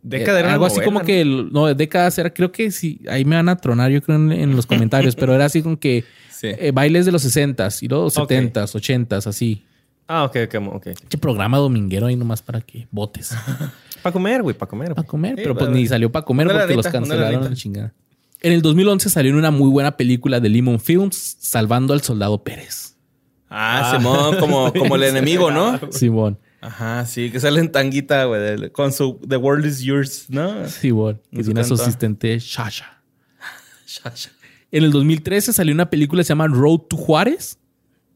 [0.04, 1.06] Década era algo así como ¿no?
[1.06, 4.18] que el- no décadas era creo que sí ahí me van a tronar yo creo
[4.18, 6.48] en, en los comentarios pero era así como que Sí.
[6.60, 8.14] eh, bailes de los 60s y luego Ok.
[8.30, 9.64] 70s 80s así
[10.08, 10.88] Ah, ok, ok, ok.
[11.10, 13.34] Che programa dominguero ahí nomás para que votes
[14.04, 14.94] Para comer, güey, para comer.
[14.94, 17.94] para comer Sí, pero pues ni salió para comer porque los cancelaron la chingada
[18.42, 22.44] en el 2011 salió en una muy buena película de Lemon Films salvando al soldado
[22.44, 22.95] Pérez
[23.58, 25.80] Ah, Simón, como, como el enemigo, ¿no?
[25.92, 30.68] Simón Ajá, sí, que sale en tanguita, güey, con su The World is Yours, ¿no?
[30.68, 33.02] Simón que tiene a su asistente Shasha
[34.72, 37.58] En el 2013 salió una película que se llama Road to Juárez.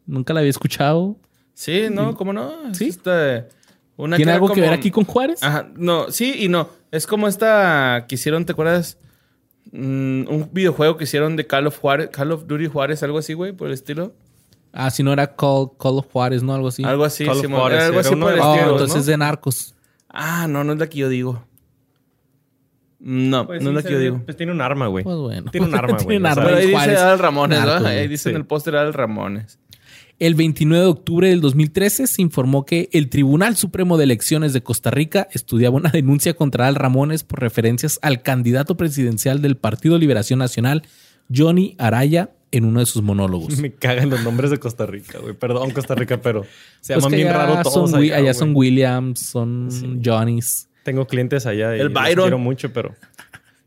[0.06, 1.16] Nunca la había escuchado.
[1.54, 2.70] Sí, no, ¿cómo no?
[2.72, 2.88] Es Sí.
[2.88, 3.48] esta-
[3.96, 5.44] una ¿Tiene era algo que ver aquí con Juárez?
[5.44, 6.70] Ajá, no, sí y no.
[6.92, 8.98] Es como esta que hicieron, ¿te acuerdas?
[9.72, 13.34] Mm, un videojuego que hicieron de Call of Juárez, Call of Duty Juárez, algo así,
[13.34, 14.14] güey, por el estilo.
[14.72, 16.54] Ah, si no era Call, Call of Juárez, ¿no?
[16.54, 16.84] Algo así.
[16.84, 19.00] Algo así, Call of Juárez, era algo así por el Oh, entonces ¿no?
[19.00, 19.76] es de narcos.
[20.10, 21.44] Ah, no, no es la que yo digo.
[23.00, 24.22] No, Pues no es la que yo digo.
[24.26, 25.04] Pues tiene un arma, güey.
[25.04, 25.52] Pues bueno.
[25.52, 26.06] Tiene un arma, güey.
[26.06, 26.44] Tiene un arma.
[26.44, 26.98] Pero ahí dice.
[26.98, 27.60] Adal Ramones.
[27.60, 29.58] Ahí dice en el póster Adal Ramones.
[30.20, 34.62] El 29 de octubre del 2013 se informó que el Tribunal Supremo de Elecciones de
[34.62, 39.98] Costa Rica estudiaba una denuncia contra Al Ramones por referencias al candidato presidencial del Partido
[39.98, 40.84] Liberación Nacional,
[41.34, 43.58] Johnny Araya, en uno de sus monólogos.
[43.60, 45.34] Me cagan los nombres de Costa Rica, güey.
[45.34, 46.44] Perdón, Costa Rica, pero
[46.82, 50.68] se Pues llaman bien raro todos son, allá, allá son Williams, son Johnny's.
[50.84, 52.24] Tengo clientes allá y El los Byron.
[52.26, 52.96] quiero mucho, pero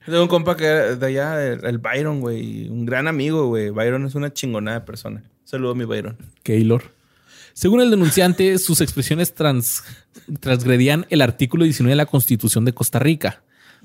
[0.04, 2.68] Tengo un compa que era de allá, el, el Byron, güey.
[2.68, 3.70] Un gran amigo, güey.
[3.70, 5.22] Byron es una chingonada de persona.
[5.44, 6.16] Saludo a mi Byron.
[6.42, 6.82] Keylor.
[7.52, 9.84] Según el denunciante, sus expresiones trans-
[10.40, 13.42] transgredían el artículo 19 de la Constitución de Costa Rica,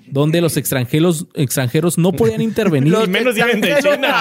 [0.10, 4.16] donde los extranjeros, extranjeros no podían intervenir, Y menos si vienen de China.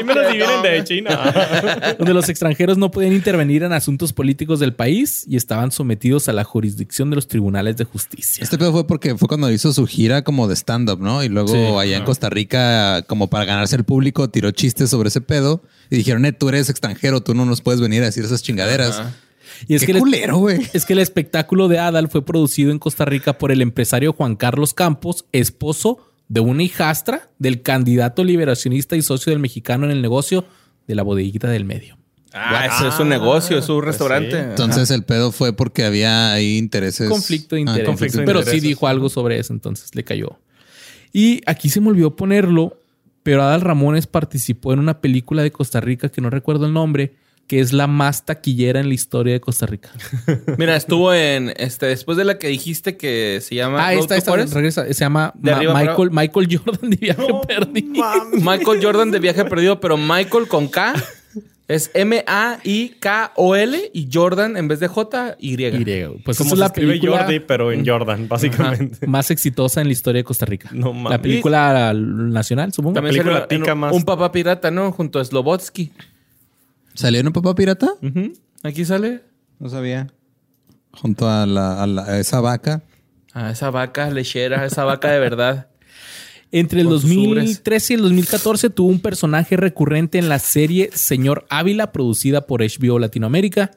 [0.00, 1.94] y menos si vienen de China.
[1.98, 6.32] donde los extranjeros no podían intervenir en asuntos políticos del país y estaban sometidos a
[6.32, 8.42] la jurisdicción de los tribunales de justicia.
[8.42, 11.24] Este pedo fue porque fue cuando hizo su gira como de stand-up, ¿no?
[11.24, 11.58] Y luego Sí.
[11.58, 15.96] allá en Costa Rica, como para ganarse el público, tiró chistes sobre ese pedo y
[15.96, 18.98] dijeron, eh, tú eres extranjero, tú no nos puedes venir a decir esas chingaderas.
[19.00, 19.12] Ajá.
[19.68, 20.60] Y es Qué que, el, culero, güey.
[20.72, 24.36] es que el espectáculo de Adal fue producido en Costa Rica por el empresario Juan
[24.36, 25.98] Carlos Campos, esposo
[26.28, 30.44] de una hijastra del candidato liberacionista y socio del mexicano en el negocio
[30.86, 31.98] de la bodeguita del medio.
[32.34, 34.30] Ah, eso es un negocio, es un pues restaurante.
[34.30, 34.36] sí.
[34.38, 37.08] Entonces el pedo fue porque había ahí intereses.
[37.10, 37.86] conflicto de Ah, intereses.
[37.86, 38.62] conflicto de pero intereses.
[38.62, 40.38] sí dijo algo sobre eso, entonces le cayó.
[41.12, 42.78] Y aquí se me olvidó ponerlo,
[43.22, 47.12] pero Adal Ramones participó en una película de Costa Rica que no recuerdo el nombre,
[47.52, 49.90] que es la más taquillera en la historia de Costa Rica.
[50.56, 54.34] Mira, estuvo en este después de la que dijiste que se llama Ah, esta, esta
[54.34, 54.86] regresa.
[54.86, 58.04] Se llama Ma- Michael, Michael Jordan de viaje perdido.
[58.40, 60.94] Michael Jordan de viaje perdido, pero Michael con K
[61.68, 65.62] es M A I K O L y Jordan en vez de J Y.
[65.62, 65.84] Y.
[66.24, 69.06] Pues Como es la escribe película Jordi, pero en Jordan, básicamente.
[69.06, 70.70] más exitosa en la historia de Costa Rica.
[70.72, 71.10] No mames.
[71.18, 72.94] La película nacional, supongo.
[72.94, 73.92] También película salió en más.
[73.92, 74.90] un papá pirata, ¿no?
[74.92, 75.92] Junto a Slobotsky.
[76.94, 77.92] ¿Salió en un papá pirata?
[78.02, 78.32] Ujú.
[78.62, 79.22] Aquí sale.
[79.58, 80.08] No sabía.
[80.92, 82.82] Junto a, la, a, la- a esa vaca.
[83.32, 85.68] Ah, esa vaca lechera, esa vaca de verdad.
[86.54, 90.90] Entre el Con sus 2013 y el 2014 tuvo un personaje recurrente en la serie
[90.92, 93.70] Señor Ávila, producida por HBO Latinoamérica.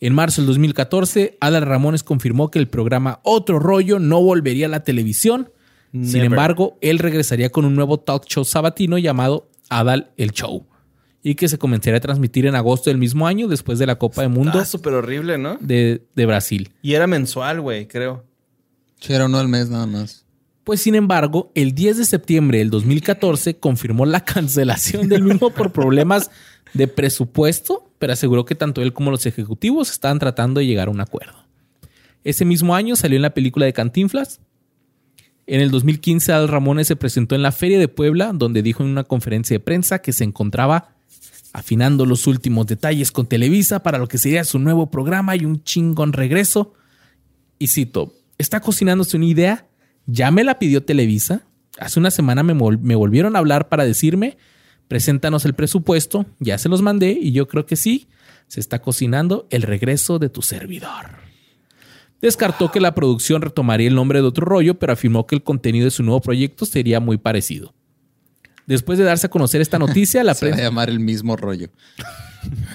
[0.00, 4.70] En marzo del 2014, Adal Ramones confirmó que el programa Otro Rollo no volvería a
[4.70, 5.50] la televisión.
[5.92, 6.24] Sin Never.
[6.26, 10.66] embargo, él regresaría con un nuevo talk show sabatino llamado Adal el Show
[11.28, 14.22] y que se comenzaría a transmitir en agosto del mismo año después de la Copa
[14.22, 15.58] del Mundo súper horrible, ¿no?
[15.58, 16.70] de, de Brasil.
[16.82, 18.24] Y era mensual, güey, creo.
[19.00, 20.24] Sí, era uno al mes nada más.
[20.62, 25.72] Pues sin embargo, el 10 de septiembre del 2014 confirmó la cancelación del mismo por
[25.72, 26.30] problemas
[26.74, 30.92] de presupuesto, pero aseguró que tanto él como los ejecutivos estaban tratando de llegar a
[30.92, 31.44] un acuerdo.
[32.22, 34.40] Ese mismo año salió en la película de Cantinflas.
[35.48, 38.90] En el 2015, Al Ramones se presentó en la Feria de Puebla, donde dijo en
[38.90, 40.95] una conferencia de prensa que se encontraba
[41.56, 45.64] afinando los últimos detalles con Televisa para lo que sería su nuevo programa y un
[45.64, 46.74] chingón regreso.
[47.58, 49.66] Y cito, está cocinándose una idea,
[50.04, 51.46] ya me la pidió Televisa,
[51.78, 54.36] hace una semana me, me volvieron a hablar para decirme,
[54.86, 58.06] preséntanos el presupuesto, ya se los mandé y yo creo que sí,
[58.48, 61.06] se está cocinando el regreso de tu servidor.
[62.20, 65.86] Descartó que la producción retomaría el nombre de otro rollo, pero afirmó que el contenido
[65.86, 67.72] de su nuevo proyecto sería muy parecido.
[68.66, 70.68] Después de darse a conocer esta noticia, la Se va a prensa...
[70.68, 71.68] llamar el mismo rollo.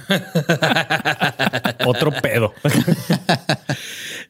[1.86, 2.54] Otro pedo.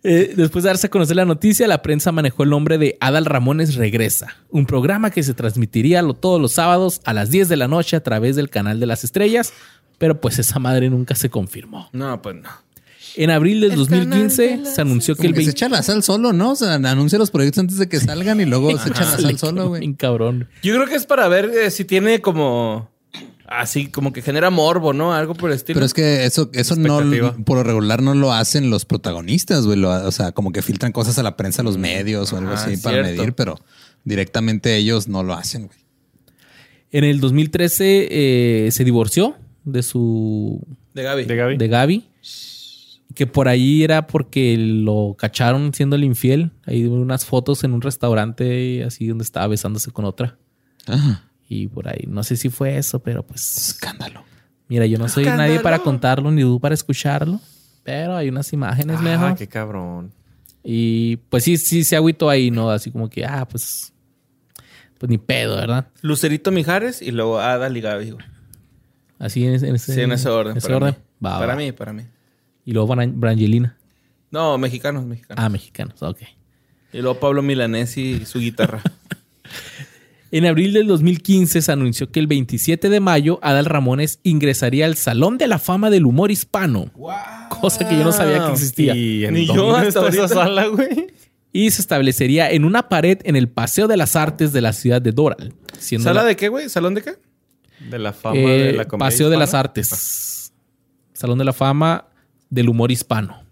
[0.03, 3.23] Eh, después de darse a conocer la noticia, la prensa manejó el nombre de Adal
[3.25, 7.55] Ramones Regresa, un programa que se transmitiría lo- todos los sábados a las 10 de
[7.55, 9.53] la noche a través del canal de las estrellas,
[9.99, 11.87] pero pues esa madre nunca se confirmó.
[11.93, 12.49] No, pues no.
[13.15, 15.51] En abril del 2015 se anunció que el que se 20...
[15.51, 16.51] echa la sal solo, ¿no?
[16.51, 19.37] O sea, anuncia los proyectos antes de que salgan y luego se echa la sal
[19.37, 19.93] solo, güey.
[19.95, 20.47] Cabrón.
[20.63, 22.89] Yo creo que es para ver eh, si tiene como.
[23.45, 25.13] Así, como que genera morbo, ¿no?
[25.13, 25.75] Algo por el estilo.
[25.75, 27.01] Pero es que eso, eso no,
[27.43, 29.77] por lo regular no lo hacen los protagonistas, güey.
[29.77, 32.51] Lo- o sea, como que filtran cosas a la prensa, a los medios o algo
[32.51, 33.59] Ah, así para medir, pero
[34.05, 35.77] directamente ellos no lo hacen, güey.
[36.93, 38.07] En el 2013
[38.67, 39.35] eh, se divorció
[39.65, 40.61] de su...
[40.93, 41.25] De Gaby.
[41.25, 41.57] De Gaby.
[41.57, 42.05] de Gaby.
[43.15, 46.51] Que por ahí era porque lo cacharon siendo el infiel.
[46.65, 50.37] Hay unas fotos en un restaurante así donde estaba besándose con otra.
[50.87, 54.23] Ah, Y por ahí, no sé si fue eso, pero pues escándalo.
[54.69, 55.49] mira, yo no soy Escándalo.
[55.49, 57.41] nadie para contarlo ni tú para escucharlo.
[57.83, 59.35] Pero hay unas imágenes, Ah, mejor.
[59.35, 60.13] qué cabrón.
[60.63, 62.69] Y pues sí, sí se agüitó ahí, ¿no?
[62.69, 63.91] Así como que, ah, pues,
[64.99, 65.87] pues ni pedo, ¿verdad?
[66.01, 68.25] Lucerito Mijares y luego Adal y Gaby, güey.
[69.19, 70.55] Así en ese, en ese, Sí, en ese orden.
[70.57, 70.95] ese para orden.
[70.97, 71.27] Mí.
[71.27, 71.55] Va, para va.
[71.59, 72.03] mí, para mí.
[72.65, 73.77] Y luego Bran- Brangelina.
[74.29, 75.43] No, mexicanos, mexicanos.
[75.43, 76.19] Ah, mexicanos, ok.
[76.93, 78.81] Y luego Pablo Milanesi y su guitarra.
[80.33, 84.95] En abril del 2015 se anunció que el 27 de mayo Adal Ramones ingresaría al
[84.95, 86.89] Salón de la Fama del Humor Hispano.
[87.49, 88.95] Cosa que yo no sabía que existía.
[88.95, 91.07] Y, ¿Y Ni yo hasta esa sala, güey?
[91.69, 95.11] se establecería en una pared en el Paseo de las Artes de la ciudad de
[95.11, 95.53] Doral.
[95.77, 96.69] Siendo ¿Sala la- de qué, güey?
[96.69, 97.15] ¿Salón de qué?
[97.89, 99.53] De la fama eh, de la comedia Paseo de las.
[99.53, 100.53] Artes.
[101.11, 102.05] Salón de la Fama
[102.51, 103.43] del Humor Hispano.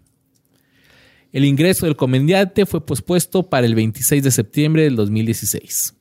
[1.32, 5.94] El ingreso del comediante fue pospuesto para el 26 de septiembre del 2016.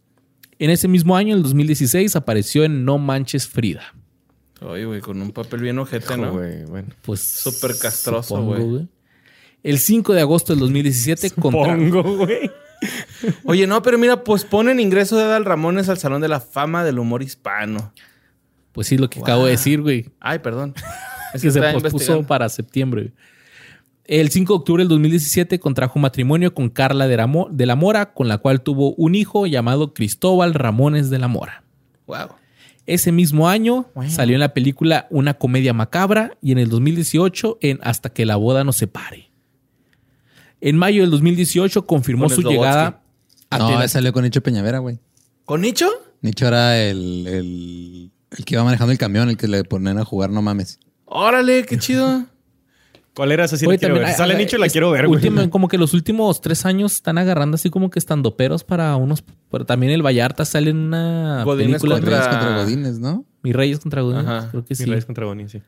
[0.59, 3.95] En ese mismo año, el 2016, apareció en No Manches Frida.
[4.61, 6.33] Oye, güey, con un papel bien ojete, ¿no?
[6.33, 6.89] güey, bueno.
[7.01, 8.87] Pues Súper castroso, supongo, güey.
[9.63, 11.75] El 5 de agosto del 2017 contra...
[11.75, 12.51] Pongo, güey.
[13.43, 16.99] Oye, no, pero mira, posponen ingreso de Adal Ramones al Salón de la Fama del
[16.99, 17.93] Humor Hispano.
[18.71, 20.09] Pues sí, lo que acabo de decir, güey.
[20.19, 20.73] Ay, perdón.
[21.33, 23.11] Es que se pospuso para septiembre.
[24.05, 27.75] El 5 de octubre del 2017 contrajo matrimonio con Carla de la, Mo- de la
[27.75, 31.63] Mora, con la cual tuvo un hijo llamado Cristóbal Ramones de la Mora.
[32.07, 32.29] Wow.
[32.87, 37.79] Ese mismo año salió en la película Una comedia macabra y en el 2018 en
[37.83, 39.29] Hasta que la boda nos separe.
[40.59, 43.01] En mayo del 2018 confirmó Con su llegada
[43.51, 44.97] a No, salió con Nicho Peñavera, güey.
[45.45, 45.87] ¿Con Nicho?
[46.21, 50.03] Nicho era el, el, el que iba manejando el camión, el que le ponían a
[50.05, 50.79] jugar, no mames.
[51.09, 52.25] Órale, qué chido.
[53.15, 53.57] ¿Cuál era esa?
[53.57, 54.17] Sí Oye, la quiero también ver.
[54.17, 55.17] Sale Nicho la es- quiero ver, güey.
[55.17, 58.95] último- como que los últimos tres años están agarrando así como que estando peros para
[58.95, 59.23] unos.
[59.51, 61.95] Pero también el Vallarta sale en una Godínez película.
[61.95, 63.25] contra- Reyes contra Godines, ¿no?
[63.41, 64.25] Mis Reyes contra Godines.
[64.27, 64.47] Ajá.
[64.51, 64.83] Creo que Sí.
[64.83, 64.89] sí.
[64.89, 65.61] Reyes contra Bonnie, sí.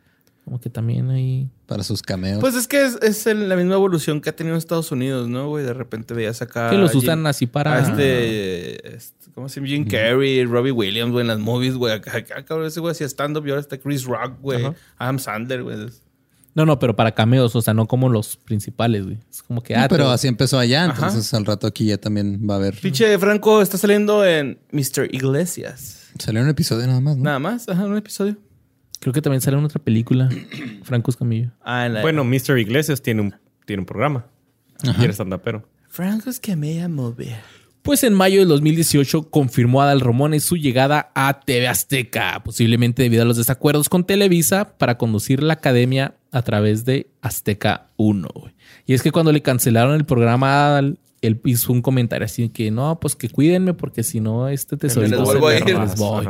[0.43, 1.47] Como que también ahí.
[1.67, 2.39] Para sus cameos.
[2.41, 5.47] Pues es que es, es el- la misma evolución que ha tenido Estados Unidos, ¿no,
[5.47, 5.63] güey?
[5.63, 6.69] De repente veías acá.
[6.69, 7.79] que los usan Jim- así para.
[7.79, 9.67] este, este, ¿Cómo se llama?
[9.67, 11.93] Jim Carrey, Robbie Williams, güey, en las movies, güey.
[11.93, 14.65] Acá, acá, cabrón, ese güey hacía stand-up y ahora está Chris Rock, güey.
[14.65, 14.75] Ajá.
[14.97, 15.77] Adam Sandler, güey.
[16.53, 19.19] No, no, pero para cameos, o sea, no como los principales, güey.
[19.29, 19.73] Es como que.
[19.73, 20.93] No, Ah, pero te- así empezó allá, Ajá.
[21.07, 22.75] entonces al rato aquí ya también va a haber.
[22.75, 25.07] Pinche Franco está saliendo en Mr.
[25.11, 26.09] Iglesias.
[26.19, 27.23] Salió un episodio nada más, ¿no?
[27.23, 28.35] Nada más, ajá, un episodio.
[29.01, 30.29] Creo que también sale en otra película.
[30.83, 31.51] Franco Escamillo.
[31.63, 32.01] Ah, en la.
[32.01, 32.59] Bueno, Mr.
[32.59, 34.27] Iglesias tiene un, tiene un programa.
[34.83, 37.35] Y eres pero Franco Escamilla Movie.
[37.81, 43.23] Pues en mayo del 2018 confirmó Adal Ramones su llegada a TV Azteca, posiblemente debido
[43.23, 48.27] a los desacuerdos con Televisa para conducir la academia a través de Azteca 1.
[48.35, 48.53] güey.
[48.85, 52.49] Y es que cuando le cancelaron el programa a Adal, él hizo un comentario así
[52.49, 56.27] que no, pues que cuídenme porque si no este tesorito les se a les voy.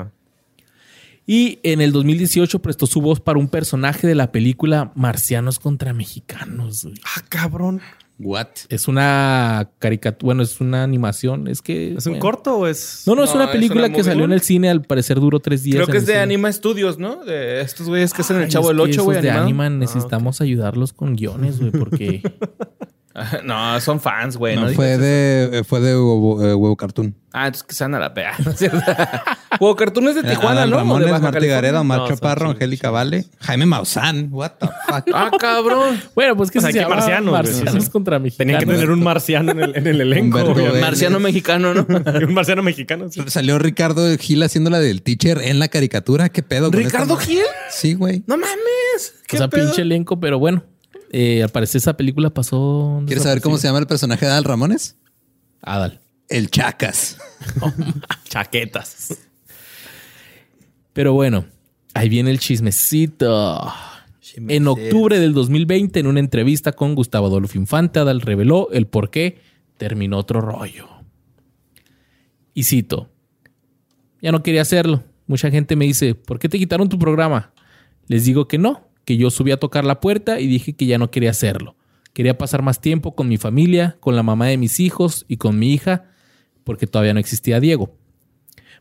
[1.27, 5.93] Y en el 2018 prestó su voz para un personaje de la película Marcianos contra
[5.93, 6.83] Mexicanos.
[6.83, 6.95] güey.
[7.03, 7.79] Ah, cabrón.
[8.23, 8.47] What?
[8.69, 11.47] Es una caricatura, bueno, es una animación.
[11.47, 11.95] Es que.
[11.95, 12.21] ¿Es un bueno.
[12.21, 13.03] corto o es.?
[13.07, 15.19] No, no, es No, una es película una que salió en el cine, al parecer
[15.19, 15.77] duró tres días.
[15.77, 16.23] Creo que es de cine.
[16.23, 17.23] Anima Studios, ¿no?
[17.23, 19.21] De estos güeyes que hacen el Chavo del que 8, esos güey.
[19.21, 19.31] de.
[19.31, 22.21] Anima necesitamos ayudarlos con guiones, güey, porque
[23.43, 24.55] No, son fans, güey.
[24.55, 25.01] No, no fue eso.
[25.01, 27.15] de, eh, fue de huevo, eh, Huevo Cartoon.
[27.33, 28.33] Ah, entonces que sean a la pea.
[28.45, 28.79] ¿no es cierto?
[29.59, 30.75] Huevo Cartoon es de Tijuana, Adal ¿no?
[30.75, 31.55] O de Ramones, Baja California.
[31.55, 34.29] Gareda, Omar No, Chaparro, Angélica Vale, Jaime Maussan.
[34.31, 35.09] What the fuck?
[35.13, 36.01] Ah, cabrón.
[36.15, 37.31] bueno, pues que O sea, se ¿qué llama marcianos?
[37.31, 38.37] Marcianos contra mexicanos.
[38.37, 40.53] Tenían que tener un marciano en el, en el elenco.
[40.53, 40.81] Vélez.
[40.81, 41.85] Marciano mexicano, ¿no?
[41.87, 43.07] un marciano mexicano.
[43.09, 43.21] sí.
[43.27, 46.29] Salió Ricardo Gil haciendo la del teacher en la caricatura.
[46.29, 46.71] ¿Qué pedo?
[46.71, 47.43] ¿Ricardo Gil?
[47.69, 48.23] Sí, güey.
[48.27, 49.13] No mames.
[49.21, 49.65] O ¿Qué sea, pedo?
[49.67, 50.63] pinche elenco, pero bueno.
[51.13, 53.03] Eh, al parecer esa película pasó.
[53.05, 54.95] ¿Quieres saber cómo se llama el personaje de Adal Ramones?
[55.61, 55.99] Adal.
[56.29, 57.17] El Chacas.
[58.29, 59.17] Chaquetas.
[60.93, 61.45] Pero bueno,
[61.93, 63.71] ahí viene el chismecito.
[64.35, 69.09] En octubre del 2020, en una entrevista con Gustavo Adolfo Infante, Adal reveló el por
[69.09, 69.41] qué
[69.75, 70.87] terminó otro rollo.
[72.53, 73.09] Y cito,
[74.21, 75.03] ya no quería hacerlo.
[75.27, 77.51] Mucha gente me dice, ¿por qué te quitaron tu programa?
[78.07, 80.97] Les digo que no, que yo subí a tocar la puerta y dije que ya
[80.97, 81.75] no quería hacerlo.
[82.13, 85.59] Quería pasar más tiempo con mi familia, con la mamá de mis hijos y con
[85.59, 86.05] mi hija,
[86.63, 87.93] porque todavía no existía Diego.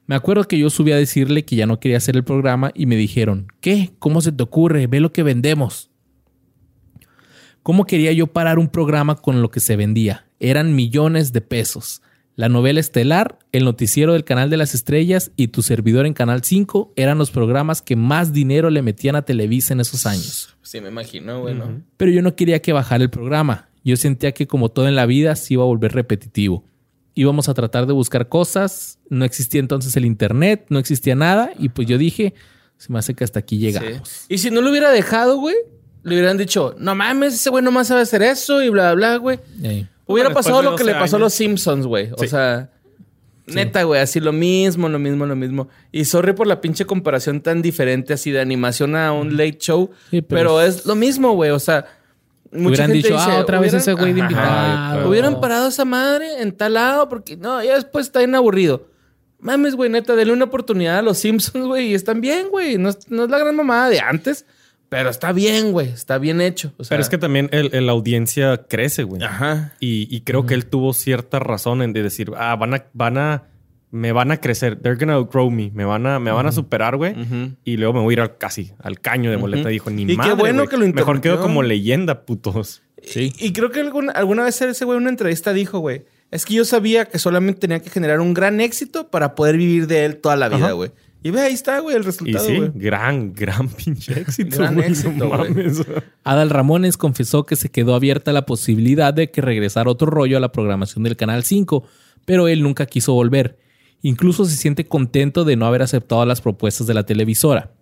[0.06, 2.86] Me acuerdo que yo subí a decirle que ya no quería hacer el programa y
[2.86, 3.90] me dijeron, ¿qué?
[3.98, 4.86] ¿Cómo se te ocurre?
[4.86, 5.90] Ve lo que vendemos.
[7.64, 10.28] ¿Cómo quería yo parar un programa con lo que se vendía?
[10.38, 12.02] Eran millones de pesos.
[12.40, 16.42] La novela estelar, el noticiero del Canal de las Estrellas y tu servidor en Canal
[16.42, 20.56] 5 eran los programas que más dinero le metían a Televisa en esos años.
[20.62, 21.82] Sí, me imagino, güey, ¿no?
[21.98, 23.68] Pero yo no quería que bajara el programa.
[23.84, 26.64] Yo sentía que como todo en la vida se iba a volver repetitivo.
[27.14, 28.98] Íbamos a tratar de buscar cosas.
[29.10, 31.52] No existía entonces el internet, no existía nada.
[31.58, 32.32] Y pues yo dije,
[32.78, 34.08] se me hace que hasta aquí llegamos.
[34.08, 34.24] Sí.
[34.30, 35.56] Y si no lo hubiera dejado, güey,
[36.04, 39.16] le hubieran dicho, no mames, ese güey nomás sabe hacer eso y bla, bla, bla,
[39.18, 39.40] güey.
[39.62, 39.86] Ey.
[40.12, 42.10] Hubiera Después pasado lo que 12 le pasó a los Simpsons, güey.
[42.12, 42.28] O Sí.
[42.28, 42.70] sea,
[43.46, 45.68] neta, güey, así lo mismo, lo mismo, lo mismo.
[45.92, 49.90] Y sorry por la pinche comparación tan diferente así de animación a un late show.
[50.10, 51.50] Sí, pero, pero- es lo mismo, güey.
[51.50, 51.86] O sea,
[52.52, 54.30] mucha Hubieran gente dicho, dice, ah, otra vez ese güey de Ajá.
[54.30, 54.96] invitado.
[54.96, 58.86] pero- Hubieran parado esa madre en tal lado porque no, ya después está bien aburrido.
[59.40, 62.76] Mames, güey, neta, denle una oportunidad a los Simpsons, güey, y están bien, güey.
[62.76, 64.44] No es la gran mamada de antes,
[64.90, 66.72] pero está bien, güey, está bien hecho.
[66.76, 69.22] O sea, Pero es que también la audiencia crece, güey.
[69.22, 69.72] Ajá.
[69.80, 73.16] Y, y creo que él tuvo cierta razón en de decir, ah, van a, van
[73.16, 73.44] a,
[73.92, 74.76] me van a crecer.
[74.76, 75.70] They're gonna outgrow me.
[75.72, 77.14] Me van a, me van a superar, güey.
[77.64, 79.68] Y luego me voy a ir al, casi al caño de boleta.
[79.68, 80.68] Dijo, ni Y qué madre, bueno güey.
[80.68, 82.82] que lo Mejor quedo como leyenda, putos.
[83.02, 83.32] Sí.
[83.38, 86.02] Y, y creo que alguna, alguna vez ese güey en una entrevista dijo, güey,
[86.32, 89.86] es que yo sabía que solamente tenía que generar un gran éxito para poder vivir
[89.86, 90.90] de él toda la vida, güey.
[91.22, 92.70] Y ve, ahí está, güey, el Y resultado, sí, güey.
[92.74, 94.56] gran, gran pinche éxito.
[94.56, 94.88] Gran güey.
[94.88, 95.50] éxito, No güey.
[95.50, 95.82] mames.
[96.24, 100.40] Adal Ramones confesó que se quedó abierta la posibilidad de que regresara otro rollo a
[100.40, 101.84] la programación del Canal 5,
[102.24, 103.58] pero él nunca quiso volver.
[104.02, 107.72] Incluso se siente contento de no haber aceptado las propuestas de la televisora.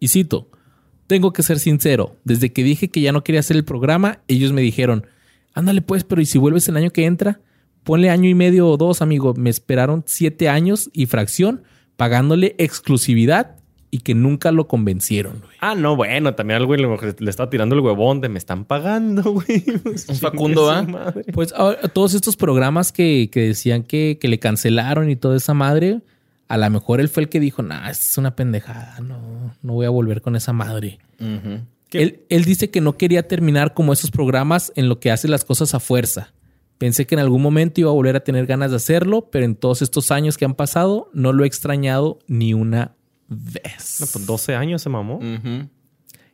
[0.00, 0.48] Y cito,
[1.06, 4.52] tengo que ser sincero, desde que dije que ya no quería hacer el programa, ellos
[4.52, 5.06] me dijeron,
[5.52, 7.40] ándale pues, pero ¿y si vuelves el año que entra?
[7.84, 9.34] Ponle año y medio o dos, amigo.
[9.34, 11.64] Me esperaron siete años y fracción
[12.02, 13.54] pagándole exclusividad
[13.92, 15.38] y que nunca lo convencieron.
[15.38, 15.52] güey.
[15.60, 18.64] Ah, no, bueno, también al güey le, le está tirando el huevón de me están
[18.64, 19.62] pagando, güey.
[20.08, 21.26] Un Facundo, madre.
[21.32, 25.54] Pues ahora, todos estos programas que, que decían que, que le cancelaron y toda esa
[25.54, 26.00] madre,
[26.48, 29.86] a lo mejor él fue el que dijo, nah, es una pendejada, no, no voy
[29.86, 30.98] a volver con esa madre.
[31.92, 35.44] Él, él dice que no quería terminar como esos programas en lo que hace las
[35.44, 36.32] cosas a fuerza.
[36.82, 39.54] Pensé que en algún momento iba a volver a tener ganas de hacerlo, pero en
[39.54, 42.96] todos estos años que han pasado no lo he extrañado ni una
[43.28, 43.98] vez.
[44.00, 45.20] No, pues 12 años se mamó.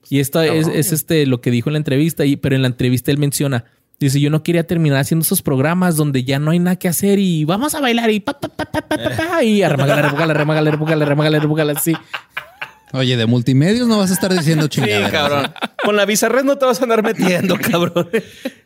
[0.08, 2.68] Y esto es, es, este lo que dijo en la entrevista, y, pero en la
[2.68, 3.66] entrevista él menciona,
[4.00, 7.18] dice, yo no quería terminar haciendo esos programas donde ya no hay nada que hacer
[7.18, 10.32] y vamos a bailar y pa, pa, pa, pa, pa, pa, pa, y arremagala, remagala,
[10.32, 11.92] remagala, remagala, remagala, remagala, así.
[12.92, 15.10] Oye, de multimedios no vas a estar diciendo Sí, chingaderas.
[15.10, 15.52] cabrón.
[15.84, 18.08] Con la bizarred no te vas a andar metiendo, cabrón.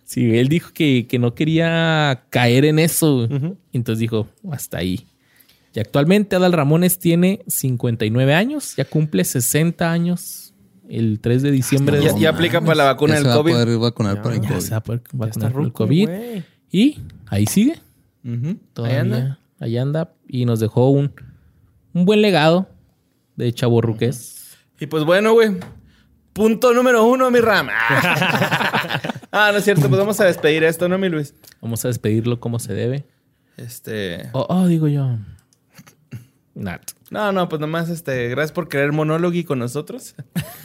[0.04, 3.28] Sí, él dijo que, que no quería caer en eso.
[3.72, 5.06] Entonces dijo, hasta ahí.
[5.74, 10.52] Y actualmente Adal Ramones tiene 59 años, ya cumple 60 años
[10.88, 13.34] el 3 de diciembre de Ya, ya aplica para la vacuna Ya del se va
[13.34, 13.52] a COVID.
[13.52, 14.60] poder vacunar para el Ya COVID.
[14.60, 16.08] se va a poder vacunar por el COVID.
[16.70, 17.78] Y ahí sigue.
[18.74, 18.96] Todavía.
[18.96, 19.38] Ahí anda.
[19.60, 20.12] Ahí anda.
[20.28, 21.12] Y nos dejó un,
[21.94, 22.68] un buen legado
[23.36, 24.56] de chaborruques.
[24.78, 25.56] Y pues bueno, güey.
[26.32, 27.68] Punto número uno, mi Ram.
[29.32, 29.88] ah, no es cierto.
[29.88, 31.34] Pues vamos a despedir esto, ¿no, mi Luis?
[31.60, 33.04] Vamos a despedirlo como se debe.
[33.58, 34.30] Este.
[34.32, 35.18] Oh, oh, digo yo.
[36.54, 36.92] Nat.
[37.10, 40.14] No, no, pues nomás, este, gracias por querer monólogo con nosotros.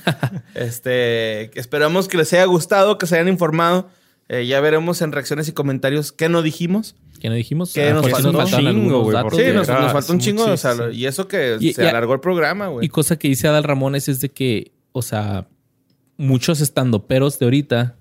[0.56, 3.90] este, esperamos que les haya gustado, que se hayan informado.
[4.30, 6.96] Eh, ya veremos en reacciones y comentarios qué no dijimos.
[7.22, 7.74] ¿Qué no dijimos?
[7.74, 8.34] ¿Qué A lo nos faltó?
[8.34, 9.40] faltaron Chingo, algunos güey, datos.
[9.40, 10.92] Sí, nos, nos faltó un chingo, o sea, muchísimo.
[10.94, 12.86] y eso que Y- se y- alargó el programa, güey.
[12.86, 15.48] Y cosa que dice Adal Ramones es de que, o sea,
[16.18, 17.96] muchos estandoperos de ahorita,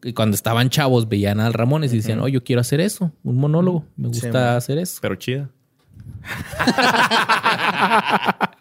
[0.00, 3.12] que cuando estaban chavos, veían a Adal Ramones y decían, oh, yo quiero hacer eso,
[3.22, 4.98] un monólogo, me gusta hacer eso.
[5.02, 5.50] Pero chida.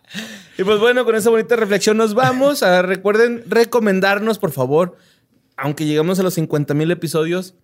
[0.57, 2.63] Y pues bueno, con esa bonita reflexión nos vamos.
[2.63, 4.97] Ah, recuerden recomendarnos, por favor,
[5.61, 7.55] aunque llegamos a los 50 mil episodios,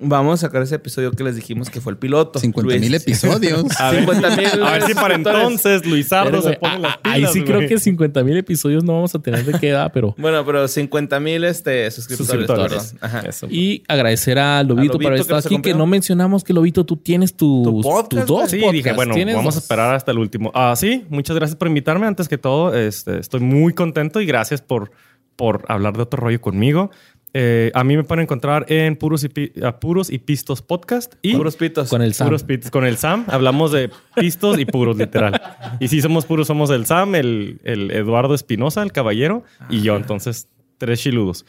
[0.00, 2.38] vamos a sacar ese episodio que les dijimos que fue el piloto.
[2.40, 3.64] 50 mil episodios.
[3.80, 7.32] A ver, 50,000 a ver si para entonces Luisardo se pone las a- ahí pilas,
[7.32, 10.14] sí creo que 50 mil episodios no vamos a tener de qué edad, pero...
[10.18, 12.26] Bueno, pero 50 mil este, suscriptores.
[12.46, 12.92] Suscriptores.
[12.94, 12.98] perdón.
[13.02, 13.28] Ajá.
[13.28, 13.46] Eso.
[13.48, 16.84] Y agradecer a Lobito, Lobito por haber que estado aquí, que no mencionamos que Lobito,
[16.84, 18.50] tú tienes tus, Tu podcast, tus dos.
[18.50, 18.72] Sí, podcasts.
[18.72, 20.50] dije, bueno, vamos a esperar hasta el último.
[20.54, 22.06] Ah, sí, muchas gracias por invitarme.
[22.06, 24.90] Antes que todo, este, estoy muy contento y gracias por,
[25.36, 26.90] por hablar de otro rollo conmigo.
[27.36, 31.34] Eh, a mí me pueden encontrar en Puros y, ah, Puros y Pistos Podcast y
[31.34, 31.90] Puros pitos.
[31.90, 32.28] Con el Sam.
[32.28, 33.24] Puros Pitos con el Sam.
[33.26, 35.42] Hablamos de pistos y puros, literal.
[35.80, 39.96] Y si somos puros, somos el Sam, el, el Eduardo Espinosa, el caballero, y yo.
[39.96, 40.46] Entonces,
[40.78, 41.44] tres chiludos.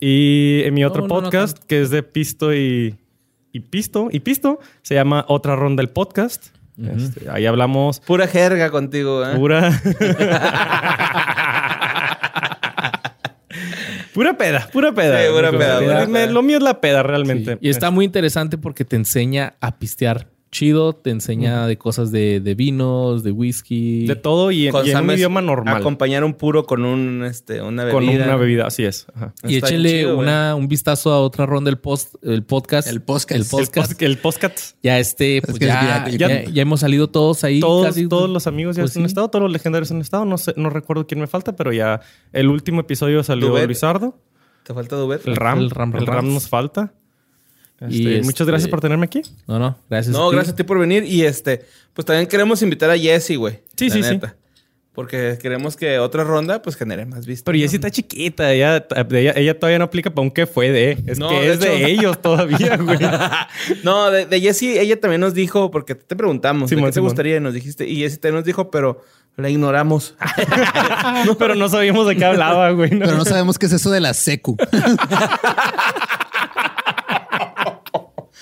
[0.00, 2.96] Y en mi otro No, no, no podcast, que es de pisto y,
[3.52, 6.46] y pisto, y pisto, se llama Otra Ronda el Podcast.
[6.78, 9.34] Este, ahí hablamos Pura jerga contigo, ¿eh?
[9.36, 9.70] pura...
[14.16, 15.20] Pura peda, pura peda.
[15.22, 16.26] Sí, pura peda, peda.
[16.28, 17.52] Lo mío es la peda, realmente.
[17.52, 22.10] Sí, Y está muy interesante porque te enseña a pistear chido, te enseña de cosas
[22.10, 24.06] de, de vinos, de whisky.
[24.06, 25.76] De todo y, en- y en un idioma normal.
[25.76, 27.94] Acompañar un puro con un, este, una bebida.
[27.98, 29.06] Con una bebida, así es.
[29.14, 29.34] Ajá.
[29.46, 30.26] Y Está échenle chido, güey.
[30.28, 32.88] una, un vistazo a otra ronda del post, el podcast.
[32.88, 33.30] El podcast.
[33.32, 34.02] El El podcast.
[34.02, 34.76] El, el podcast.
[34.82, 37.60] Ya este, pues que es ya, ya, ya hemos salido todos ahí.
[37.60, 38.08] Todos, casi.
[38.08, 39.06] todos los amigos ya Pues han sí.
[39.06, 40.24] estado, todos los legendarios han estado.
[40.24, 42.00] No sé, no recuerdo quién me falta, pero ya
[42.32, 43.56] el último episodio salió.
[43.66, 44.18] Luisardo.
[44.64, 45.26] ¿Te falta Dubet?
[45.26, 45.58] El Ram.
[45.58, 46.34] El El Ram, Ram, Ram.
[46.34, 46.92] nos falta.
[47.80, 49.22] Y Este, este- Muchas gracias por tenerme aquí.
[49.46, 50.14] No, no, gracias.
[50.16, 51.04] No, a gracias a ti por venir.
[51.04, 53.60] Y este, pues también queremos invitar a Jessie, güey.
[53.76, 54.20] Sí, La sí, sí.
[54.94, 57.42] Porque queremos que otra ronda, pues, genere más vistas.
[57.44, 58.50] Pero Jessie está chiquita.
[58.50, 60.96] Ella, ella, ella todavía no aplica para un qué fue de.
[61.06, 62.98] Es No, que de es de ellos todavía, güey.
[63.84, 67.00] No, de, de Jessie, ella también nos dijo, porque te preguntamos, ¿de Simón, qué te
[67.00, 67.36] gustaría?
[67.36, 69.02] Y nos dijiste, y Jessie también nos dijo, pero
[69.36, 70.14] la ignoramos.
[71.38, 72.92] pero no sabíamos de qué hablaba, güey.
[72.92, 73.00] ¿no?
[73.04, 74.56] Pero no sabemos qué es eso de la secu.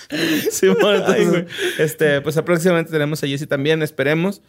[0.51, 1.45] Simón, entonces,
[1.79, 4.41] este, pues próximamente tenemos a Jessie también, esperemos.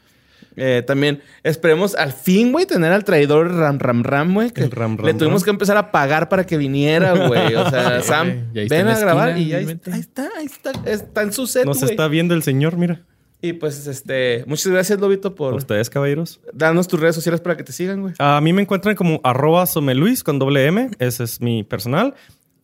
[0.58, 4.50] Eh, también esperemos al fin, güey, tener al traidor Ram Ram Ram, güey.
[4.50, 5.44] Que Ram, Ram, le tuvimos Ram.
[5.44, 7.54] que empezar a pagar para que viniera, güey.
[7.54, 9.92] O sea, Sí, Sam, ahí ven a grabar esquina, y ahí, obviamente.
[9.92, 13.02] ahí está, ahí está, está en su set, Nos está viendo el señor, mira.
[13.42, 16.40] Y pues, este, muchas gracias, Lobito, por Ustedes, caballeros.
[16.54, 18.14] darnos tus redes sociales para que te sigan, güey.
[18.18, 20.90] A mí me encuentran como arroba someluis con doble M.
[20.98, 22.14] Ese es mi personal.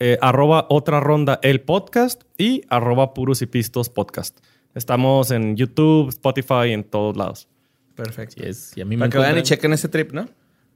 [0.05, 4.37] Eh, arroba otra ronda el podcast y arroba puros y pistos podcast.
[4.75, 7.47] Estamos en YouTube, Spotify, en todos lados.
[7.95, 8.43] Perfecto.
[8.43, 10.29] Y a mí, me Para que vayan y chequen ese trip, ¿no?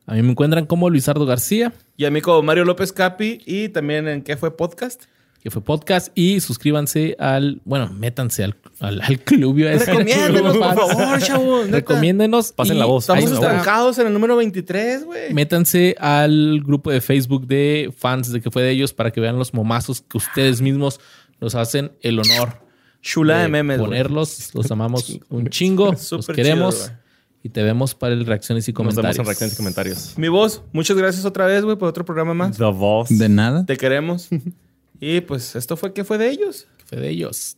[0.07, 3.69] a mí me encuentran como Luisardo García, Y a mí como Mario López Capi y
[3.71, 5.07] también en ¿Qué fue podcast?
[5.47, 6.09] Que fue podcast.
[6.17, 9.57] Y suscríbanse al, bueno, métanse al, al, al club.
[9.57, 11.71] Recomiéndenos, por favor, chavos.
[11.71, 12.51] Recomiéndenos.
[12.51, 13.05] Pasen la voz.
[13.05, 15.33] Estamos estancados en el número 23, güey.
[15.33, 19.39] Métanse al grupo de Facebook de fans de que fue de ellos para que vean
[19.39, 20.99] los momazos que ustedes mismos
[21.41, 22.61] nos hacen el honor
[23.01, 24.53] Chula de de memes, ponerlos.
[24.53, 25.93] Los amamos un chingo.
[25.93, 26.87] los Súper queremos.
[26.87, 26.97] chido,
[27.45, 29.15] y te vemos para el reacciones y Nos comentarios.
[29.15, 30.15] vemos en reacciones y comentarios.
[30.17, 32.57] Mi voz, muchas gracias otra vez, güey, por otro programa más.
[32.57, 33.09] The Voz.
[33.17, 33.65] De nada.
[33.65, 34.29] Te queremos.
[35.01, 36.67] Y pues esto fue que fue de ellos.
[36.87, 37.57] Fue de ellos.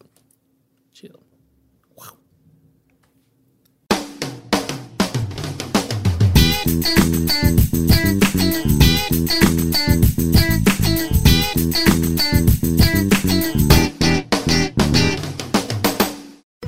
[0.93, 1.21] Chido.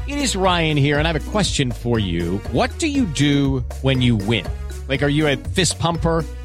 [0.07, 2.39] It is Ryan here, and I have a question for you.
[2.53, 4.47] What do you do when you win?
[4.89, 6.25] Like, are you a fist pumper?